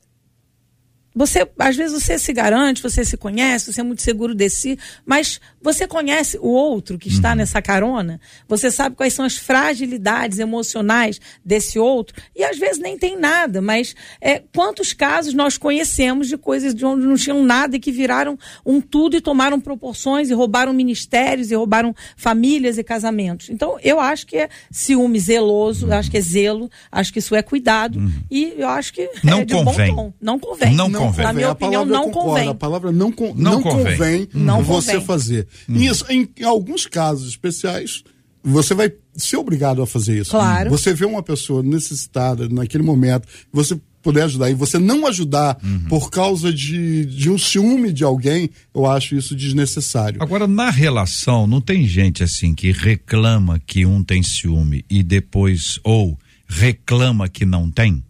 você, 1.15 1.49
às 1.59 1.77
vezes 1.77 2.03
você 2.03 2.19
se 2.19 2.33
garante, 2.33 2.83
você 2.83 3.05
se 3.05 3.17
conhece, 3.17 3.73
você 3.73 3.81
é 3.81 3.85
muito 3.85 4.03
seguro 4.03 4.35
de 4.35 4.49
si, 4.51 4.79
mas 5.07 5.41
você 5.65 5.89
conhece 5.89 6.39
o 6.39 6.49
outro 6.49 6.99
que 6.99 7.09
está 7.09 7.31
uhum. 7.31 7.37
nessa 7.37 7.63
carona, 7.63 8.21
você 8.47 8.71
sabe 8.71 8.95
quais 8.95 9.15
são 9.15 9.25
as 9.25 9.37
fragilidades 9.37 10.39
emocionais 10.39 11.19
desse 11.43 11.79
outro, 11.79 12.15
e 12.37 12.45
às 12.45 12.59
vezes 12.59 12.79
nem 12.79 12.99
tem 12.99 13.19
nada, 13.19 13.63
mas 13.63 13.97
é, 14.21 14.43
quantos 14.55 14.93
casos 14.93 15.33
nós 15.33 15.57
conhecemos 15.57 16.29
de 16.29 16.37
coisas 16.37 16.75
de 16.75 16.85
onde 16.85 17.07
não 17.07 17.17
tinham 17.17 17.43
nada 17.43 17.77
e 17.77 17.81
que 17.81 17.91
viraram 17.91 18.39
um 18.65 18.79
tudo 18.79 19.17
e 19.17 19.23
tomaram 19.23 19.59
proporções 19.59 20.29
e 20.29 20.35
roubaram 20.35 20.75
ministérios 20.75 21.51
e 21.51 21.55
roubaram 21.55 21.95
famílias 22.15 22.77
e 22.77 22.85
casamentos. 22.85 23.49
Então, 23.49 23.79
eu 23.83 23.99
acho 23.99 24.27
que 24.27 24.37
é 24.37 24.51
ciúme 24.71 25.19
zeloso, 25.19 25.87
uhum. 25.87 25.95
acho 25.95 26.11
que 26.11 26.19
é 26.19 26.21
zelo, 26.21 26.71
acho 26.93 27.11
que 27.11 27.21
isso 27.21 27.35
é 27.35 27.41
cuidado, 27.43 27.99
uhum. 27.99 28.13
e 28.31 28.55
eu 28.59 28.69
acho 28.69 28.93
que 28.93 29.09
não 29.23 29.39
é 29.39 29.45
de 29.47 29.55
convém. 29.55 29.95
bom 29.95 29.97
tom. 29.97 30.13
Não 30.21 30.39
convém. 30.39 30.75
Não, 30.75 30.89
não 30.91 31.07
convém. 31.07 31.25
Na 31.25 31.33
minha 31.33 31.51
opinião, 31.51 31.85
não 31.87 32.11
convém. 32.11 32.49
A 32.51 32.55
palavra 32.55 32.93
não, 32.93 33.11
con 33.11 33.33
não, 33.35 33.53
não 33.53 33.63
convém, 33.63 33.97
convém 33.97 34.29
não 34.35 34.63
você 34.63 34.93
convém. 34.93 35.07
fazer. 35.07 35.49
Hum. 35.69 35.77
Isso, 35.77 36.05
em, 36.09 36.29
em 36.37 36.45
alguns 36.45 36.87
casos 36.87 37.29
especiais, 37.29 38.03
você 38.43 38.75
vai 38.75 38.93
ser 39.17 39.37
obrigado 39.37 39.81
a 39.81 39.87
fazer 39.87 40.21
isso. 40.21 40.33
Claro. 40.33 40.71
Você 40.71 40.93
vê 40.93 41.07
uma 41.07 41.23
pessoa 41.23 41.63
necessitada 41.63 42.49
naquele 42.49 42.85
momento, 42.85 43.27
você 43.53 43.81
puder 44.03 44.25
ajudar 44.25 44.51
e 44.51 44.55
você 44.55 44.79
não 44.79 45.07
ajudar 45.07 45.59
uhum. 45.65 45.87
por 45.89 46.11
causa 46.11 46.53
de, 46.53 47.07
de 47.07 47.31
um 47.31 47.39
ciúme 47.39 47.91
de 47.91 48.05
alguém, 48.05 48.51
eu 48.75 48.85
acho 48.85 49.17
isso 49.17 49.35
desnecessário. 49.35 50.23
Agora, 50.23 50.47
na 50.47 50.69
relação, 50.69 51.47
não 51.47 51.61
tem 51.61 51.87
gente 51.89 52.23
assim 52.23 52.55
que 52.55 52.71
reclama 52.71 53.59
que 53.59 53.87
um 53.87 54.05
tem 54.05 54.23
ciúme 54.23 54.85
e 54.91 55.03
depois, 55.03 55.81
ou 55.83 56.19
reclama 56.47 57.31
que 57.31 57.47
não 57.47 57.71
tem? 57.71 58.05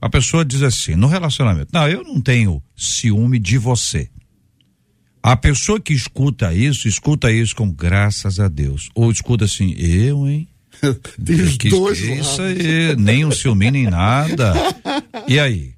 A 0.00 0.10
pessoa 0.10 0.44
diz 0.44 0.62
assim, 0.62 0.96
no 0.96 1.06
relacionamento, 1.06 1.68
não, 1.72 1.86
eu 1.86 2.02
não 2.02 2.20
tenho 2.20 2.60
ciúme 2.76 3.38
de 3.38 3.56
você. 3.56 4.08
A 5.22 5.36
pessoa 5.36 5.78
que 5.78 5.92
escuta 5.92 6.52
isso, 6.54 6.88
escuta 6.88 7.30
isso 7.30 7.54
com 7.54 7.70
graças 7.70 8.40
a 8.40 8.48
Deus. 8.48 8.88
Ou 8.94 9.10
escuta 9.10 9.44
assim, 9.44 9.74
eu, 9.78 10.26
hein? 10.26 10.48
Tem 11.24 11.40
os 11.42 11.56
que, 11.56 11.68
dois 11.68 12.00
isso 12.00 12.40
aí, 12.40 12.96
nem 12.96 13.24
um 13.24 13.30
ciúme, 13.30 13.70
nem 13.70 13.84
nada. 13.84 14.54
E 15.28 15.38
aí? 15.38 15.72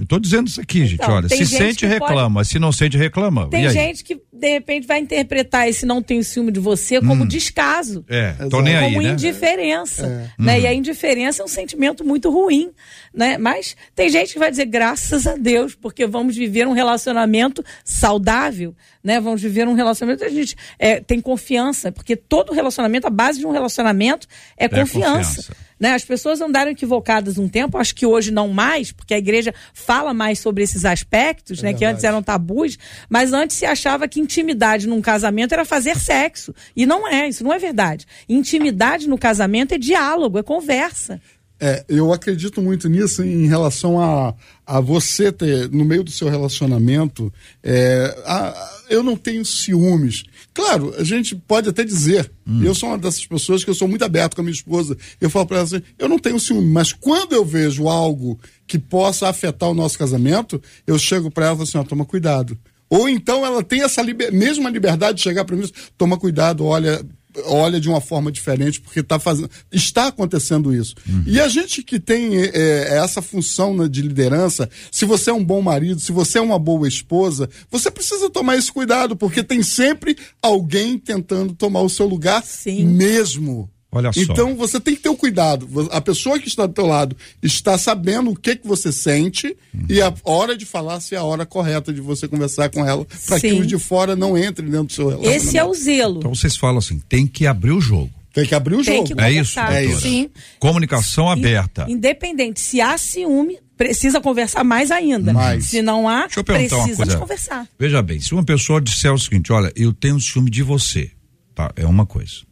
Eu 0.00 0.06
tô 0.06 0.18
dizendo 0.18 0.48
isso 0.48 0.60
aqui, 0.60 0.86
gente, 0.86 0.94
então, 0.94 1.14
olha, 1.14 1.28
se 1.28 1.36
gente 1.36 1.48
sente, 1.48 1.86
reclama, 1.86 2.40
pode... 2.40 2.48
se 2.48 2.58
não 2.58 2.72
sente, 2.72 2.96
reclama. 2.96 3.50
Tem 3.50 3.68
gente 3.68 4.02
que, 4.02 4.18
de 4.32 4.48
repente, 4.48 4.86
vai 4.86 4.98
interpretar 4.98 5.68
esse 5.68 5.84
não 5.84 6.02
tenho 6.02 6.24
ciúme 6.24 6.50
de 6.50 6.58
você 6.58 7.00
como 7.00 7.24
hum. 7.24 7.26
descaso. 7.26 8.02
É, 8.08 8.32
tô 8.48 8.62
nem 8.62 8.76
aí, 8.76 8.94
Como 8.94 9.02
né? 9.02 9.10
indiferença, 9.10 10.06
é. 10.06 10.42
né? 10.42 10.56
Hum. 10.56 10.60
E 10.62 10.66
a 10.66 10.72
indiferença 10.72 11.42
é 11.42 11.44
um 11.44 11.48
sentimento 11.48 12.02
muito 12.02 12.30
ruim, 12.30 12.70
né? 13.12 13.36
Mas 13.36 13.76
tem 13.94 14.08
gente 14.08 14.32
que 14.32 14.38
vai 14.38 14.50
dizer, 14.50 14.64
graças 14.64 15.26
a 15.26 15.36
Deus, 15.36 15.74
porque 15.74 16.06
vamos 16.06 16.34
viver 16.34 16.66
um 16.66 16.72
relacionamento 16.72 17.62
saudável, 17.84 18.74
né? 19.02 19.20
Vamos 19.20 19.40
viver 19.40 19.66
um 19.66 19.74
relacionamento, 19.74 20.24
a 20.24 20.28
gente 20.28 20.56
é, 20.78 21.00
tem 21.00 21.20
confiança, 21.20 21.90
porque 21.90 22.16
todo 22.16 22.52
relacionamento, 22.52 23.06
a 23.06 23.10
base 23.10 23.38
de 23.38 23.46
um 23.46 23.50
relacionamento 23.50 24.26
é, 24.56 24.66
é 24.66 24.68
confiança. 24.68 25.36
confiança. 25.36 25.70
Né? 25.80 25.94
As 25.94 26.04
pessoas 26.04 26.42
andaram 26.42 26.70
equivocadas 26.70 27.38
um 27.38 27.48
tempo, 27.48 27.78
acho 27.78 27.94
que 27.94 28.04
hoje 28.04 28.30
não 28.30 28.48
mais, 28.48 28.92
porque 28.92 29.14
a 29.14 29.18
igreja 29.18 29.54
fala 29.72 30.12
mais 30.12 30.38
sobre 30.38 30.62
esses 30.62 30.84
aspectos, 30.84 31.60
é 31.60 31.68
né? 31.68 31.74
Que 31.74 31.86
antes 31.86 32.04
eram 32.04 32.22
tabus, 32.22 32.78
mas 33.08 33.32
antes 33.32 33.56
se 33.56 33.64
achava 33.64 34.06
que 34.06 34.20
intimidade 34.20 34.86
num 34.86 35.00
casamento 35.00 35.54
era 35.54 35.64
fazer 35.64 35.96
sexo. 35.96 36.54
E 36.76 36.84
não 36.84 37.08
é, 37.08 37.26
isso 37.28 37.42
não 37.42 37.52
é 37.52 37.58
verdade. 37.58 38.06
Intimidade 38.28 39.08
no 39.08 39.16
casamento 39.16 39.72
é 39.72 39.78
diálogo, 39.78 40.38
é 40.38 40.42
conversa. 40.42 41.18
É, 41.62 41.84
eu 41.88 42.10
acredito 42.10 42.62
muito 42.62 42.88
nisso 42.88 43.22
em 43.22 43.46
relação 43.46 44.00
a, 44.00 44.34
a 44.70 44.78
você 44.78 45.32
ter, 45.32 45.68
no 45.68 45.84
meio 45.84 46.04
do 46.04 46.12
seu 46.12 46.28
relacionamento, 46.28 47.32
é, 47.60 48.16
a, 48.24 48.70
eu 48.88 49.02
não 49.02 49.16
tenho 49.16 49.44
ciúmes. 49.44 50.22
Claro, 50.54 50.94
a 50.96 51.02
gente 51.02 51.34
pode 51.34 51.68
até 51.68 51.82
dizer, 51.82 52.30
hum. 52.46 52.62
eu 52.62 52.72
sou 52.72 52.90
uma 52.90 52.96
dessas 52.96 53.26
pessoas 53.26 53.64
que 53.64 53.70
eu 53.70 53.74
sou 53.74 53.88
muito 53.88 54.04
aberto 54.04 54.36
com 54.36 54.42
a 54.42 54.44
minha 54.44 54.54
esposa, 54.54 54.96
eu 55.20 55.28
falo 55.28 55.46
para 55.46 55.56
ela 55.56 55.64
assim, 55.64 55.82
eu 55.98 56.08
não 56.08 56.20
tenho 56.20 56.38
ciúme, 56.38 56.70
mas 56.70 56.92
quando 56.92 57.32
eu 57.32 57.44
vejo 57.44 57.88
algo 57.88 58.38
que 58.64 58.78
possa 58.78 59.28
afetar 59.28 59.68
o 59.68 59.74
nosso 59.74 59.98
casamento, 59.98 60.62
eu 60.86 60.96
chego 61.00 61.32
para 61.32 61.46
ela 61.46 61.54
e 61.54 61.56
falo 61.56 61.68
assim, 61.68 61.78
ó, 61.78 61.82
toma 61.82 62.04
cuidado. 62.04 62.56
Ou 62.88 63.08
então 63.08 63.44
ela 63.44 63.64
tem 63.64 63.82
essa 63.82 64.00
liber... 64.02 64.32
mesma 64.32 64.70
liberdade 64.70 65.16
de 65.16 65.24
chegar 65.24 65.44
para 65.44 65.56
mim, 65.56 65.68
toma 65.98 66.16
cuidado, 66.16 66.64
olha, 66.64 67.04
olha 67.44 67.80
de 67.80 67.88
uma 67.88 68.00
forma 68.00 68.30
diferente 68.30 68.80
porque 68.80 69.02
tá 69.02 69.18
fazendo, 69.18 69.50
está 69.70 70.08
acontecendo 70.08 70.74
isso. 70.74 70.94
Uhum. 71.08 71.24
E 71.26 71.40
a 71.40 71.48
gente 71.48 71.82
que 71.82 71.98
tem 71.98 72.36
é, 72.36 72.50
é, 72.52 72.98
essa 72.98 73.22
função 73.22 73.76
né, 73.76 73.88
de 73.88 74.02
liderança, 74.02 74.68
se 74.90 75.04
você 75.04 75.30
é 75.30 75.32
um 75.32 75.44
bom 75.44 75.60
marido, 75.62 76.00
se 76.00 76.12
você 76.12 76.38
é 76.38 76.42
uma 76.42 76.58
boa 76.58 76.88
esposa, 76.88 77.48
você 77.70 77.90
precisa 77.90 78.30
tomar 78.30 78.56
esse 78.56 78.72
cuidado 78.72 79.16
porque 79.16 79.42
tem 79.42 79.62
sempre 79.62 80.16
alguém 80.42 80.98
tentando 80.98 81.54
tomar 81.54 81.82
o 81.82 81.88
seu 81.88 82.06
lugar 82.06 82.42
Sim. 82.44 82.84
mesmo. 82.84 83.70
Olha 83.92 84.12
só. 84.12 84.20
Então 84.20 84.54
você 84.56 84.78
tem 84.78 84.94
que 84.94 85.02
ter 85.02 85.08
o 85.08 85.12
um 85.12 85.16
cuidado. 85.16 85.68
A 85.90 86.00
pessoa 86.00 86.38
que 86.38 86.46
está 86.46 86.64
do 86.64 86.72
teu 86.72 86.86
lado 86.86 87.16
está 87.42 87.76
sabendo 87.76 88.30
o 88.30 88.36
que 88.36 88.54
que 88.54 88.66
você 88.66 88.92
sente 88.92 89.56
uhum. 89.74 89.86
e 89.88 90.00
a 90.00 90.14
hora 90.24 90.56
de 90.56 90.64
falar 90.64 91.00
se 91.00 91.16
é 91.16 91.18
a 91.18 91.24
hora 91.24 91.44
correta 91.44 91.92
de 91.92 92.00
você 92.00 92.28
conversar 92.28 92.70
com 92.70 92.86
ela 92.86 93.04
para 93.26 93.40
que 93.40 93.52
os 93.52 93.66
de 93.66 93.78
fora 93.78 94.14
não 94.14 94.38
entre 94.38 94.64
dentro 94.64 94.86
do 94.86 94.92
seu 94.92 95.08
relacionamento. 95.08 95.44
Esse 95.44 95.58
é 95.58 95.64
o 95.64 95.74
zelo. 95.74 96.18
Então 96.18 96.34
vocês 96.34 96.56
falam 96.56 96.78
assim, 96.78 97.00
tem 97.08 97.26
que 97.26 97.46
abrir 97.46 97.72
o 97.72 97.80
jogo. 97.80 98.10
Tem 98.32 98.46
que 98.46 98.54
abrir 98.54 98.76
o 98.76 98.84
tem 98.84 99.04
jogo. 99.04 99.20
é 99.20 99.32
isso, 99.32 99.58
é 99.58 99.84
isso. 99.84 100.00
Sim. 100.02 100.30
Comunicação 100.60 101.28
aberta. 101.28 101.86
Independente, 101.88 102.60
se 102.60 102.80
há 102.80 102.96
ciúme, 102.96 103.58
precisa 103.76 104.20
conversar 104.20 104.62
mais 104.62 104.92
ainda. 104.92 105.32
Mais. 105.32 105.64
Se 105.64 105.82
não 105.82 106.08
há, 106.08 106.28
precisa 106.44 107.04
de 107.04 107.16
conversar. 107.16 107.66
Veja 107.76 108.00
bem, 108.02 108.20
se 108.20 108.32
uma 108.32 108.44
pessoa 108.44 108.80
disser 108.80 109.12
o 109.12 109.18
seguinte, 109.18 109.52
olha, 109.52 109.72
eu 109.74 109.92
tenho 109.92 110.20
ciúme 110.20 110.48
de 110.48 110.62
você, 110.62 111.10
tá? 111.56 111.72
É 111.74 111.84
uma 111.84 112.06
coisa. 112.06 112.49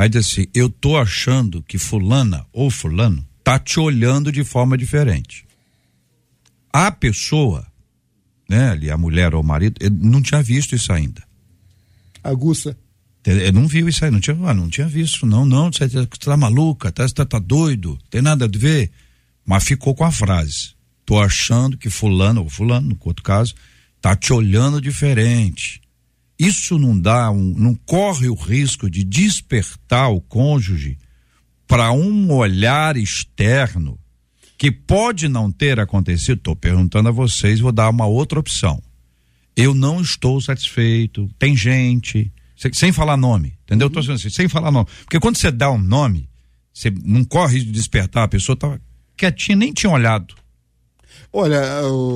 Aí 0.00 0.08
diz 0.08 0.28
assim: 0.28 0.46
eu 0.54 0.70
tô 0.70 0.96
achando 0.96 1.62
que 1.62 1.76
fulana 1.76 2.46
ou 2.54 2.70
fulano 2.70 3.22
tá 3.44 3.58
te 3.58 3.78
olhando 3.78 4.32
de 4.32 4.42
forma 4.42 4.78
diferente. 4.78 5.44
A 6.72 6.90
pessoa, 6.90 7.66
né, 8.48 8.70
ali, 8.70 8.90
a 8.90 8.96
mulher 8.96 9.34
ou 9.34 9.42
o 9.42 9.44
marido, 9.44 9.76
não 9.92 10.22
tinha 10.22 10.42
visto 10.42 10.74
isso 10.74 10.90
ainda. 10.90 11.22
Aguça. 12.24 12.74
Ele 13.26 13.52
não 13.52 13.68
viu 13.68 13.90
isso 13.90 14.02
aí, 14.02 14.10
não 14.10 14.20
tinha, 14.20 14.34
ah, 14.46 14.54
não 14.54 14.70
tinha 14.70 14.88
visto, 14.88 15.26
não, 15.26 15.44
não, 15.44 15.70
você 15.70 15.86
tá, 15.86 16.06
tá 16.06 16.34
maluca, 16.34 16.90
tá, 16.90 17.06
tá, 17.06 17.26
tá 17.26 17.38
doido, 17.38 17.98
tem 18.08 18.22
nada 18.22 18.46
a 18.46 18.48
ver. 18.50 18.90
Mas 19.44 19.64
ficou 19.64 19.94
com 19.94 20.04
a 20.04 20.10
frase. 20.10 20.70
Tô 21.04 21.20
achando 21.20 21.76
que 21.76 21.90
fulano 21.90 22.42
ou 22.42 22.48
fulano, 22.48 22.88
no 22.88 22.98
outro 23.04 23.22
caso, 23.22 23.54
tá 24.00 24.16
te 24.16 24.32
olhando 24.32 24.80
diferente 24.80 25.82
isso 26.40 26.78
não 26.78 26.98
dá 26.98 27.30
um, 27.30 27.54
não 27.54 27.74
corre 27.74 28.26
o 28.26 28.34
risco 28.34 28.88
de 28.88 29.04
despertar 29.04 30.10
o 30.10 30.22
cônjuge 30.22 30.96
para 31.68 31.92
um 31.92 32.32
olhar 32.32 32.96
externo 32.96 33.98
que 34.56 34.72
pode 34.72 35.28
não 35.28 35.52
ter 35.52 35.78
acontecido. 35.78 36.38
Estou 36.38 36.56
perguntando 36.56 37.10
a 37.10 37.12
vocês, 37.12 37.60
vou 37.60 37.70
dar 37.70 37.90
uma 37.90 38.06
outra 38.06 38.40
opção. 38.40 38.82
Eu 39.54 39.74
não 39.74 40.00
estou 40.00 40.40
satisfeito. 40.40 41.28
Tem 41.38 41.54
gente, 41.54 42.32
sem, 42.56 42.72
sem 42.72 42.90
falar 42.90 43.18
nome, 43.18 43.58
entendeu? 43.64 43.88
Uhum. 43.88 44.02
Tô 44.02 44.12
assim, 44.12 44.30
sem 44.30 44.48
falar 44.48 44.70
nome. 44.70 44.88
Porque 45.00 45.20
quando 45.20 45.36
você 45.36 45.50
dá 45.50 45.70
um 45.70 45.78
nome, 45.78 46.26
você 46.72 46.90
não 47.04 47.22
corre 47.22 47.58
de 47.58 47.70
despertar, 47.70 48.24
a 48.24 48.28
pessoa 48.28 48.54
estava 48.54 48.80
quietinha, 49.14 49.56
nem 49.56 49.74
tinha 49.74 49.92
olhado. 49.92 50.34
Olha, 51.32 51.62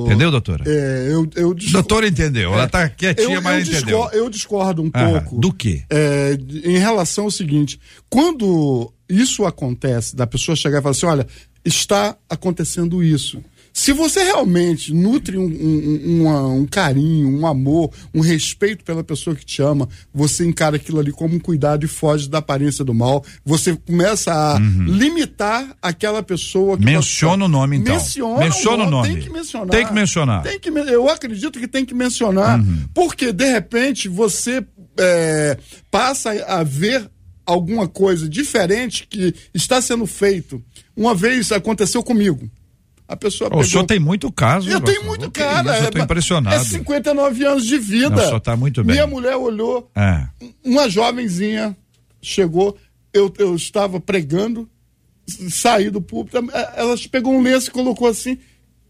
entendeu, 0.05 0.29
doutora? 0.29 0.65
É, 0.67 1.07
eu, 1.09 1.29
eu 1.35 1.53
discor... 1.53 1.73
Doutora 1.73 2.07
entendeu, 2.07 2.51
é, 2.51 2.53
ela 2.53 2.65
está 2.65 2.89
quietinha, 2.89 3.35
eu, 3.35 3.41
mas 3.41 3.67
eu 3.67 3.77
entendeu. 3.77 4.09
eu 4.11 4.29
discordo 4.29 4.83
um 4.83 4.89
ah, 4.93 5.21
pouco. 5.21 5.39
Do 5.39 5.53
que? 5.53 5.83
É, 5.89 6.37
em 6.63 6.77
relação 6.77 7.25
ao 7.25 7.31
seguinte, 7.31 7.79
quando 8.09 8.91
isso 9.07 9.45
acontece, 9.45 10.15
da 10.15 10.27
pessoa 10.27 10.55
chegar 10.55 10.79
e 10.79 10.81
falar 10.81 10.91
assim, 10.91 11.05
olha, 11.05 11.27
está 11.63 12.17
acontecendo 12.29 13.01
isso. 13.01 13.41
Se 13.75 13.91
você 13.91 14.23
realmente 14.23 14.93
nutre 14.93 15.37
um, 15.37 15.43
um, 15.43 16.23
um, 16.23 16.59
um, 16.61 16.65
carinho, 16.65 17.27
um 17.27 17.45
amor, 17.45 17.91
um 18.13 18.21
respeito 18.21 18.85
pela 18.85 19.03
pessoa 19.03 19.35
que 19.35 19.45
te 19.45 19.61
ama, 19.61 19.89
você 20.13 20.45
encara 20.45 20.77
aquilo 20.77 20.97
ali 20.97 21.11
como 21.11 21.35
um 21.35 21.39
cuidado 21.39 21.83
e 21.83 21.87
foge 21.87 22.29
da 22.29 22.37
aparência 22.37 22.85
do 22.85 22.93
mal. 22.93 23.21
Você 23.43 23.75
começa 23.75 24.31
a 24.33 24.55
uhum. 24.55 24.85
limitar 24.85 25.75
aquela 25.81 26.23
pessoa 26.23 26.77
que 26.77 26.85
Menciona 26.85 27.43
o 27.43 27.47
nome, 27.49 27.75
então. 27.75 27.95
Menciona, 27.95 28.39
Menciona 28.39 28.83
o 28.85 28.89
nome. 28.89 29.09
Tem 29.09 29.19
que 29.19 29.29
mencionar. 29.29 29.69
Tem 29.69 29.85
que 29.85 29.93
mencionar. 29.93 30.43
Tem 30.43 30.57
que, 30.57 30.69
eu 30.69 31.09
acredito 31.09 31.59
que 31.59 31.67
tem 31.67 31.83
que 31.83 31.93
mencionar. 31.93 32.61
Uhum. 32.61 32.85
Porque, 32.93 33.33
de 33.33 33.51
repente, 33.51 34.07
você 34.07 34.65
é, 34.97 35.57
passa 35.91 36.31
a 36.47 36.63
ver 36.63 37.11
alguma 37.45 37.89
coisa 37.89 38.29
diferente 38.29 39.05
que 39.05 39.35
está 39.53 39.81
sendo 39.81 40.07
feito. 40.07 40.63
Uma 40.95 41.13
vez 41.13 41.51
aconteceu 41.51 42.01
comigo. 42.01 42.49
A 43.07 43.15
pessoa 43.15 43.49
pegou... 43.49 43.63
O 43.63 43.67
senhor 43.67 43.85
tem 43.85 43.99
muito 43.99 44.31
caso. 44.31 44.69
Eu 44.69 44.81
tenho 44.81 45.03
muito, 45.03 45.29
cara. 45.29 45.77
eu 45.77 45.91
tô 45.91 45.99
é, 45.99 46.01
impressionado. 46.01 46.55
É 46.55 46.59
59 46.59 47.45
anos 47.45 47.65
de 47.65 47.77
vida. 47.77 48.09
Não, 48.09 48.17
o 48.17 48.25
senhor 48.25 48.39
tá 48.39 48.55
muito 48.55 48.83
bem. 48.83 48.95
Minha 48.95 49.07
mulher 49.07 49.35
olhou, 49.35 49.89
é. 49.95 50.27
uma 50.63 50.89
jovenzinha 50.89 51.77
chegou, 52.21 52.75
eu, 53.13 53.31
eu 53.37 53.55
estava 53.55 53.99
pregando, 53.99 54.67
saí 55.49 55.91
do 55.91 56.01
púlpito, 56.01 56.37
ela 56.75 56.95
pegou 57.11 57.33
um 57.33 57.41
lenço 57.41 57.69
e 57.69 57.71
colocou 57.71 58.07
assim. 58.07 58.37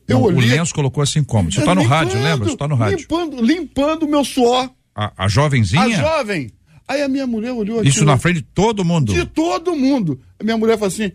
Eu 0.07 0.19
Não, 0.19 0.25
olhei. 0.25 0.49
O 0.49 0.55
lenço 0.55 0.73
colocou 0.73 1.03
assim 1.03 1.23
como? 1.23 1.51
Você 1.51 1.59
está 1.59 1.75
no 1.75 1.83
rádio, 1.83 2.21
lembra? 2.21 2.47
Você 2.47 2.55
tá 2.55 2.67
no 2.67 2.75
rádio. 2.75 2.99
Limpando, 2.99 3.41
limpando 3.41 4.03
o 4.03 4.07
meu 4.07 4.23
suor. 4.23 4.69
A, 4.95 5.25
a 5.25 5.27
jovenzinha? 5.27 5.81
A 5.81 5.89
jovem. 5.89 6.51
Aí 6.87 7.01
a 7.01 7.07
minha 7.09 7.27
mulher 7.27 7.51
olhou 7.51 7.79
aqui. 7.79 7.89
Isso 7.89 8.05
na 8.05 8.17
frente 8.17 8.37
de 8.37 8.43
todo 8.43 8.85
mundo? 8.85 9.13
De 9.13 9.25
todo 9.25 9.75
mundo. 9.75 10.21
A 10.39 10.43
minha 10.43 10.57
mulher 10.57 10.77
falou 10.77 10.87
assim: 10.87 11.11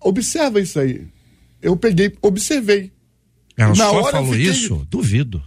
observa 0.00 0.60
isso 0.60 0.78
aí 0.78 1.11
eu 1.62 1.76
peguei, 1.76 2.12
observei. 2.20 2.92
Ela 3.56 3.70
Na 3.70 3.88
só 3.88 4.10
falou 4.10 4.32
fiquei... 4.32 4.50
isso? 4.50 4.86
Duvido. 4.90 5.42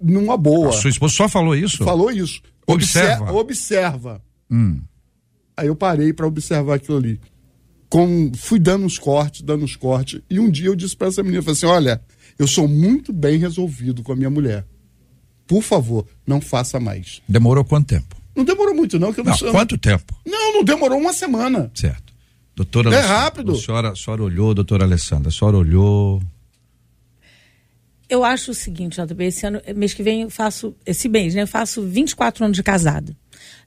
Numa 0.00 0.36
boa. 0.36 0.70
A 0.70 0.72
sua 0.72 0.90
esposa 0.90 1.14
só 1.14 1.28
falou 1.28 1.54
isso? 1.54 1.84
Falou 1.84 2.10
isso. 2.10 2.42
Observa. 2.66 3.32
Observa. 3.32 4.22
Hum. 4.50 4.80
Aí 5.56 5.66
eu 5.66 5.76
parei 5.76 6.12
para 6.12 6.26
observar 6.26 6.74
aquilo 6.74 6.98
ali. 6.98 7.20
Com, 7.88 8.30
fui 8.36 8.58
dando 8.58 8.84
uns 8.84 8.98
cortes, 8.98 9.42
dando 9.42 9.64
uns 9.64 9.74
cortes. 9.74 10.20
E 10.28 10.38
um 10.38 10.50
dia 10.50 10.66
eu 10.66 10.76
disse 10.76 10.96
para 10.96 11.08
essa 11.08 11.22
menina, 11.22 11.42
falei 11.42 11.56
assim, 11.56 11.66
olha, 11.66 12.00
eu 12.38 12.46
sou 12.46 12.68
muito 12.68 13.12
bem 13.12 13.38
resolvido 13.38 14.02
com 14.02 14.12
a 14.12 14.16
minha 14.16 14.30
mulher. 14.30 14.66
Por 15.46 15.62
favor, 15.62 16.06
não 16.26 16.40
faça 16.40 16.78
mais. 16.78 17.22
Demorou 17.26 17.64
quanto 17.64 17.86
tempo? 17.86 18.16
Não 18.36 18.44
demorou 18.44 18.74
muito, 18.74 18.98
não. 18.98 19.12
Que 19.12 19.20
eu 19.20 19.24
não, 19.24 19.34
não 19.40 19.50
quanto 19.50 19.78
tempo? 19.78 20.14
Não, 20.24 20.52
não 20.52 20.64
demorou 20.64 20.98
uma 20.98 21.12
semana. 21.12 21.70
Certo. 21.74 22.12
Doutora 22.58 22.90
É 22.90 22.94
Alessandra, 22.94 23.18
rápido. 23.18 23.52
A 23.52 23.54
senhora, 23.54 23.90
a 23.90 23.94
senhora 23.94 24.22
olhou, 24.24 24.52
doutora 24.52 24.84
Alessandra, 24.84 25.28
a 25.28 25.32
senhora 25.32 25.56
olhou. 25.56 26.20
Eu 28.08 28.24
acho 28.24 28.50
o 28.50 28.54
seguinte, 28.54 29.00
JB, 29.00 29.24
esse 29.26 29.46
ano, 29.46 29.60
mês 29.76 29.94
que 29.94 30.02
vem 30.02 30.22
eu 30.22 30.30
faço, 30.30 30.74
esse 30.84 31.08
mês, 31.08 31.36
né? 31.36 31.42
Eu 31.42 31.46
faço 31.46 31.82
24 31.82 32.44
anos 32.44 32.56
de 32.56 32.62
casado. 32.64 33.14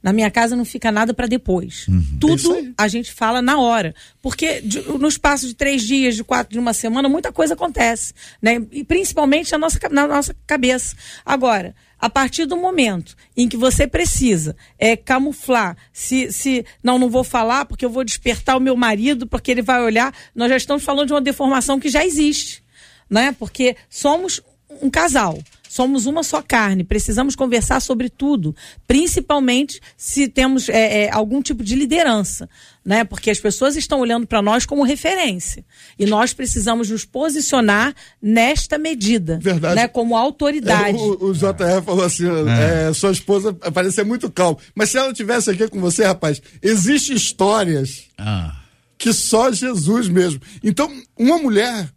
Na 0.02 0.12
minha 0.14 0.30
casa 0.32 0.56
não 0.56 0.66
fica 0.66 0.92
nada 0.92 1.14
para 1.14 1.28
depois. 1.28 1.86
É 1.90 1.92
isso 1.92 2.18
Tudo 2.20 2.74
a 2.78 2.88
gente 2.88 3.12
fala 3.12 3.42
na 3.42 3.60
hora. 3.60 3.94
Porque 4.22 4.62
de- 4.62 4.82
no 4.82 5.08
espaço 5.08 5.48
de 5.48 5.54
três 5.54 5.84
dias, 5.84 6.16
de 6.16 6.24
quatro, 6.24 6.54
de 6.54 6.60
uma 6.60 6.74
semana, 6.74 7.08
muita 7.10 7.32
coisa 7.32 7.54
acontece. 7.54 8.14
Né? 8.42 8.62
E 8.72 8.84
principalmente 8.84 9.52
na 9.52 9.58
nossa, 9.58 9.80
na 9.90 10.08
nossa 10.08 10.36
cabeça. 10.48 10.96
Agora, 11.26 11.76
a 12.00 12.10
partir 12.10 12.46
do 12.46 12.58
momento 12.58 13.16
em 13.38 13.48
que 13.48 13.58
você 13.58 13.86
precisa 13.86 14.56
é, 14.80 14.96
camuflar, 14.96 15.78
se, 15.94 16.32
se 16.32 16.66
não, 16.84 16.98
não 16.98 17.10
vou 17.10 17.24
falar 17.24 17.66
porque 17.66 17.86
eu 17.86 17.90
vou 17.90 18.04
despertar 18.04 18.58
o 18.58 18.62
meu 18.62 18.76
marido, 18.76 19.28
porque 19.28 19.52
ele 19.52 19.62
vai 19.62 19.82
olhar, 19.82 20.14
nós 20.34 20.50
já 20.50 20.58
estamos 20.58 20.84
falando 20.84 21.08
de 21.08 21.14
uma 21.14 21.22
deformação 21.22 21.80
que 21.80 21.90
já 21.90 22.06
existe 22.06 22.62
né? 23.10 23.36
Porque 23.38 23.76
somos 23.90 24.40
um 24.82 24.90
casal, 24.90 25.38
somos 25.72 26.06
uma 26.06 26.22
só 26.22 26.42
carne, 26.42 26.84
precisamos 26.84 27.34
conversar 27.34 27.80
sobre 27.80 28.10
tudo, 28.10 28.54
principalmente 28.86 29.80
se 29.96 30.28
temos 30.28 30.68
é, 30.68 31.04
é, 31.06 31.12
algum 31.14 31.42
tipo 31.42 31.64
de 31.64 31.78
liderança, 31.78 32.50
né? 32.84 33.06
Porque 33.06 33.30
as 33.32 33.40
pessoas 33.40 33.78
estão 33.78 34.02
olhando 34.02 34.28
para 34.28 34.42
nós 34.42 34.66
como 34.66 34.84
referência 34.84 35.64
e 35.98 36.06
nós 36.06 36.34
precisamos 36.34 36.90
nos 36.90 37.06
posicionar 37.06 37.96
nesta 38.22 38.78
medida, 38.78 39.40
Verdade. 39.42 39.76
né? 39.76 39.88
Como 39.88 40.18
autoridade. 40.18 40.98
É, 40.98 41.02
o, 41.02 41.30
o 41.30 41.34
JR 41.34 41.82
falou 41.86 42.04
assim: 42.04 42.26
é, 42.50 42.92
sua 42.92 43.14
esposa 43.14 43.54
parece 43.54 43.96
ser 43.96 44.04
muito 44.04 44.30
calma. 44.30 44.58
Mas 44.76 44.90
se 44.90 44.98
ela 44.98 45.12
estivesse 45.12 45.50
aqui 45.52 45.70
com 45.70 45.80
você, 45.80 46.04
rapaz, 46.04 46.42
existem 46.62 47.16
histórias 47.16 48.10
Ah. 48.18 48.58
que 48.98 49.14
só 49.14 49.54
Jesus 49.54 50.10
mesmo. 50.10 50.42
Então, 50.62 50.92
uma 51.18 51.38
mulher 51.38 51.90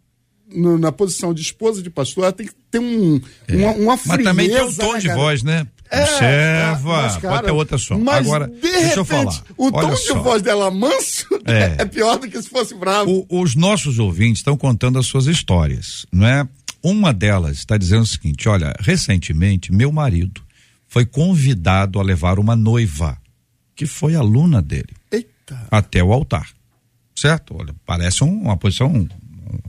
no- 0.54 0.78
na 0.78 0.90
posição 0.92 1.32
de 1.34 1.42
esposa 1.42 1.82
de 1.82 1.90
pastor, 1.90 2.24
ela 2.24 2.32
tem 2.32 2.46
que 2.46 2.54
ter 2.70 2.78
um, 2.78 3.20
uma, 3.50 3.70
uma 3.72 3.98
Mas 4.06 4.22
também 4.24 4.48
tem 4.48 4.56
um 4.62 4.70
frieza, 4.70 4.80
tom 4.82 4.92
né, 4.94 4.98
de 5.00 5.06
cara? 5.08 5.18
voz, 5.20 5.42
né? 5.42 5.66
É, 5.90 6.02
Observa, 6.02 7.02
mas, 7.02 7.16
cara, 7.18 7.34
pode 7.34 7.46
ter 7.46 7.52
outra 7.52 7.78
só. 7.78 7.96
Mas, 7.98 8.26
Agora, 8.26 8.48
de 8.48 8.60
deixa 8.60 8.98
eu 8.98 9.04
repente, 9.04 9.06
falar. 9.06 9.44
O 9.56 9.70
tom 9.70 9.78
Olha 9.78 9.94
de 9.94 10.00
só. 10.00 10.22
voz 10.22 10.42
dela 10.42 10.70
manso 10.70 11.26
É. 11.44 11.82
é. 11.82 11.84
pior 11.84 12.18
do 12.18 12.28
que 12.28 12.40
se 12.42 12.48
fosse 12.48 12.74
bravo. 12.74 13.26
O- 13.28 13.42
os 13.42 13.54
nossos 13.54 13.98
ouvintes 13.98 14.40
estão 14.40 14.56
contando 14.56 14.98
as 14.98 15.06
suas 15.06 15.26
histórias, 15.26 16.04
não 16.10 16.26
é? 16.26 16.48
Uma 16.82 17.12
delas 17.12 17.58
está 17.58 17.76
dizendo 17.76 18.02
o 18.02 18.06
seguinte: 18.06 18.48
olha, 18.48 18.74
recentemente 18.80 19.72
meu 19.72 19.92
marido 19.92 20.42
foi 20.88 21.04
convidado 21.06 22.00
a 22.00 22.02
levar 22.02 22.38
uma 22.38 22.56
noiva 22.56 23.16
que 23.76 23.86
foi 23.86 24.14
aluna 24.14 24.60
dele 24.62 24.94
Eita. 25.12 25.66
até 25.70 26.02
o 26.02 26.12
altar, 26.12 26.48
certo? 27.14 27.54
Olha, 27.58 27.74
parece 27.86 28.24
um- 28.24 28.42
uma 28.42 28.56
posição 28.56 29.06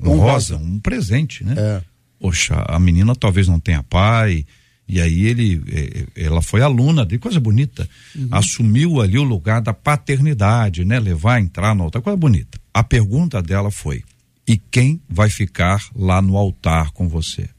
um, 0.02 0.10
um 0.10 0.14
Honrosa. 0.14 0.56
rosa, 0.56 0.58
um 0.58 0.80
presente, 0.80 1.44
né? 1.44 1.56
É. 1.58 1.82
Poxa, 2.20 2.56
a 2.68 2.80
menina 2.80 3.16
talvez 3.16 3.48
não 3.48 3.60
tenha 3.60 3.84
pai. 3.84 4.46
E 4.88 5.02
aí 5.02 5.26
ele, 5.26 5.64
eh, 5.68 6.06
eh, 6.16 6.26
ela 6.26 6.42
foi 6.44 6.62
aluna 6.62 7.06
de 7.06 7.18
coisa 7.18 7.40
bonita, 7.40 7.90
assumiu 8.30 9.02
ali 9.02 9.18
o 9.18 9.24
lugar 9.24 9.60
da 9.60 9.74
paternidade, 9.74 10.86
né? 10.86 11.00
Levar, 11.00 11.40
entrar 11.40 11.74
no 11.74 11.84
altar, 11.84 12.04
coisa 12.04 12.18
bonita. 12.18 12.60
A 12.72 12.84
pergunta 12.84 13.42
dela 13.42 13.72
foi: 13.72 14.04
e 14.48 14.58
quem 14.58 15.02
vai 15.10 15.30
ficar 15.30 15.84
lá 15.96 16.22
no 16.22 16.38
altar 16.38 16.92
com 16.92 17.08
você? 17.08 17.50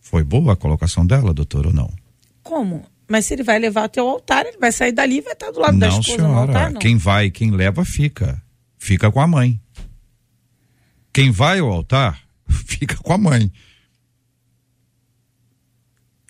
Foi 0.00 0.24
boa 0.24 0.54
a 0.54 0.56
colocação 0.56 1.04
dela, 1.04 1.34
doutor, 1.34 1.66
ou 1.66 1.72
não? 1.72 1.90
Como? 2.42 2.84
Mas 3.06 3.26
se 3.26 3.34
ele 3.34 3.42
vai 3.42 3.58
levar 3.58 3.84
até 3.84 4.02
o 4.02 4.08
altar, 4.08 4.46
ele 4.46 4.56
vai 4.58 4.72
sair 4.72 4.92
dali 4.92 5.18
e 5.18 5.20
vai 5.20 5.34
estar 5.34 5.50
do 5.50 5.60
lado 5.60 5.78
da 5.78 5.88
não, 5.88 6.00
esposa 6.00 6.22
no 6.22 6.28
senhora. 6.28 6.52
altar, 6.52 6.72
não. 6.72 6.80
Quem 6.80 6.96
vai, 6.96 7.30
quem 7.30 7.50
leva, 7.50 7.84
fica. 7.84 8.42
Fica 8.78 9.10
com 9.10 9.20
a 9.20 9.26
mãe. 9.26 9.60
Quem 11.14 11.30
vai 11.30 11.60
ao 11.60 11.70
altar, 11.70 12.20
fica 12.50 12.96
com 12.96 13.12
a 13.12 13.16
mãe. 13.18 13.50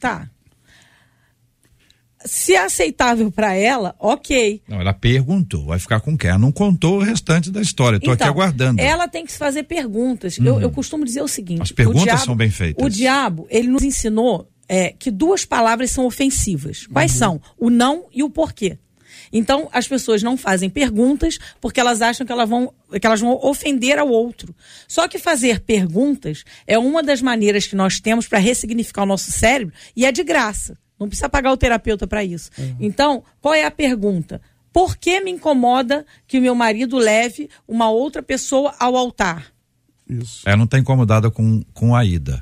Tá. 0.01 0.28
Se 2.26 2.55
é 2.55 2.64
aceitável 2.64 3.30
para 3.30 3.55
ela, 3.55 3.95
ok. 3.99 4.62
Não, 4.66 4.80
ela 4.80 4.95
perguntou, 4.95 5.66
vai 5.66 5.78
ficar 5.78 6.01
com 6.01 6.16
quem? 6.16 6.30
Ela 6.30 6.39
não 6.39 6.51
contou 6.53 6.97
o 6.97 7.03
restante 7.03 7.51
da 7.51 7.61
história. 7.61 7.97
Estou 7.99 8.14
aqui 8.14 8.22
Então, 8.22 8.32
aguardando. 8.32 8.80
Uhum. 8.80 8.89
Ela 8.89 9.07
tem 9.09 9.26
que 9.26 9.32
se 9.32 9.39
fazer 9.39 9.64
perguntas. 9.64 10.39
Eu, 10.39 10.59
eu 10.61 10.70
costumo 10.70 11.05
dizer 11.05 11.20
o 11.22 11.28
seguinte: 11.28 11.62
As 11.62 11.72
perguntas 11.72 12.05
diabo- 12.05 12.24
são 12.24 12.37
bem 12.37 12.51
feitas. 12.51 12.85
O 12.85 12.89
diabo, 12.89 13.47
ele 13.51 13.68
nos 13.68 13.82
ensinou 13.82 14.49
é, 14.66 14.91
que 14.93 15.11
duas 15.11 15.45
palavras 15.45 15.91
são 15.91 16.07
ofensivas. 16.07 16.87
Quais 16.87 17.12
Uhum. 17.12 17.18
são? 17.18 17.41
O 17.59 17.68
não 17.68 18.07
e 18.11 18.22
o 18.22 18.30
porquê. 18.30 18.78
Então, 19.37 19.68
as 19.72 19.89
pessoas 19.89 20.22
não 20.22 20.37
fazem 20.37 20.70
perguntas 20.70 21.39
porque 21.61 21.80
elas 21.80 22.01
acham 22.01 22.24
que 22.24 22.30
elas, 22.30 22.49
vão, 22.49 22.72
que 23.01 23.05
elas 23.05 23.20
vão 23.20 23.37
ofender 23.43 23.99
ao 23.99 24.09
outro. 24.09 24.55
Só 24.87 25.09
que 25.09 25.18
fazer 25.18 25.59
perguntas 25.59 26.45
é 26.68 26.78
uma 26.78 27.03
das 27.03 27.20
maneiras 27.20 27.66
que 27.66 27.74
nós 27.74 27.99
temos 27.99 28.28
para 28.28 28.39
ressignificar 28.39 29.03
o 29.03 29.07
nosso 29.07 29.32
cérebro 29.32 29.74
e 29.97 30.07
é 30.07 30.12
de 30.12 30.22
graça. 30.22 30.78
Não 30.99 31.09
precisa 31.09 31.28
pagar 31.28 31.51
o 31.51 31.57
terapeuta 31.57 32.07
para 32.07 32.22
isso. 32.22 32.49
Então, 32.78 33.24
qual 33.41 33.53
é 33.53 33.64
a 33.64 33.70
pergunta? 33.72 34.41
Por 34.72 34.97
que 34.97 35.20
me 35.20 35.32
incomoda 35.32 36.07
que 36.28 36.39
o 36.39 36.41
meu 36.41 36.55
marido 36.55 36.97
leve 36.97 37.51
uma 37.66 37.91
outra 37.91 38.22
pessoa 38.22 38.72
ao 38.78 38.97
altar? 38.97 39.53
Isso. 40.09 40.43
Ela 40.47 40.57
não 40.57 40.64
está 40.64 40.78
incomodada 40.78 41.28
com, 41.30 41.62
com 41.72 41.97
a 41.97 42.05
ida. 42.05 42.41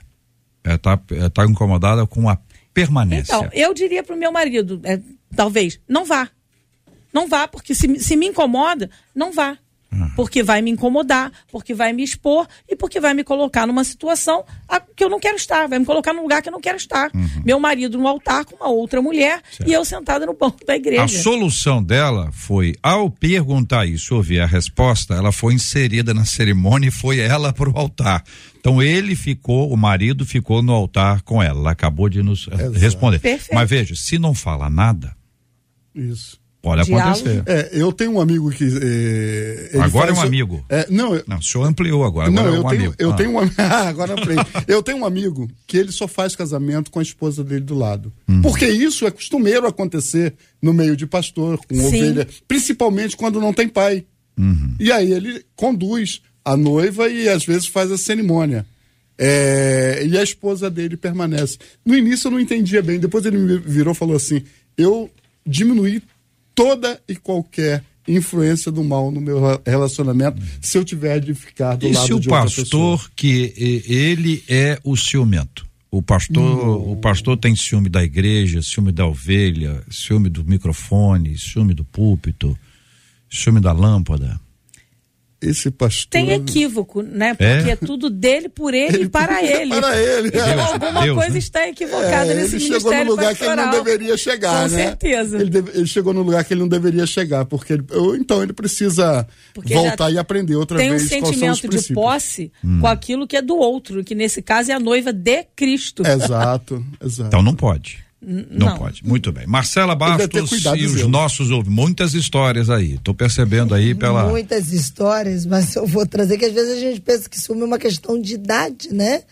Ela 0.63 0.77
está 0.77 0.97
tá 1.33 1.45
incomodada 1.47 2.07
com 2.07 2.29
a 2.29 2.39
permanência. 2.75 3.35
Então, 3.35 3.49
eu 3.53 3.73
diria 3.73 4.03
para 4.03 4.15
o 4.15 4.19
meu 4.19 4.31
marido, 4.31 4.81
é, 4.85 5.01
talvez, 5.35 5.81
não 5.89 6.05
vá. 6.05 6.29
Não 7.13 7.29
vá, 7.29 7.47
porque 7.47 7.75
se, 7.75 7.99
se 8.01 8.17
me 8.17 8.27
incomoda, 8.27 8.89
não 9.15 9.33
vá. 9.33 9.57
Porque 10.17 10.43
vai 10.43 10.63
me 10.63 10.71
incomodar, 10.71 11.31
porque 11.51 11.75
vai 11.75 11.93
me 11.93 12.03
expor 12.03 12.49
e 12.67 12.75
porque 12.75 12.99
vai 12.99 13.13
me 13.13 13.23
colocar 13.23 13.67
numa 13.67 13.85
situação 13.85 14.43
a- 14.67 14.81
que 14.81 15.05
eu 15.05 15.11
não 15.11 15.21
quero 15.21 15.37
estar, 15.37 15.69
vai 15.69 15.79
me 15.79 15.85
colocar 15.85 16.15
num 16.15 16.23
lugar 16.23 16.41
que 16.41 16.49
eu 16.49 16.53
não 16.53 16.63
quero 16.63 16.79
estar. 16.79 17.11
Meu 17.45 17.61
marido 17.61 17.99
no 17.99 18.09
altar 18.09 18.47
com 18.47 18.57
uma 18.57 18.71
outra 18.71 19.03
mulher 19.03 19.43
e 19.67 19.71
eu 19.75 19.85
sentada 19.85 20.25
no 20.25 20.33
banco 20.33 20.65
da 20.65 20.75
igreja. 20.77 21.03
A 21.03 21.09
solução 21.23 21.83
dela 21.83 22.31
foi, 22.33 22.75
ao 22.83 23.11
perguntar 23.11 23.85
isso, 23.87 24.15
ouvir 24.15 24.41
a 24.41 24.47
resposta, 24.47 25.13
ela 25.13 25.31
foi 25.31 25.53
inserida 25.53 26.15
na 26.15 26.25
cerimônia 26.25 26.89
e 26.89 26.91
foi 26.91 27.21
ela 27.21 27.53
para 27.53 27.69
o 27.69 27.77
altar. 27.79 28.25
Então 28.59 28.83
ele 28.83 29.15
ficou, 29.15 29.71
o 29.71 29.77
marido 29.77 30.25
ficou 30.25 30.63
no 30.63 30.73
altar 30.73 31.21
com 31.21 31.43
ela. 31.43 31.61
Ela 31.61 31.71
acabou 31.73 32.09
de 32.09 32.23
nos 32.23 32.49
eh, 32.51 32.71
responder. 32.79 33.19
Perfeito. 33.19 33.55
Mas 33.55 33.69
veja, 33.69 33.95
se 33.95 34.19
não 34.19 34.33
fala 34.35 34.71
nada, 34.71 35.15
Isso. 35.95 36.41
Pode 36.63 36.85
Diálogo. 36.87 37.11
acontecer. 37.11 37.43
É, 37.47 37.71
eu 37.73 37.93
tenho 37.93 38.13
um 38.13 38.21
amigo 38.21 38.49
que. 38.51 38.63
ele 38.65 39.83
Agora 39.83 40.11
é 40.11 40.15
um 40.15 40.21
amigo. 40.21 40.65
É, 40.69 40.87
não, 40.89 41.15
eu- 41.15 41.25
Não, 41.27 41.39
o 41.39 41.43
senhor 41.43 41.65
ampliou 41.67 42.05
agora. 42.05 42.31
não, 42.31 42.43
agora 42.45 42.55
é 42.55 42.59
eu 42.59 42.65
um 42.65 42.69
tenho, 42.69 42.81
amigo. 42.83 42.95
eu 42.99 43.11
Ah. 43.11 43.15
tenho 43.17 43.31
um 43.33 43.39
amigo. 43.39 43.55
agora 43.61 44.13
eu 44.13 44.19
falei. 44.19 44.37
Eu 44.69 44.83
tenho 44.83 44.99
um 44.99 45.05
amigo 45.05 45.51
que 45.67 45.77
ele 45.77 45.91
só 45.93 46.07
faz 46.07 46.35
casamento 46.37 46.91
com 46.91 46.99
a 47.01 47.03
esposa 47.03 47.43
dele 47.45 47.63
do 47.65 47.75
lado. 47.75 48.13
Hum. 48.29 48.41
Porque 48.43 48.67
isso 48.67 49.07
é 49.07 49.11
costumeiro 49.11 49.67
acontecer 49.67 50.35
no 50.63 50.73
meio 50.73 50.97
de 50.97 51.07
pastor, 51.07 51.59
com 51.67 51.75
Sim. 51.75 51.87
ovelha, 51.87 52.27
principalmente 52.47 53.17
quando 53.17 53.41
não 53.41 53.53
tem 53.53 53.69
pai. 53.69 54.05
Uhum. 54.39 54.75
E 54.81 54.91
aí 54.91 55.13
ele 55.13 55.45
conduz 55.57 56.23
a 56.45 56.57
noiva 56.57 57.09
e 57.09 57.29
às 57.29 57.45
vezes 57.45 57.67
faz 57.67 57.91
a 57.93 57.99
cerimônia. 57.99 58.65
É, 59.19 60.03
e 60.07 60.17
a 60.17 60.23
esposa 60.23 60.71
dele 60.71 60.97
permanece. 60.97 61.59
No 61.85 61.97
início 61.97 62.27
eu 62.29 62.33
não 62.33 62.41
entendia 62.41 62.83
bem, 62.83 62.99
depois 62.99 63.25
ele 63.27 63.37
me 63.39 63.59
virou 63.59 63.93
e 63.93 63.97
falou 63.97 64.17
assim: 64.17 64.43
eu 64.77 65.11
diminuí 65.47 66.03
toda 66.55 67.01
e 67.09 67.17
qualquer 67.17 67.85
influência 68.07 68.73
do 68.73 68.83
mal 68.83 69.11
no 69.11 69.21
meu 69.21 69.41
relacionamento 69.65 70.43
se 70.61 70.77
eu 70.77 70.85
tiver 70.85 71.21
de 71.21 71.35
ficar 71.35 71.77
do 71.77 71.87
E 71.87 71.93
lado 71.93 72.07
se 72.07 72.13
o 72.13 72.21
de 72.21 72.29
outra 72.29 72.45
pessoa. 72.45 72.97
pastor 72.97 73.11
que 73.15 73.55
ele 73.87 74.43
é 74.49 74.79
o 74.83 74.97
ciumento? 74.97 75.67
O 75.91 76.03
pastor, 76.03 76.91
o 76.91 76.97
pastor 76.97 77.37
tem 77.37 77.55
ciúme 77.55 77.91
da 77.91 78.03
igreja, 78.03 78.63
ciúme 78.63 78.91
da 78.91 79.07
ovelha, 79.07 79.85
ciúme 79.91 80.31
do 80.31 80.43
microfone, 80.43 81.37
ciúme 81.37 81.75
do 81.75 81.85
púlpito, 81.85 82.59
ciúme 83.31 83.61
da 83.61 83.73
lâmpada. 83.73 84.41
Esse 85.43 85.71
pastor. 85.71 86.09
Tem 86.11 86.31
equívoco, 86.31 87.03
né? 87.03 87.35
Porque 87.35 87.71
é, 87.71 87.77
tudo 87.77 88.09
dele, 88.09 88.49
por 88.49 88.73
ele, 88.73 89.03
e 89.05 89.09
para 89.09 89.43
ele. 89.45 89.71
Para 89.71 89.97
ele. 90.01 90.29
Então, 90.29 90.47
Deus, 90.47 90.61
alguma 90.73 91.03
Deus, 91.03 91.17
coisa 91.17 91.33
né? 91.33 91.39
está 91.39 91.69
equivocada 91.69 92.33
É, 92.33 92.35
nesse 92.35 92.57
ele 92.57 92.65
chegou 92.65 92.79
no 92.93 92.99
ministério 92.99 93.11
lugar 93.11 93.35
que 93.35 93.43
ele 93.45 93.51
não 93.51 93.57
pastoral. 93.65 93.85
deveria 93.85 94.17
chegar, 94.17 94.63
Com 94.69 94.77
né? 94.77 94.85
certeza. 94.85 95.37
Ele, 95.41 95.51
deve- 95.51 95.71
ele 95.75 95.87
chegou 95.87 96.15
no 96.15 96.23
lugar 96.23 96.45
que 96.45 96.55
ele 96.55 96.61
não 96.61 96.69
deveria 96.69 97.07
chegar, 97.07 97.45
porque 97.45 97.73
ele, 97.73 97.85
ou 97.91 98.15
então 98.15 98.43
ele 98.43 98.53
precisa 98.53 99.27
Porque 99.53 99.75
voltar 99.75 100.11
e 100.13 100.19
aprender 100.19 100.55
outra 100.55 100.79
Tem 100.79 100.93
um 100.93 100.97
vez 100.97 101.09
são 101.09 101.19
os 101.21 101.29
sentimento 101.29 101.69
de 101.69 101.93
posse 101.95 102.53
com 102.81 102.87
aquilo 102.87 103.27
que 103.27 103.37
é 103.37 103.43
do 103.43 103.57
outro, 103.57 104.05
que 104.05 104.15
nesse 104.15 104.41
caso 104.43 104.71
é 104.71 104.75
a 104.75 104.81
noiva 104.81 105.13
de 105.13 105.43
Cristo. 105.57 106.03
Exato, 106.07 106.85
exato. 107.05 107.29
Então 107.29 107.43
não 107.43 107.55
pode. 107.55 107.99
Não, 108.25 108.69
não. 108.69 108.79
pode. 108.79 109.05
Muito 109.05 109.33
bem. 109.33 109.47
Marcela 109.49 109.97
Bastos 109.97 110.49
cuidado, 110.49 110.77
e 110.77 110.87
os 110.87 111.07
nossos 111.09 111.51
ouvintes. 111.51 111.75
Muitas 111.75 112.15
histórias 112.15 112.71
aí. 112.71 112.97
Tô 113.03 113.13
percebendo 113.13 113.75
aí 113.75 113.95
pela. 113.95 114.29
Muitas 114.29 114.73
histórias, 114.73 115.45
mas 115.45 115.75
eu 115.75 115.87
vou 115.87 116.07
trazer 116.07 116.39
que 116.39 116.45
às 116.45 116.53
vezes 116.53 116.77
a 116.77 116.81
gente 116.81 117.01
pensa 117.01 117.29
que 117.29 117.39
ciúme 117.41 117.63
é 117.63 117.65
uma 117.65 117.79
questão 117.79 118.21
de 118.21 118.35
idade, 118.35 118.95
né? 118.95 119.23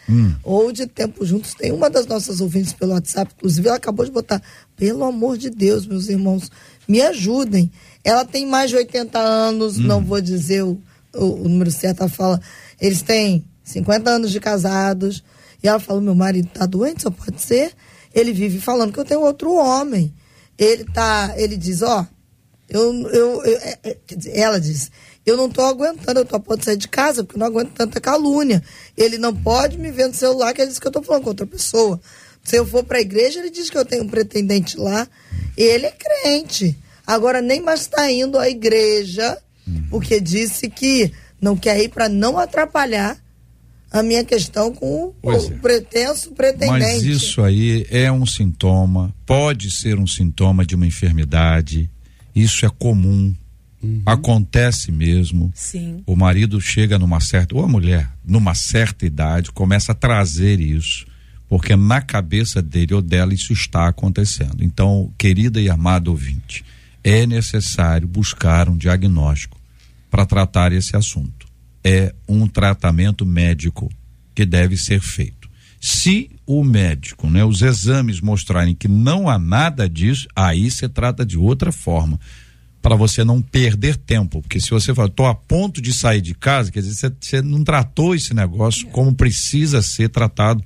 Ou 0.43 0.72
de 0.72 0.86
tempo 0.86 1.24
juntos. 1.24 1.55
Tem 1.55 1.70
uma 1.70 1.88
das 1.88 2.07
nossas 2.07 2.41
ouvintes 2.41 2.72
pelo 2.72 2.93
WhatsApp, 2.93 3.32
inclusive, 3.36 3.68
ela 3.68 3.76
acabou 3.76 4.05
de 4.05 4.11
botar, 4.11 4.43
pelo 4.76 5.05
amor 5.05 5.38
de 5.38 5.51
Deus, 5.51 5.86
meus 5.86 6.09
irmãos, 6.09 6.51
me 6.88 7.01
ajudem. 7.01 7.70
Ela 8.03 8.24
tem 8.24 8.45
mais 8.47 8.70
de 8.70 8.76
80 8.76 9.18
anos, 9.18 9.78
Hum. 9.78 9.82
não 9.82 10.05
vou 10.05 10.20
dizer 10.20 10.64
o, 10.64 10.80
o, 11.14 11.24
o 11.45 11.49
número 11.49 11.70
certo, 11.70 12.01
ela 12.01 12.09
fala. 12.09 12.41
Eles 12.80 13.03
têm 13.03 13.45
50 13.62 14.11
anos 14.11 14.32
de 14.32 14.41
casados. 14.41 15.22
E 15.62 15.68
ela 15.68 15.78
fala: 15.78 16.01
meu 16.01 16.14
marido 16.14 16.49
tá 16.53 16.66
doente, 16.66 17.03
só 17.03 17.11
pode 17.11 17.41
ser. 17.41 17.72
Ele 18.15 18.33
vive 18.33 18.61
falando 18.61 18.93
que 18.93 18.99
eu 19.01 19.05
tenho 19.05 19.21
outro 19.21 19.55
homem. 19.55 20.13
Ele 20.59 20.85
tá. 20.85 21.33
Ele 21.37 21.57
diz: 21.57 21.83
ó, 21.83 22.07
eu, 22.69 22.93
eu, 23.11 23.45
eu- 23.45 23.59
é- 23.59 23.79
é- 23.85 23.97
ela 24.35 24.61
diz, 24.61 24.91
eu 25.25 25.37
não 25.37 25.49
tô 25.49 25.63
aguentando, 25.63 26.21
eu 26.21 26.25
tô 26.25 26.37
a 26.37 26.41
ponto 26.41 26.59
de 26.59 26.65
sair 26.65 26.77
de 26.77 26.89
casa, 26.89 27.23
porque 27.25 27.37
eu 27.37 27.41
não 27.41 27.47
aguento 27.47 27.73
tanta 27.73 28.01
calúnia. 28.01 28.63
Ele 28.97 29.19
não 29.19 29.35
pode 29.35 29.79
me 29.79 29.91
ver 29.91 30.09
no 30.09 30.15
celular, 30.15 30.53
que 30.53 30.61
ele 30.61 30.71
diz 30.71 30.79
que 30.79 30.87
eu 30.87 30.93
tô 30.93 31.03
falando 31.03 31.23
com 31.23 31.31
outra 31.31 31.47
pessoa. 31.47 32.01
Se 32.43 32.57
eu 32.57 32.67
for 32.67 32.83
pra 32.85 33.01
igreja, 33.01 33.39
ele 33.39 33.51
diz 33.51 33.69
que 33.71 33.77
eu 33.77 33.85
tenho 33.85 34.05
um 34.05 34.09
pretendente 34.09 34.77
lá. 34.79 35.07
Ele 35.57 35.87
é 35.87 35.93
crente. 35.93 36.77
Agora 37.07 37.41
nem 37.43 37.61
mais 37.61 37.83
está 37.83 38.11
indo 38.11 38.39
à 38.39 38.49
igreja, 38.49 39.37
porque 39.91 40.21
disse 40.21 40.69
que 40.71 41.13
não 41.41 41.57
quer 41.57 41.81
ir 41.83 41.89
para 41.89 42.09
não 42.09 42.39
atrapalhar 42.39 43.17
a 43.91 44.03
minha 44.03 44.24
questão 44.24 44.72
com 44.72 45.07
o, 45.07 45.14
Pois 45.20 45.47
o 45.47 45.53
é. 45.53 45.57
pretenso 45.57 46.30
pretendente. 46.32 46.78
Mas 46.78 47.03
isso 47.03 47.43
aí 47.43 47.86
é 47.91 48.11
um 48.11 48.24
sintoma, 48.24 49.14
pode 49.26 49.70
ser 49.70 49.99
um 49.99 50.07
sintoma 50.07 50.64
de 50.64 50.74
uma 50.74 50.86
enfermidade. 50.86 51.91
Isso 52.34 52.64
é 52.64 52.68
comum. 52.68 53.34
Acontece 54.05 54.93
mesmo. 54.93 55.51
Sim. 55.55 56.03
O 56.07 56.14
marido 56.14 56.61
chega 56.61 56.99
numa 56.99 57.18
certa, 57.18 57.57
ou 57.57 57.64
a 57.64 57.68
mulher, 57.68 58.11
numa 58.24 58.55
certa 58.55 59.07
idade, 59.07 59.51
começa 59.51 59.93
a 59.93 59.95
trazer 59.95 60.61
isso, 60.61 61.07
porque 61.49 61.74
na 61.74 62.03
cabeça 62.03 62.61
dele 62.61 62.93
ou 62.93 63.01
dela 63.01 63.32
isso 63.32 63.55
está 63.55 63.88
acontecendo. 63.88 64.62
Então, 64.62 65.11
querida 65.16 65.61
e 65.61 65.70
amado 65.70 66.09
ouvinte, 66.09 66.62
é 67.03 67.26
necessário 67.26 68.07
buscar 68.07 68.68
um 68.68 68.76
diagnóstico 68.76 69.59
para 70.11 70.26
tratar 70.26 70.72
esse 70.72 70.95
assunto. 70.95 71.39
É 71.83 72.14
um 72.28 72.47
tratamento 72.47 73.24
médico 73.24 73.91
que 74.35 74.45
deve 74.45 74.76
ser 74.76 75.01
feito. 75.01 75.49
Se 75.81 76.31
o 76.47 76.62
médico, 76.62 77.28
né, 77.31 77.43
os 77.45 77.62
exames 77.62 78.20
mostrarem 78.20 78.74
que 78.74 78.87
não 78.89 79.28
há 79.31 79.39
nada 79.39 79.89
disso, 79.89 80.28
aí 80.37 80.70
você 80.70 80.89
trata 80.89 81.24
de 81.24 81.39
outra 81.39 81.72
forma 81.72 82.20
para 82.83 82.95
você 82.95 83.24
não 83.24 83.41
perder 83.43 83.97
tempo, 83.97 84.41
porque 84.43 84.61
se 84.61 84.70
você 84.70 84.95
fala, 84.95 85.09
estou 85.09 85.26
a 85.26 85.35
ponto 85.35 85.81
de 85.83 85.93
sair 85.93 86.20
de 86.20 86.35
casa, 86.35 86.70
quer 86.70 86.81
dizer, 86.83 87.14
você- 87.20 87.43
não 87.43 87.62
tratou 87.64 88.14
esse 88.14 88.33
negócio 88.35 88.87
como 88.89 89.14
precisa 89.14 89.81
ser 89.83 90.09
tratado 90.09 90.62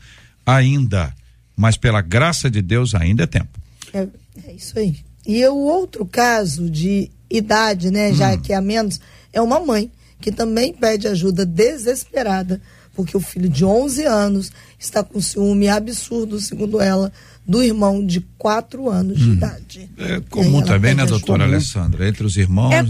ainda, 0.46 1.12
mas 1.56 1.76
pela 1.76 2.00
graça 2.00 2.50
de 2.50 2.60
Deus 2.62 2.94
ainda 2.94 3.24
é 3.24 3.26
tempo. 3.26 3.58
É, 3.92 4.06
é 4.46 4.52
isso 4.52 4.78
aí. 4.78 4.96
E 5.26 5.44
o 5.46 5.56
outro 5.56 6.04
caso 6.04 6.68
de 6.68 7.10
idade, 7.30 7.90
né, 7.90 8.10
Hum. 8.10 8.14
já 8.14 8.36
que 8.36 8.52
é 8.52 8.56
a 8.56 8.60
menos, 8.60 9.00
é 9.32 9.40
uma 9.40 9.58
mãe 9.58 9.90
que 10.24 10.32
também 10.32 10.72
pede 10.72 11.06
ajuda 11.06 11.44
desesperada, 11.44 12.58
porque 12.94 13.14
o 13.14 13.20
filho 13.20 13.46
de 13.46 13.62
11 13.62 14.06
anos 14.06 14.50
está 14.78 15.04
com 15.04 15.20
ciúme 15.20 15.68
absurdo, 15.68 16.40
segundo 16.40 16.80
ela, 16.80 17.12
do 17.46 17.62
irmão 17.62 18.02
de 18.02 18.22
4 18.38 18.88
anos 18.88 19.18
de 19.18 19.32
idade. 19.32 19.90
É 19.98 20.16
E 20.16 20.20
comum 20.22 20.62
também, 20.62 20.94
né, 20.94 21.04
doutora 21.04 21.44
Alessandra? 21.44 22.08
Entre 22.08 22.24
os 22.24 22.38
irmãos. 22.38 22.72
É 22.72 22.82
né? 22.82 22.88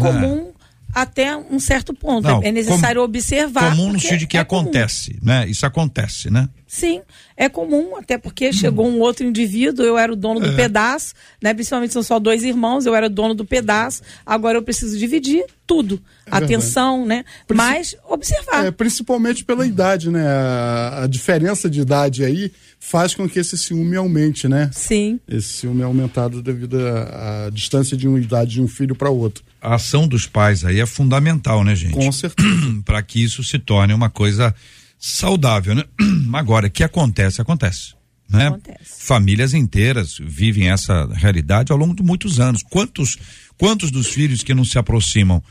Comum 0.94 1.02
até 1.02 1.36
um 1.36 1.58
certo 1.58 1.92
ponto. 1.92 2.26
Não, 2.28 2.42
é 2.42 2.50
necessário 2.52 3.00
com- 3.00 3.04
observar. 3.04 3.70
Comum 3.70 3.92
no 3.92 4.00
sentido 4.00 4.18
de 4.20 4.26
que 4.26 4.38
é 4.38 4.44
comum. 4.44 4.62
acontece, 4.62 5.18
né? 5.22 5.46
Isso 5.48 5.66
acontece, 5.66 6.30
né? 6.30 6.48
Sim, 6.66 7.02
é 7.36 7.48
comum, 7.48 7.96
até 7.96 8.18
porque 8.18 8.52
chegou 8.52 8.88
um 8.88 8.98
outro 8.98 9.24
indivíduo, 9.24 9.84
eu 9.86 9.96
era 9.96 10.12
o 10.12 10.16
dono 10.16 10.40
do 10.40 10.48
É. 10.48 10.54
pedaço, 10.56 11.14
né? 11.40 11.54
Principalmente 11.54 11.92
são 11.92 12.02
só 12.02 12.18
dois 12.18 12.42
irmãos, 12.42 12.84
eu 12.84 12.94
era 12.96 13.06
o 13.06 13.10
dono 13.10 13.32
do 13.32 13.44
pedaço, 13.44 14.02
agora 14.26 14.58
eu 14.58 14.62
preciso 14.62 14.98
dividir 14.98 15.44
tudo. 15.66 16.00
Atenção, 16.28 17.06
né? 17.06 17.24
Mas 17.52 17.94
observar. 18.08 18.66
É, 18.66 18.70
principalmente 18.70 19.44
pela 19.44 19.66
idade, 19.66 20.10
né? 20.10 20.26
A, 20.26 21.04
a 21.04 21.06
diferença 21.06 21.70
de 21.70 21.80
idade 21.80 22.24
aí 22.24 22.50
faz 22.80 23.14
com 23.14 23.28
que 23.28 23.38
esse 23.38 23.56
ciúme 23.56 23.96
aumente, 23.96 24.48
né? 24.48 24.68
Sim. 24.72 25.20
Esse 25.28 25.48
ciúme 25.48 25.82
é 25.82 25.84
aumentado 25.84 26.42
devido 26.42 26.76
à 26.78 27.50
distância 27.52 27.96
de 27.96 28.08
uma 28.08 28.18
idade 28.18 28.52
de 28.52 28.62
um 28.62 28.68
filho 28.68 28.94
para 28.96 29.10
outro. 29.10 29.44
A 29.64 29.76
ação 29.76 30.06
dos 30.06 30.26
pais 30.26 30.64
aí 30.64 30.78
é 30.78 30.86
fundamental, 30.86 31.64
né, 31.64 31.74
gente? 31.74 31.94
Com 31.94 32.12
certeza. 32.12 32.48
para 32.84 33.02
que 33.02 33.22
isso 33.22 33.42
se 33.42 33.58
torne 33.58 33.94
uma 33.94 34.10
coisa 34.10 34.54
saudável, 34.98 35.74
né? 35.74 35.84
Agora, 36.34 36.66
o 36.66 36.70
que 36.70 36.84
acontece? 36.84 37.40
Acontece. 37.40 37.94
Né? 38.28 38.48
Acontece. 38.48 39.06
Famílias 39.06 39.54
inteiras 39.54 40.18
vivem 40.20 40.70
essa 40.70 41.06
realidade 41.14 41.72
ao 41.72 41.78
longo 41.78 41.94
de 41.94 42.02
muitos 42.02 42.38
anos. 42.38 42.62
Quantos, 42.62 43.18
quantos 43.56 43.90
dos 43.90 44.08
filhos 44.08 44.42
que 44.42 44.54
não 44.54 44.64
se 44.64 44.78
aproximam 44.78 45.42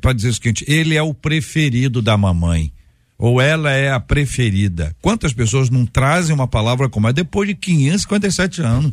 para 0.00 0.12
dizer 0.12 0.28
o 0.30 0.34
seguinte, 0.34 0.64
ele 0.66 0.96
é 0.96 1.02
o 1.02 1.12
preferido 1.12 2.00
da 2.00 2.16
mamãe 2.16 2.72
ou 3.18 3.40
ela 3.40 3.70
é 3.70 3.90
a 3.90 4.00
preferida? 4.00 4.94
Quantas 5.02 5.32
pessoas 5.32 5.68
não 5.68 5.84
trazem 5.84 6.34
uma 6.34 6.48
palavra 6.48 6.88
como 6.88 7.08
é 7.08 7.12
depois 7.12 7.48
de 7.48 7.54
557 7.54 8.62
anos? 8.62 8.92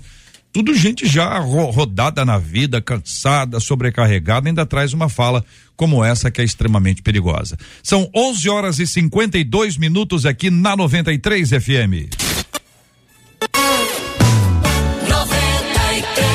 Tudo 0.56 0.74
gente 0.74 1.06
já 1.06 1.38
ro- 1.38 1.70
rodada 1.70 2.24
na 2.24 2.38
vida, 2.38 2.82
cansada, 2.82 3.60
sobrecarregada, 3.60 4.48
ainda 4.48 4.66
traz 4.66 4.94
uma 4.94 5.10
fala 5.10 5.44
como 5.76 6.02
essa 6.02 6.32
que 6.32 6.40
é 6.40 6.46
extremamente 6.46 7.02
perigosa. 7.02 7.58
São 7.84 8.10
11 8.16 8.50
horas 8.50 8.80
e 8.80 8.88
52 8.88 9.76
minutos 9.76 10.26
aqui 10.26 10.50
na 10.50 10.74
93 10.78 11.50
FM. 11.50 12.08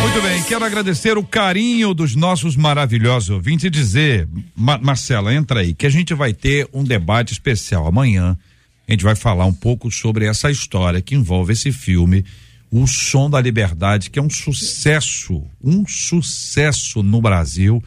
Muito 0.03 0.21
bem, 0.23 0.43
quero 0.43 0.67
agradecer 0.67 1.17
o 1.17 1.25
carinho 1.25 1.95
dos 1.95 2.15
nossos 2.15 2.57
maravilhosos 2.57 3.31
ouvintes 3.31 3.65
e 3.65 3.71
dizer, 3.71 4.29
Ma 4.55 4.77
Marcela, 4.77 5.35
entra 5.35 5.61
aí, 5.61 5.73
que 5.73 5.87
a 5.87 5.91
gente 5.91 6.13
vai 6.13 6.35
ter 6.35 6.69
um 6.75 6.85
debate 6.85 7.33
especial 7.33 7.87
amanhã. 7.87 8.37
A 8.87 8.93
gente 8.93 9.03
vai 9.03 9.17
falar 9.17 9.47
um 9.47 9.55
pouco 9.55 9.91
sobre 9.91 10.27
essa 10.27 10.51
história 10.51 11.01
que 11.01 11.15
envolve 11.15 11.55
esse 11.55 11.73
filme, 11.73 12.23
O 12.71 12.87
Som 12.87 13.29
da 13.29 13.41
Liberdade, 13.41 14.11
que 14.11 14.19
é 14.19 14.23
um 14.23 14.31
sucesso, 14.31 15.43
um 15.63 15.87
sucesso 15.87 17.03
no 17.03 17.21
Brasil. 17.21 17.83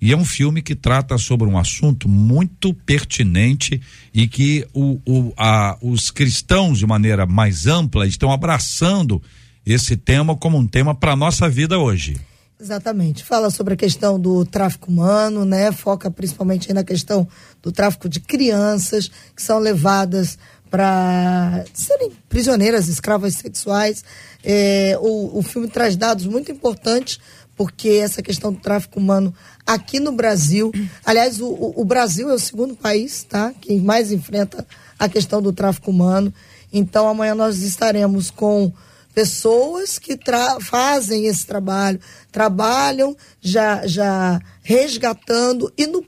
E 0.00 0.12
é 0.12 0.16
um 0.16 0.26
filme 0.26 0.60
que 0.60 0.74
trata 0.74 1.16
sobre 1.16 1.48
um 1.48 1.56
assunto 1.56 2.06
muito 2.06 2.74
pertinente 2.74 3.80
e 4.12 4.28
que 4.28 4.66
o, 4.74 5.00
o, 5.06 5.32
a, 5.36 5.78
os 5.80 6.10
cristãos, 6.10 6.78
de 6.78 6.86
maneira 6.86 7.24
mais 7.24 7.66
ampla, 7.66 8.06
estão 8.06 8.30
abraçando 8.30 9.22
esse 9.64 9.96
tema 9.96 10.36
como 10.36 10.58
um 10.58 10.66
tema 10.66 10.94
para 10.94 11.12
a 11.12 11.16
nossa 11.16 11.48
vida 11.48 11.78
hoje. 11.78 12.16
Exatamente. 12.58 13.22
Fala 13.22 13.50
sobre 13.50 13.74
a 13.74 13.76
questão 13.76 14.18
do 14.18 14.44
tráfico 14.44 14.90
humano, 14.90 15.44
né? 15.44 15.70
Foca 15.72 16.10
principalmente 16.10 16.72
na 16.72 16.82
questão 16.82 17.28
do 17.62 17.70
tráfico 17.70 18.08
de 18.08 18.18
crianças 18.18 19.10
que 19.34 19.42
são 19.42 19.58
levadas 19.58 20.38
para 20.70 21.64
serem 21.72 22.10
prisioneiras, 22.28 22.88
escravas 22.88 23.34
sexuais. 23.34 24.04
É, 24.44 24.96
o, 25.00 25.38
o 25.38 25.42
filme 25.42 25.68
traz 25.68 25.96
dados 25.96 26.26
muito 26.26 26.50
importantes, 26.52 27.18
porque 27.56 27.88
essa 27.88 28.22
questão 28.22 28.52
do 28.52 28.60
tráfico 28.60 29.00
humano 29.00 29.34
aqui 29.66 29.98
no 29.98 30.12
Brasil, 30.12 30.70
aliás, 31.04 31.40
o, 31.40 31.46
o- 31.48 31.84
Brasil 31.84 32.28
é 32.30 32.34
o 32.34 32.38
segundo 32.38 32.74
país, 32.76 33.22
tá? 33.24 33.52
Que 33.60 33.80
mais 33.80 34.12
enfrenta 34.12 34.66
a 34.98 35.08
questão 35.08 35.40
do 35.42 35.52
tráfico 35.52 35.90
humano. 35.90 36.32
Então, 36.72 37.08
amanhã 37.08 37.34
nós 37.34 37.62
estaremos 37.62 38.30
com 38.30 38.72
pessoas 39.14 39.98
que 39.98 40.18
fazem 40.60 41.26
esse 41.26 41.46
trabalho, 41.46 41.98
trabalham 42.30 43.16
já, 43.40 43.86
já 43.86 44.38
resgatando 44.62 45.72
e 45.78 45.86
no 45.86 46.02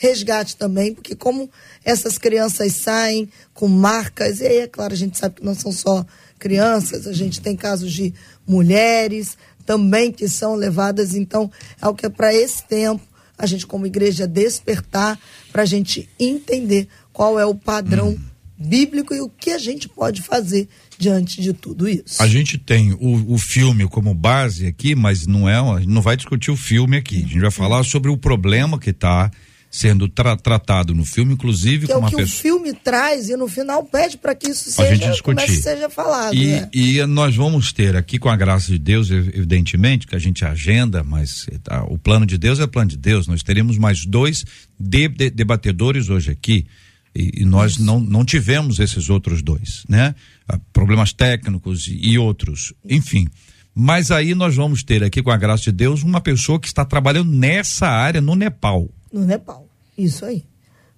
pós-resgate 0.00 0.56
também, 0.56 0.94
porque 0.94 1.14
como 1.14 1.50
essas 1.84 2.16
crianças 2.16 2.72
saem 2.72 3.28
com 3.52 3.68
marcas, 3.68 4.40
e 4.40 4.46
aí, 4.46 4.58
é 4.58 4.66
claro, 4.66 4.94
a 4.94 4.96
gente 4.96 5.18
sabe 5.18 5.36
que 5.36 5.44
não 5.44 5.54
são 5.54 5.70
só 5.70 6.04
crianças, 6.38 7.06
a 7.06 7.12
gente 7.12 7.40
tem 7.40 7.54
casos 7.54 7.92
de 7.92 8.14
mulheres 8.46 9.36
também 9.66 10.10
que 10.10 10.28
são 10.28 10.54
levadas, 10.54 11.14
então 11.14 11.50
é 11.80 11.86
o 11.86 11.94
que 11.94 12.06
é 12.06 12.08
para 12.08 12.34
esse 12.34 12.64
tempo 12.64 13.02
a 13.38 13.46
gente 13.46 13.66
como 13.66 13.86
igreja 13.86 14.26
despertar 14.26 15.18
para 15.52 15.62
a 15.62 15.66
gente 15.66 16.08
entender 16.18 16.88
qual 17.12 17.38
é 17.38 17.46
o 17.46 17.54
padrão 17.54 18.18
bíblico 18.58 19.14
e 19.14 19.20
o 19.20 19.30
que 19.30 19.50
a 19.50 19.58
gente 19.58 19.88
pode 19.88 20.20
fazer 20.20 20.68
diante 20.98 21.40
de 21.40 21.54
tudo 21.54 21.88
isso. 21.88 22.22
A 22.22 22.26
gente 22.26 22.58
tem 22.58 22.92
o, 22.92 23.32
o 23.32 23.38
filme 23.38 23.88
como 23.88 24.14
base 24.14 24.66
aqui, 24.66 24.94
mas 24.94 25.26
não 25.26 25.48
é, 25.48 25.86
não 25.86 26.02
vai 26.02 26.16
discutir 26.16 26.50
o 26.50 26.56
filme 26.56 26.98
aqui. 26.98 27.16
A 27.16 27.28
gente 27.28 27.40
vai 27.40 27.50
falar 27.50 27.82
sobre 27.84 28.10
o 28.10 28.18
problema 28.18 28.78
que 28.78 28.90
está 28.90 29.30
sendo 29.72 30.08
tra- 30.08 30.36
tratado 30.36 30.92
no 30.94 31.04
filme, 31.04 31.34
inclusive 31.34 31.86
que 31.86 31.92
é 31.92 31.94
com 31.94 32.00
o 32.00 32.02
uma 32.04 32.10
que 32.10 32.16
pessoa. 32.16 32.36
o 32.36 32.42
filme 32.42 32.74
traz 32.74 33.28
e 33.28 33.36
no 33.36 33.46
final 33.46 33.84
pede 33.84 34.18
para 34.18 34.34
que 34.34 34.48
isso 34.50 34.68
A 34.82 34.86
gente 34.86 34.98
seja, 34.98 35.12
discutir. 35.12 35.56
seja 35.62 35.88
falado. 35.88 36.34
E, 36.34 36.46
né? 36.48 36.68
e 36.74 37.06
nós 37.06 37.36
vamos 37.36 37.72
ter 37.72 37.94
aqui, 37.94 38.18
com 38.18 38.28
a 38.28 38.34
graça 38.36 38.72
de 38.72 38.78
Deus, 38.78 39.10
ev- 39.10 39.28
evidentemente, 39.32 40.08
que 40.08 40.16
a 40.16 40.18
gente 40.18 40.44
agenda, 40.44 41.04
mas 41.04 41.46
tá, 41.62 41.84
o 41.84 41.96
plano 41.96 42.26
de 42.26 42.36
Deus 42.36 42.58
é 42.58 42.64
o 42.64 42.68
plano 42.68 42.90
de 42.90 42.96
Deus. 42.96 43.28
Nós 43.28 43.44
teremos 43.44 43.78
mais 43.78 44.04
dois 44.04 44.44
de- 44.78 45.06
de- 45.08 45.30
debatedores 45.30 46.08
hoje 46.08 46.32
aqui. 46.32 46.66
E, 47.14 47.42
e 47.42 47.44
nós 47.44 47.76
não, 47.78 48.00
não 48.00 48.24
tivemos 48.24 48.78
esses 48.80 49.08
outros 49.08 49.40
dois, 49.42 49.84
né? 49.88 50.14
Ah, 50.48 50.58
problemas 50.72 51.12
técnicos 51.12 51.86
e, 51.86 52.10
e 52.10 52.18
outros. 52.18 52.72
Enfim. 52.88 53.28
Mas 53.74 54.10
aí 54.10 54.34
nós 54.34 54.56
vamos 54.56 54.82
ter 54.82 55.02
aqui, 55.04 55.22
com 55.22 55.30
a 55.30 55.36
graça 55.36 55.64
de 55.64 55.72
Deus, 55.72 56.02
uma 56.02 56.20
pessoa 56.20 56.58
que 56.58 56.66
está 56.66 56.84
trabalhando 56.84 57.30
nessa 57.32 57.86
área 57.88 58.20
no 58.20 58.34
Nepal. 58.34 58.88
No 59.12 59.24
Nepal, 59.24 59.66
isso 59.96 60.24
aí. 60.24 60.44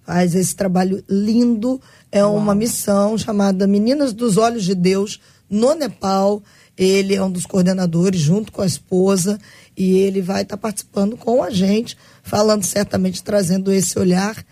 Faz 0.05 0.35
esse 0.35 0.55
trabalho 0.55 1.03
lindo. 1.07 1.81
É 2.11 2.23
Uau. 2.23 2.35
uma 2.35 2.53
missão 2.53 3.17
chamada 3.17 3.65
Meninas 3.65 4.13
dos 4.13 4.37
Olhos 4.37 4.63
de 4.63 4.75
Deus 4.75 5.19
no 5.49 5.73
Nepal. 5.73 6.43
Ele 6.77 7.15
é 7.15 7.23
um 7.23 7.31
dos 7.31 7.45
coordenadores, 7.45 8.19
junto 8.19 8.51
com 8.51 8.61
a 8.61 8.65
esposa, 8.65 9.39
e 9.77 9.97
ele 9.97 10.21
vai 10.21 10.41
estar 10.41 10.57
tá 10.57 10.61
participando 10.61 11.15
com 11.15 11.43
a 11.43 11.49
gente, 11.49 11.95
falando 12.23 12.63
certamente, 12.63 13.23
trazendo 13.23 13.71
esse 13.71 13.97
olhar 13.97 14.43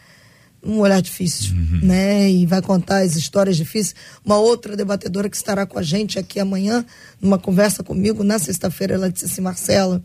um 0.63 0.79
olhar 0.79 1.01
difícil, 1.01 1.55
uhum. 1.55 1.79
né? 1.81 2.29
E 2.29 2.45
vai 2.45 2.61
contar 2.61 2.99
as 2.99 3.15
histórias 3.15 3.57
difíceis. 3.57 3.95
Uma 4.23 4.37
outra 4.37 4.75
debatedora 4.75 5.29
que 5.29 5.35
estará 5.35 5.65
com 5.65 5.79
a 5.79 5.81
gente 5.81 6.19
aqui 6.19 6.39
amanhã, 6.39 6.85
numa 7.19 7.39
conversa 7.39 7.83
comigo, 7.83 8.23
na 8.23 8.37
sexta-feira, 8.37 8.93
ela 8.93 9.11
disse 9.11 9.25
assim, 9.25 9.41
Marcela, 9.41 10.03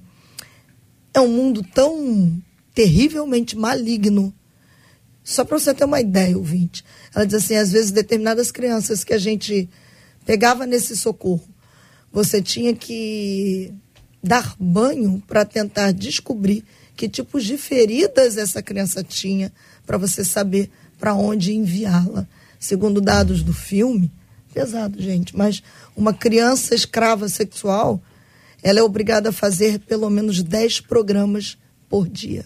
é 1.13 1.21
um 1.21 1.29
mundo 1.29 1.63
tão 1.75 2.43
terrivelmente 2.77 3.57
maligno. 3.57 4.35
Só 5.25 5.47
para 5.47 5.59
você 5.59 5.73
ter 5.73 5.87
uma 5.87 5.99
ideia, 5.99 6.37
ouvinte. 6.37 6.85
Ela 7.15 7.25
diz 7.25 7.43
assim, 7.43 7.57
às 7.57 7.73
vezes 7.73 7.91
determinadas 7.91 8.51
crianças 8.53 9.03
que 9.03 9.15
a 9.15 9.19
gente 9.19 9.67
pegava 10.27 10.67
nesse 10.67 10.95
socorro, 10.95 11.49
você 12.13 12.43
tinha 12.43 12.75
que 12.75 13.73
dar 14.23 14.55
banho 14.61 15.23
para 15.27 15.47
tentar 15.47 15.91
descobrir 15.93 16.65
que 16.95 17.09
tipos 17.09 17.45
de 17.45 17.57
feridas 17.57 18.37
essa 18.37 18.63
criança 18.63 19.03
tinha 19.03 19.51
para 19.87 19.97
você 19.97 20.23
saber 20.23 20.71
para 20.99 21.15
onde 21.15 21.55
enviá-la. 21.55 22.29
Segundo 22.61 23.01
dados 23.01 23.43
do 23.43 23.55
filme, 23.55 24.13
pesado, 24.53 25.01
gente, 25.01 25.35
mas 25.35 25.63
uma 25.97 26.13
criança 26.13 26.75
escrava 26.75 27.27
sexual, 27.29 28.03
ela 28.63 28.81
é 28.81 28.83
obrigada 28.83 29.31
a 29.31 29.33
fazer 29.33 29.79
pelo 29.79 30.11
menos 30.11 30.43
10 30.43 30.81
programas 30.81 31.57
por 31.89 32.07
dia. 32.07 32.45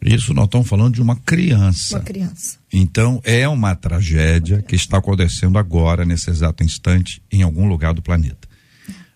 Isso 0.00 0.32
nós 0.32 0.44
estamos 0.44 0.68
falando 0.68 0.94
de 0.94 1.02
uma 1.02 1.16
criança. 1.16 1.96
Uma 1.96 2.04
criança. 2.04 2.58
Então 2.72 3.20
é 3.24 3.48
uma 3.48 3.74
tragédia 3.74 4.62
que 4.62 4.76
está 4.76 4.98
acontecendo 4.98 5.58
agora, 5.58 6.04
nesse 6.04 6.30
exato 6.30 6.62
instante, 6.62 7.22
em 7.30 7.42
algum 7.42 7.66
lugar 7.66 7.92
do 7.92 8.02
planeta. 8.02 8.47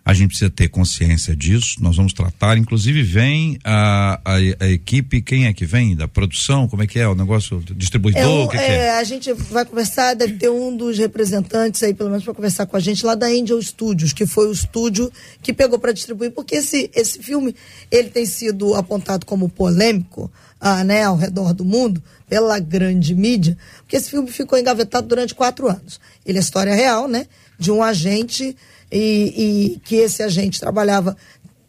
A 0.05 0.13
gente 0.15 0.31
precisa 0.31 0.51
ter 0.51 0.69
consciência 0.69 1.35
disso. 1.37 1.77
Nós 1.81 1.97
vamos 1.97 2.13
tratar. 2.13 2.59
Inclusive, 2.59 3.05
vem 3.05 3.57
a, 3.63 4.21
a, 4.25 4.35
a 4.65 4.69
equipe. 4.69 5.23
Quem 5.23 5.47
é 5.47 5.53
que 5.53 5.65
vem? 5.65 5.95
Da 5.95 6.09
produção? 6.09 6.67
Como 6.67 6.83
é 6.83 6.89
que 6.89 6.99
é 6.99 7.07
o 7.07 7.15
negócio? 7.15 7.63
Distribuidor? 7.77 8.47
É, 8.47 8.49
que 8.49 8.57
é, 8.57 8.67
que 8.67 8.73
é? 8.73 8.99
A 8.99 9.05
gente 9.05 9.33
vai 9.33 9.65
conversar. 9.65 10.15
Deve 10.15 10.35
ter 10.35 10.51
um 10.51 10.77
dos 10.77 10.99
representantes 10.99 11.81
aí, 11.85 11.95
pelo 11.95 12.11
menos, 12.11 12.25
para 12.25 12.35
conversar 12.35 12.67
com 12.67 12.77
a 12.77 12.81
gente, 12.81 13.07
lá 13.07 13.15
da 13.15 13.27
Angel 13.27 13.63
Studios, 13.63 14.13
que 14.13 14.27
foi 14.27 14.49
o 14.49 14.53
estúdio 14.53 15.11
que 15.41 15.53
pegou 15.53 15.79
para 15.79 15.93
distribuir. 15.93 16.33
Porque 16.33 16.57
esse, 16.57 16.91
esse 16.93 17.21
filme 17.21 17.55
ele 17.89 18.11
tem 18.11 18.27
sido 18.27 18.75
apontado 18.75 19.25
como 19.25 19.49
polêmico 19.49 20.29
ah, 20.61 20.83
né, 20.83 21.05
ao 21.05 21.17
redor 21.17 21.55
do 21.55 21.65
mundo 21.65 22.03
pela 22.29 22.59
grande 22.59 23.15
mídia. 23.15 23.57
Porque 23.79 23.97
esse 23.97 24.11
filme 24.11 24.33
ficou 24.33 24.59
engavetado 24.59 25.07
durante 25.07 25.33
quatro 25.33 25.69
anos. 25.69 26.01
Ele 26.27 26.39
é 26.39 26.41
história 26.41 26.75
real, 26.75 27.07
né? 27.07 27.29
De 27.57 27.71
um 27.71 27.85
agente 27.85 28.57
e, 28.93 29.73
e 29.75 29.81
que 29.81 29.97
esse 29.97 30.23
agente 30.23 30.61
trabalhava 30.61 31.17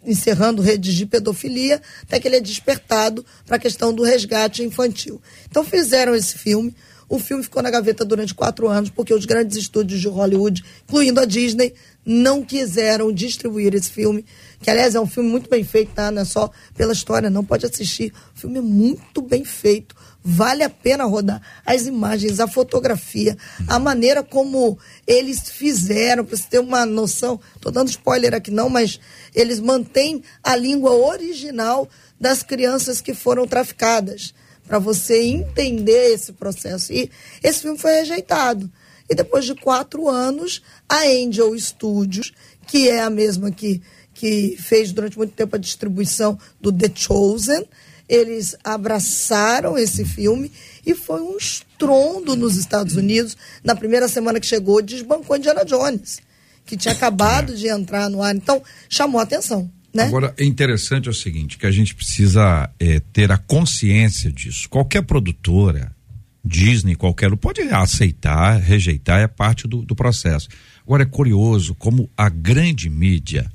encerrando 0.06 0.62
redes 0.62 0.94
de 0.94 1.06
pedofilia, 1.06 1.82
até 2.04 2.20
que 2.20 2.28
ele 2.28 2.36
é 2.36 2.42
despertado 2.42 3.26
para 3.46 3.56
a 3.56 3.60
questão 3.60 3.94
do 3.94 4.04
resgate 4.04 4.62
infantil. 4.62 5.22
Então 5.50 5.64
fizeram 5.64 6.14
esse 6.14 6.38
filme. 6.38 6.76
O 7.08 7.20
filme 7.20 7.44
ficou 7.44 7.62
na 7.62 7.70
gaveta 7.70 8.04
durante 8.04 8.34
quatro 8.34 8.68
anos, 8.68 8.90
porque 8.90 9.14
os 9.14 9.26
grandes 9.26 9.56
estúdios 9.56 10.02
de 10.02 10.08
Hollywood, 10.08 10.64
incluindo 10.84 11.20
a 11.20 11.26
Disney, 11.26 11.74
não 12.06 12.44
quiseram 12.44 13.14
distribuir 13.14 13.74
esse 13.76 13.90
filme, 13.90 14.26
que 14.62 14.70
aliás 14.70 14.96
é 14.96 15.00
um 15.00 15.08
filme 15.08 15.30
muito 15.30 15.50
bem 15.50 15.64
feito, 15.64 15.94
tá? 15.94 16.12
Não 16.12 16.24
é 16.24 16.26
só 16.26 16.50
pela 16.76 16.92
história, 16.92 17.30
não 17.30 17.46
pode 17.46 17.66
assistir. 17.66 18.12
O 18.36 18.40
filme 18.40 18.58
é 18.58 18.62
muito 18.62 19.22
bem 19.22 19.46
feito, 19.46 19.96
vale 20.24 20.64
a 20.64 20.70
pena 20.70 21.04
rodar 21.04 21.42
as 21.66 21.86
imagens, 21.86 22.40
a 22.40 22.48
fotografia, 22.48 23.38
a 23.68 23.78
maneira 23.78 24.24
como 24.24 24.78
eles 25.06 25.50
fizeram, 25.50 26.24
para 26.24 26.38
você 26.38 26.44
ter 26.50 26.60
uma 26.60 26.86
noção. 26.86 27.40
Estou 27.56 27.72
dando 27.72 27.90
spoiler 27.90 28.34
aqui 28.34 28.50
não, 28.50 28.70
mas 28.70 29.00
eles 29.36 29.60
mantêm 29.60 30.24
a 30.42 30.56
língua 30.56 30.94
original 30.94 31.90
das 32.20 32.42
crianças 32.42 33.02
que 33.02 33.14
foram 33.14 33.46
traficadas, 33.46 34.34
para 34.66 34.80
você 34.80 35.22
entender 35.22 36.14
esse 36.14 36.32
processo. 36.32 36.94
E 36.94 37.12
esse 37.44 37.62
filme 37.62 37.78
foi 37.78 37.92
rejeitado. 37.92 38.72
E 39.10 39.14
depois 39.14 39.44
de 39.44 39.54
quatro 39.54 40.08
anos, 40.08 40.62
a 40.88 41.02
Angel 41.02 41.58
Studios, 41.60 42.32
que 42.66 42.90
é 42.90 43.02
a 43.02 43.10
mesma 43.10 43.52
que, 43.52 43.82
que 44.14 44.56
fez 44.58 44.94
durante 44.94 45.18
muito 45.18 45.34
tempo 45.34 45.56
a 45.56 45.60
distribuição 45.60 46.40
do 46.62 46.72
The 46.72 46.90
Chosen, 46.96 47.68
eles 48.08 48.56
abraçaram 48.64 49.78
esse 49.78 50.06
filme 50.06 50.52
e 50.86 50.94
foi 50.94 51.22
um 51.22 51.38
estrondo 51.38 52.36
nos 52.36 52.58
Estados 52.58 52.96
Unidos. 52.96 53.38
Na 53.64 53.76
primeira 53.76 54.08
semana 54.08 54.40
que 54.40 54.46
chegou, 54.46 54.82
desbancou 54.82 55.38
Indiana 55.38 55.64
Jones, 55.64 56.20
que 56.66 56.78
tinha 56.78 56.94
acabado 56.94 57.56
de 57.56 57.68
entrar 57.68 58.10
no 58.10 58.22
ar. 58.22 58.36
Então, 58.36 58.62
chamou 58.90 59.20
a 59.20 59.24
atenção. 59.24 59.72
Né? 59.94 60.04
Agora, 60.04 60.34
é 60.38 60.44
interessante 60.44 61.08
é 61.08 61.12
o 61.12 61.14
seguinte, 61.14 61.58
que 61.58 61.68
a 61.68 61.72
gente 61.72 61.94
precisa 61.94 62.70
é, 62.80 63.00
ter 63.12 63.32
a 63.32 63.38
consciência 63.38 64.32
disso. 64.32 64.68
Qualquer 64.68 65.04
produtora, 65.04 65.96
Disney, 66.44 66.96
qualquer 66.96 67.36
pode 67.38 67.62
aceitar, 67.62 68.58
rejeitar, 68.60 69.20
é 69.20 69.28
parte 69.28 69.68
do, 69.68 69.84
do 69.84 69.96
processo. 69.96 70.50
Agora, 70.86 71.04
é 71.04 71.06
curioso 71.06 71.76
como 71.76 72.10
a 72.18 72.28
grande 72.28 72.90
mídia, 72.90 73.50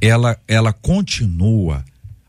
ela, 0.00 0.40
ela 0.48 0.72
continua 0.72 1.84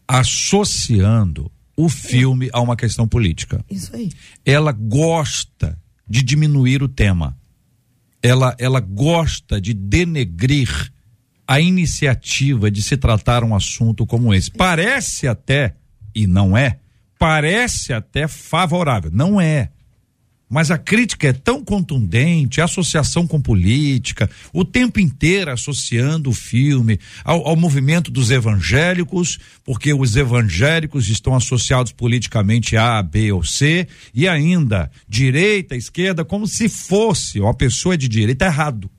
associando 0.10 1.52
o 1.78 1.88
filme 1.88 2.50
a 2.52 2.60
uma 2.60 2.76
questão 2.76 3.08
política. 3.08 3.64
Isso 3.70 3.96
aí. 3.96 4.10
Ela 4.44 4.72
gosta 4.72 5.80
de 6.10 6.24
diminuir 6.24 6.82
o 6.82 6.90
tema. 6.90 7.38
Ela, 8.22 8.56
ela 8.58 8.80
gosta 8.80 9.62
de 9.62 9.72
denegrir 9.72 10.92
a 11.48 11.62
iniciativa 11.62 12.72
de 12.72 12.82
se 12.82 12.98
tratar 12.98 13.44
um 13.44 13.56
assunto 13.56 14.04
como 14.06 14.34
esse. 14.34 14.50
Parece 14.50 15.28
até, 15.28 15.76
e 16.14 16.26
não 16.26 16.58
é, 16.58 16.80
parece 17.20 17.94
até 17.94 18.28
favorável. 18.28 19.12
Não 19.14 19.40
é 19.40 19.70
mas 20.50 20.72
a 20.72 20.78
crítica 20.78 21.28
é 21.28 21.34
tão 21.34 21.64
contundente, 21.64 22.60
a 22.60 22.66
associação 22.66 23.28
com 23.28 23.40
política, 23.40 24.30
o 24.52 24.66
tempo 24.66 25.00
inteiro 25.00 25.52
associando 25.52 26.32
o 26.32 26.34
filme 26.34 27.00
ao, 27.24 27.48
ao, 27.48 27.56
movimento 27.56 28.10
dos 28.10 28.32
evangélicos, 28.32 29.38
porque 29.64 29.94
os 29.94 30.16
evangélicos 30.16 31.08
estão 31.08 31.36
associados 31.36 31.92
politicamente 31.92 32.76
a, 32.76 33.02
B 33.04 33.32
ou 33.32 33.44
C, 33.44 33.88
e 34.14 34.28
ainda 34.28 34.90
direita, 35.08 35.76
esquerda, 35.76 36.26
como 36.26 36.48
se 36.48 36.68
fosse 36.68 37.40
uma 37.40 37.54
pessoa 37.54 37.96
de 37.96 38.08
direita 38.08 38.46
errado. 38.46 38.90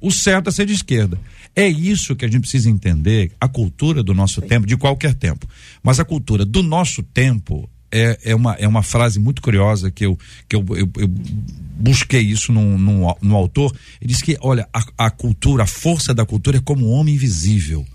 O 0.00 0.10
certo 0.10 0.48
é 0.48 0.52
ser 0.52 0.66
de 0.66 0.72
esquerda. 0.72 1.18
É 1.54 1.68
isso 1.68 2.16
que 2.16 2.24
a 2.24 2.28
gente 2.28 2.40
precisa 2.40 2.70
entender, 2.70 3.32
a 3.40 3.46
cultura 3.46 4.02
do 4.02 4.14
nosso 4.14 4.40
tempo, 4.40 4.66
de 4.66 4.76
qualquer 4.76 5.14
tempo. 5.14 5.46
Mas 5.82 6.00
a 6.00 6.04
cultura 6.04 6.44
do 6.44 6.62
nosso 6.62 7.02
tempo 7.02 7.68
é, 7.92 8.18
é, 8.24 8.34
uma, 8.34 8.54
é 8.54 8.66
uma 8.66 8.82
frase 8.82 9.20
muito 9.20 9.42
curiosa 9.42 9.90
que 9.90 10.06
eu, 10.06 10.18
que 10.48 10.56
eu, 10.56 10.64
eu, 10.70 10.90
eu 10.96 11.08
busquei 11.08 12.22
isso 12.22 12.52
num, 12.52 12.78
num, 12.78 13.14
num, 13.20 13.36
autor. 13.36 13.76
Ele 14.00 14.12
diz 14.12 14.22
que, 14.22 14.38
olha, 14.40 14.66
a, 14.72 15.06
a 15.06 15.10
cultura, 15.10 15.64
a 15.64 15.66
força 15.66 16.14
da 16.14 16.24
cultura 16.24 16.56
é 16.56 16.60
como 16.60 16.88
um 16.88 16.92
homem 16.92 17.14
invisível. 17.14 17.86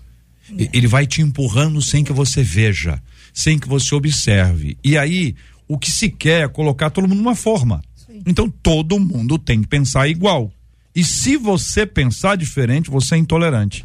É. 0.56 0.68
Ele 0.72 0.86
vai 0.86 1.06
te 1.06 1.20
empurrando 1.20 1.82
sem 1.82 2.04
que 2.04 2.12
você 2.12 2.42
veja, 2.42 3.02
sem 3.34 3.58
que 3.58 3.68
você 3.68 3.94
observe. 3.94 4.78
E 4.84 4.96
aí, 4.96 5.34
o 5.66 5.76
que 5.76 5.90
se 5.90 6.08
quer 6.08 6.44
é 6.44 6.48
colocar 6.48 6.90
todo 6.90 7.08
mundo 7.08 7.18
numa 7.18 7.34
forma. 7.34 7.82
Sim. 7.96 8.22
Então, 8.24 8.48
todo 8.48 9.00
mundo 9.00 9.36
tem 9.36 9.60
que 9.60 9.68
pensar 9.68 10.08
igual. 10.08 10.52
E 10.94 11.02
se 11.02 11.36
você 11.36 11.84
pensar 11.84 12.36
diferente, 12.36 12.88
você 12.88 13.16
é 13.16 13.18
intolerante. 13.18 13.84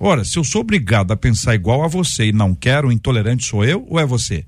Ora, 0.00 0.24
se 0.24 0.38
eu 0.38 0.44
sou 0.44 0.60
obrigado 0.60 1.10
a 1.10 1.16
pensar 1.16 1.56
igual 1.56 1.82
a 1.82 1.88
você 1.88 2.26
e 2.26 2.32
não 2.32 2.54
quero, 2.54 2.88
o 2.88 2.92
intolerante 2.92 3.44
sou 3.44 3.64
eu 3.64 3.84
ou 3.88 3.98
é 3.98 4.06
você? 4.06 4.44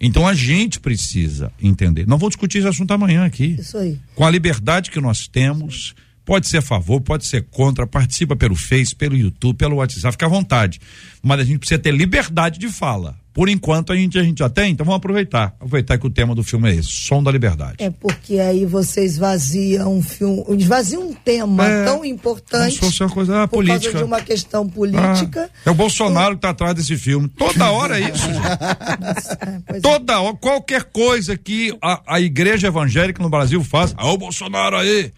Então 0.00 0.26
a 0.26 0.34
gente 0.34 0.78
precisa 0.78 1.50
entender. 1.60 2.06
Não 2.06 2.18
vou 2.18 2.28
discutir 2.28 2.58
esse 2.58 2.68
assunto 2.68 2.92
amanhã 2.92 3.24
aqui. 3.24 3.56
Isso 3.58 3.78
aí. 3.78 3.98
Com 4.14 4.24
a 4.24 4.30
liberdade 4.30 4.90
que 4.90 5.00
nós 5.00 5.26
temos, 5.26 5.94
pode 6.26 6.48
ser 6.48 6.58
a 6.58 6.62
favor, 6.62 7.00
pode 7.00 7.24
ser 7.24 7.46
contra, 7.50 7.86
participa 7.86 8.34
pelo 8.34 8.56
Face, 8.56 8.94
pelo 8.94 9.16
YouTube, 9.16 9.56
pelo 9.56 9.76
WhatsApp, 9.76 10.12
fica 10.12 10.26
à 10.26 10.28
vontade. 10.28 10.80
Mas 11.22 11.40
a 11.40 11.44
gente 11.44 11.60
precisa 11.60 11.78
ter 11.78 11.92
liberdade 11.92 12.58
de 12.58 12.68
fala. 12.68 13.16
Por 13.32 13.50
enquanto 13.50 13.92
a 13.92 13.96
gente, 13.96 14.18
a 14.18 14.22
gente 14.22 14.38
já 14.38 14.48
tem, 14.48 14.72
então 14.72 14.84
vamos 14.84 14.96
aproveitar. 14.96 15.54
Aproveitar 15.60 15.98
que 15.98 16.06
o 16.06 16.10
tema 16.10 16.34
do 16.34 16.42
filme 16.42 16.70
é 16.70 16.76
esse, 16.76 16.88
Som 16.88 17.22
da 17.22 17.30
Liberdade. 17.30 17.74
É 17.78 17.90
porque 17.90 18.40
aí 18.40 18.64
você 18.64 19.04
esvazia 19.04 19.86
um 19.86 20.02
filme, 20.02 20.42
esvazia 20.56 20.98
um 20.98 21.12
tema 21.12 21.68
é, 21.68 21.84
tão 21.84 22.02
importante. 22.02 22.78
Como 22.78 22.90
se 22.90 22.98
fosse 22.98 23.02
uma 23.02 23.10
coisa 23.10 23.42
ah, 23.42 23.46
por 23.46 23.56
política. 23.58 23.92
Causa 23.92 23.98
de 23.98 24.04
uma 24.04 24.20
questão 24.22 24.66
política. 24.66 25.50
Ah, 25.52 25.60
é 25.66 25.70
o 25.70 25.74
Bolsonaro 25.74 26.30
que 26.30 26.38
está 26.38 26.48
atrás 26.48 26.74
desse 26.74 26.96
filme. 26.96 27.28
Toda 27.28 27.70
hora 27.70 28.00
é 28.00 28.10
isso. 28.10 28.26
é, 29.68 29.80
Toda 29.80 30.18
hora, 30.18 30.36
qualquer 30.38 30.84
coisa 30.84 31.36
que 31.36 31.76
a, 31.82 32.14
a 32.14 32.20
igreja 32.20 32.68
evangélica 32.68 33.22
no 33.22 33.28
Brasil 33.28 33.62
faz, 33.62 33.94
ah, 33.98 34.10
o 34.10 34.16
Bolsonaro 34.16 34.76
aí. 34.76 35.12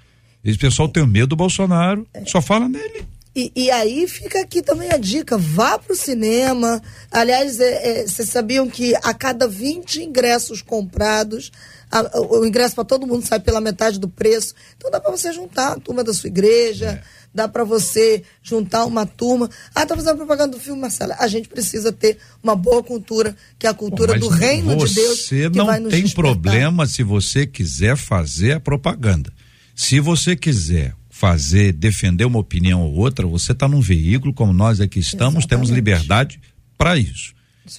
Esse 0.48 0.58
pessoal 0.58 0.88
tem 0.88 1.06
medo 1.06 1.28
do 1.28 1.36
Bolsonaro, 1.36 2.06
é. 2.14 2.24
só 2.24 2.40
fala 2.40 2.68
nele. 2.68 3.04
E, 3.36 3.52
e, 3.54 3.70
aí 3.70 4.08
fica 4.08 4.40
aqui 4.40 4.62
também 4.62 4.90
a 4.90 4.96
dica: 4.96 5.36
vá 5.36 5.78
para 5.78 5.92
o 5.92 5.96
cinema. 5.96 6.82
Aliás, 7.10 7.60
é, 7.60 8.00
é, 8.00 8.06
vocês 8.06 8.30
sabiam 8.30 8.66
que 8.68 8.94
a 8.96 9.12
cada 9.12 9.46
20 9.46 10.02
ingressos 10.02 10.62
comprados, 10.62 11.52
a, 11.90 12.18
o, 12.18 12.40
o 12.40 12.46
ingresso 12.46 12.74
para 12.74 12.84
todo 12.84 13.06
mundo 13.06 13.26
sai 13.26 13.38
pela 13.40 13.60
metade 13.60 14.00
do 14.00 14.08
preço. 14.08 14.54
Então 14.76 14.90
dá 14.90 14.98
para 14.98 15.10
você 15.10 15.32
juntar 15.34 15.72
a 15.72 15.78
turma 15.78 16.02
da 16.02 16.14
sua 16.14 16.28
igreja. 16.28 17.02
É 17.04 17.18
dá 17.32 17.46
para 17.46 17.62
você 17.62 18.22
juntar 18.42 18.86
uma 18.86 19.06
turma. 19.06 19.50
Ah, 19.74 19.84
tá 19.86 19.94
fazendo 19.94 20.16
propaganda 20.16 20.56
do 20.56 20.60
filme, 20.60 20.80
Marcela. 20.80 21.14
A 21.18 21.28
gente 21.28 21.46
precisa 21.48 21.92
ter 21.92 22.18
uma 22.42 22.56
boa 22.56 22.82
cultura, 22.82 23.36
que 23.58 23.66
é 23.66 23.70
a 23.70 23.74
cultura 23.74 24.14
Bom, 24.14 24.20
do 24.20 24.28
reino 24.28 24.74
de 24.74 24.94
Deus. 24.94 25.26
Você 25.26 25.48
não 25.50 25.66
tem 25.66 26.02
despertar. 26.02 26.14
problema 26.14 26.86
se 26.86 27.02
você 27.02 27.46
quiser 27.46 27.96
fazer 27.96 28.52
a 28.52 28.60
propaganda. 28.60 29.30
Se 29.78 30.00
você 30.00 30.34
quiser 30.34 30.92
fazer, 31.08 31.72
defender 31.72 32.24
uma 32.24 32.40
opinião 32.40 32.82
ou 32.82 32.96
outra, 32.96 33.28
você 33.28 33.52
está 33.52 33.68
num 33.68 33.80
veículo 33.80 34.34
como 34.34 34.52
nós 34.52 34.80
aqui 34.80 34.98
estamos, 34.98 35.36
Exatamente. 35.36 35.48
temos 35.48 35.70
liberdade 35.70 36.40
para 36.76 36.98
isso. 36.98 37.32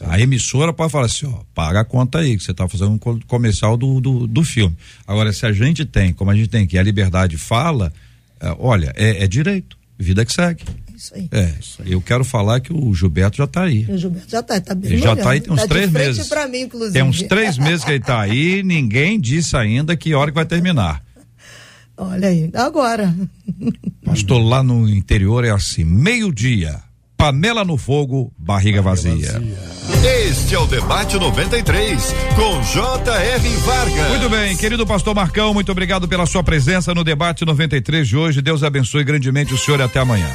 A 0.06 0.18
emissora 0.18 0.72
pode 0.72 0.94
falar 0.94 1.08
assim, 1.08 1.26
ó, 1.26 1.42
paga 1.54 1.82
a 1.82 1.84
conta 1.84 2.20
aí, 2.20 2.38
que 2.38 2.44
você 2.44 2.52
está 2.52 2.70
fazendo 2.70 2.92
um 2.92 2.98
comercial 3.28 3.76
do, 3.76 4.00
do, 4.00 4.26
do, 4.28 4.44
filme. 4.46 4.78
Agora, 5.06 5.34
se 5.34 5.46
a 5.46 5.52
gente 5.52 5.84
tem, 5.84 6.14
como 6.14 6.32
a 6.32 6.36
gente 6.36 6.48
tem 6.48 6.66
que 6.66 6.78
a 6.78 6.84
liberdade 6.84 7.38
fala, 7.38 7.92
é, 8.40 8.56
olha, 8.58 8.94
é, 8.96 9.26
é, 9.26 9.28
direito, 9.28 9.78
vida 9.98 10.24
que 10.24 10.32
segue. 10.32 10.64
Isso 10.96 11.14
aí. 11.14 11.28
É, 11.32 11.54
isso 11.60 11.82
aí. 11.82 11.92
eu 11.92 12.02
quero 12.02 12.24
falar 12.24 12.62
que 12.62 12.72
o 12.72 12.94
Gilberto 12.94 13.36
já 13.36 13.44
está 13.44 13.64
aí. 13.64 13.86
O 13.90 13.98
Gilberto 13.98 14.32
já 14.32 14.40
está, 14.40 14.62
tá 14.62 14.74
bem 14.74 14.94
Ele 14.94 15.02
já 15.02 15.14
está 15.14 15.32
aí 15.32 15.42
tem 15.42 15.52
uns 15.52 15.62
tá 15.62 15.68
três 15.68 15.92
meses. 15.92 16.30
Mim. 16.50 16.92
Tem 16.94 17.04
uns 17.04 17.22
três 17.24 17.58
meses 17.58 17.84
que 17.84 17.92
ele 17.92 18.00
está 18.00 18.22
aí, 18.22 18.64
ninguém 18.64 19.20
disse 19.20 19.58
ainda 19.58 19.98
que 19.98 20.14
hora 20.14 20.32
que 20.32 20.36
vai 20.36 20.46
terminar. 20.46 21.09
Olha 22.00 22.30
aí, 22.30 22.50
agora. 22.54 23.14
Pastor, 24.06 24.42
lá 24.42 24.64
no 24.64 24.88
interior 24.88 25.44
é 25.44 25.52
assim, 25.52 25.84
meio-dia, 25.84 26.80
panela 27.18 27.66
no 27.66 27.78
fogo, 27.78 28.32
barriga 28.38 28.82
vazia. 28.82 29.42
Este 30.02 30.56
é 30.56 30.60
o 30.60 30.66
Debate 30.66 31.18
93, 31.18 32.16
com 32.38 32.62
J.R. 32.64 33.50
Vargas. 33.58 34.10
Muito 34.12 34.30
bem, 34.30 34.56
querido 34.56 34.88
pastor 34.88 35.14
Marcão, 35.14 35.54
muito 35.54 35.74
obrigado 35.74 36.08
pela 36.08 36.26
sua 36.26 36.42
presença 36.42 36.94
no 36.96 37.04
Debate 37.04 37.44
93 37.44 38.08
de 38.08 38.16
hoje. 38.16 38.42
Deus 38.42 38.64
abençoe 38.64 39.04
grandemente 39.04 39.54
o 39.54 39.58
senhor 39.58 39.82
e 39.82 39.84
até 39.84 40.00
amanhã. 40.00 40.30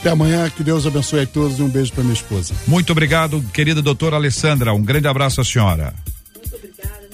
Até 0.00 0.10
amanhã, 0.10 0.50
que 0.50 0.62
Deus 0.62 0.86
abençoe 0.86 1.22
a 1.22 1.26
todos 1.26 1.58
e 1.58 1.62
um 1.62 1.68
beijo 1.68 1.90
para 1.92 2.04
minha 2.04 2.14
esposa. 2.14 2.54
Muito 2.66 2.92
obrigado, 2.92 3.42
querida 3.52 3.80
doutora 3.80 4.16
Alessandra. 4.16 4.74
Um 4.74 4.82
grande 4.82 5.08
abraço 5.08 5.40
à 5.40 5.44
senhora. 5.44 5.94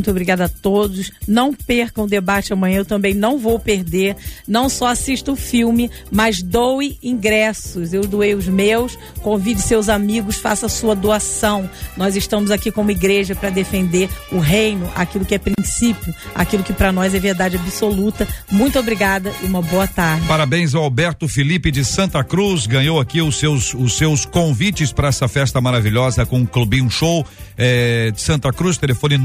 Muito 0.04 0.10
obrigada 0.10 0.44
a 0.44 0.48
todos. 0.50 1.10
Não 1.26 1.54
percam 1.54 2.04
o 2.04 2.06
debate 2.06 2.52
amanhã, 2.52 2.76
eu 2.76 2.84
também 2.84 3.14
não 3.14 3.38
vou 3.38 3.58
perder. 3.58 4.14
Não 4.46 4.68
só 4.68 4.88
assista 4.88 5.32
o 5.32 5.36
filme, 5.36 5.90
mas 6.12 6.42
doe 6.42 6.98
ingressos. 7.02 7.94
Eu 7.94 8.02
doei 8.06 8.34
os 8.34 8.46
meus. 8.46 8.98
Convide 9.22 9.62
seus 9.62 9.88
amigos, 9.88 10.36
faça 10.36 10.68
sua 10.68 10.94
doação. 10.94 11.70
Nós 11.96 12.16
estamos 12.16 12.50
aqui 12.50 12.70
como 12.70 12.90
igreja 12.90 13.34
para 13.34 13.48
defender 13.48 14.10
o 14.30 14.38
reino, 14.38 14.92
aquilo 14.94 15.24
que 15.24 15.36
é 15.36 15.38
princípio, 15.38 16.14
aquilo 16.34 16.62
que 16.62 16.74
para 16.74 16.92
nós 16.92 17.14
é 17.14 17.18
verdade 17.18 17.56
absoluta. 17.56 18.28
Muito 18.50 18.78
obrigada 18.78 19.32
e 19.42 19.46
uma 19.46 19.62
boa 19.62 19.88
tarde. 19.88 20.26
Parabéns 20.26 20.74
ao 20.74 20.84
Alberto 20.84 21.26
Felipe 21.26 21.70
de 21.70 21.82
Santa 21.82 22.22
Cruz, 22.22 22.66
ganhou 22.66 23.00
aqui 23.00 23.22
os 23.22 23.38
seus 23.38 23.72
os 23.72 23.96
seus 23.96 24.26
convites 24.26 24.92
para 24.92 25.08
essa 25.08 25.26
festa 25.28 25.62
maravilhosa 25.62 26.26
com 26.26 26.42
o 26.42 26.46
Clubinho 26.46 26.90
Show 26.90 27.26
é, 27.56 28.10
de 28.10 28.20
Santa 28.20 28.52
Cruz, 28.52 28.76
telefone 28.76 29.16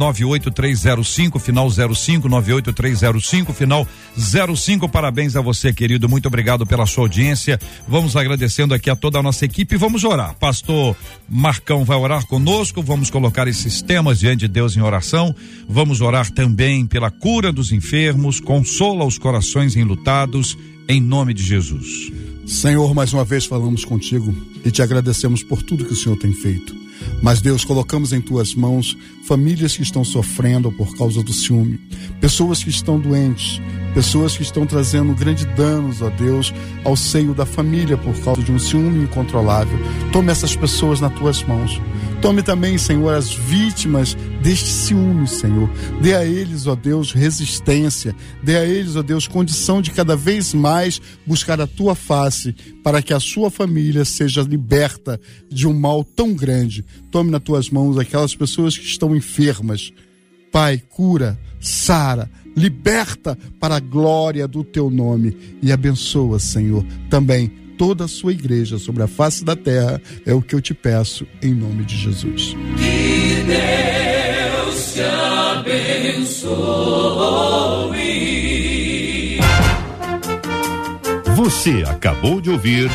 98305, 0.70 1.39
final 1.39 1.70
05, 1.70 2.30
98305, 2.30 3.53
final 3.53 3.88
05. 4.15 4.88
Parabéns 4.89 5.36
a 5.36 5.41
você, 5.41 5.74
querido. 5.74 6.07
Muito 6.07 6.28
obrigado 6.28 6.65
pela 6.65 6.86
sua 6.86 7.05
audiência. 7.05 7.59
Vamos 7.88 8.15
agradecendo 8.15 8.74
aqui 8.74 8.89
a 8.89 8.95
toda 8.95 9.20
a 9.20 9.24
nossa 9.24 9.45
equipe 9.45 9.78
vamos 9.78 10.03
orar. 10.03 10.36
Pastor 10.36 10.95
Marcão 11.28 11.84
vai 11.84 11.97
orar 11.97 12.26
conosco. 12.28 12.82
Vamos 12.82 13.09
colocar 13.09 13.47
esses 13.47 13.82
temas 13.82 14.20
diante 14.20 14.41
de 14.41 14.47
Deus 14.47 14.76
em 14.76 14.82
oração. 14.82 15.36
Vamos 15.67 16.01
orar 16.01 16.30
também 16.32 16.86
pela 16.86 17.09
cura 17.09 17.51
dos 17.51 17.72
enfermos, 17.72 18.39
consola 18.39 19.05
os 19.05 19.17
corações 19.17 19.76
enlutados, 19.76 20.57
em 20.88 21.01
nome 21.01 21.34
de 21.34 21.43
Jesus. 21.43 22.11
Senhor, 22.45 22.93
mais 22.93 23.13
uma 23.13 23.24
vez 23.24 23.45
falamos 23.45 23.86
contigo 23.86 24.36
e 24.65 24.72
te 24.72 24.82
agradecemos 24.82 25.43
por 25.43 25.61
tudo 25.61 25.86
que 25.86 25.93
o 25.93 25.95
Senhor 25.95 26.17
tem 26.17 26.34
feito. 26.34 26.88
Mas, 27.22 27.41
Deus, 27.41 27.66
colocamos 27.66 28.14
em 28.14 28.22
tuas 28.22 28.56
mãos 28.56 28.97
famílias 29.28 29.76
que 29.76 29.84
estão 29.84 30.04
sofrendo 30.04 30.72
por 30.72 30.95
causa 30.97 31.22
do 31.22 31.34
ciúme, 31.34 31.80
pessoas 32.20 32.64
que 32.64 32.70
estão 32.70 33.00
doentes, 33.00 33.62
pessoas 33.93 34.36
que 34.36 34.43
estão 34.43 34.66
trazendo 34.66 35.14
grandes 35.14 35.45
danos, 35.56 36.02
ó 36.02 36.10
Deus, 36.10 36.54
ao 36.84 36.95
seio 36.95 37.34
da 37.34 37.45
família 37.45 37.97
por 37.97 38.18
causa 38.22 38.41
de 38.41 38.52
um 38.52 38.60
ciúme 38.60 39.04
incontrolável. 39.04 39.78
Tome 40.12 40.32
essas 40.32 40.56
pessoas 40.56 41.00
nas 41.00 41.14
tuas 41.14 41.43
mãos. 41.43 41.80
Tome 42.22 42.43
também, 42.43 42.78
Senhor, 42.78 43.13
as 43.13 43.34
vítimas 43.34 44.13
deste 44.43 44.67
ciúme, 44.67 45.26
Senhor. 45.26 45.70
Dê 46.01 46.13
a 46.13 46.26
eles, 46.26 46.67
ó 46.67 46.76
Deus, 46.76 47.13
resistência. 47.13 48.13
Dê 48.43 48.57
a 48.57 48.65
eles, 48.65 48.97
ó 48.97 49.01
Deus, 49.01 49.26
condição 49.26 49.82
de 49.82 49.91
cada 49.91 50.17
vez 50.17 50.53
mais 50.53 51.01
buscar 51.26 51.61
a 51.61 51.67
tua 51.67 51.95
face 51.95 52.53
para 52.84 53.01
que 53.01 53.13
a 53.13 53.22
sua 53.22 53.49
família 53.49 54.03
seja 54.03 54.41
liberta 54.41 55.20
de 55.49 55.65
um 55.65 55.74
mal 55.74 56.03
tão 56.03 56.34
grande. 56.34 56.84
Tome 57.09 57.32
nas 57.32 57.41
tuas 57.41 57.70
mãos 57.70 57.97
aquelas 57.97 58.36
pessoas 58.36 58.78
que 58.78 58.86
estão 58.86 59.15
enfermas. 59.15 59.93
Pai, 60.51 60.84
cura, 60.89 61.39
sara, 61.61 62.30
liberta 62.55 63.38
para 63.61 63.78
a 63.78 63.80
glória 63.80 64.45
do 64.45 64.61
teu 64.61 64.89
nome 64.89 65.38
e 65.61 65.72
abençoa, 65.72 66.38
Senhor, 66.38 66.86
também 67.09 67.68
toda 67.80 68.03
a 68.03 68.07
sua 68.09 68.34
igreja 68.34 68.77
sobre 68.77 69.01
a 69.01 69.07
face 69.07 69.43
da 69.43 69.55
terra. 69.55 69.99
É 70.25 70.34
o 70.34 70.41
que 70.41 70.53
eu 70.53 70.61
te 70.61 70.73
peço 70.73 71.25
em 71.41 71.53
nome 71.53 71.86
de 71.86 71.95
Jesus. 71.95 72.53
Que 72.77 73.41
Deus 73.47 74.93
te 74.93 75.01
abençoe. 75.61 76.59
Você 81.36 81.86
acabou 81.88 82.41
de 82.41 82.49
ouvir 82.49 82.91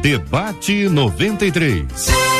Debate 0.00 0.88
93. 0.88 2.37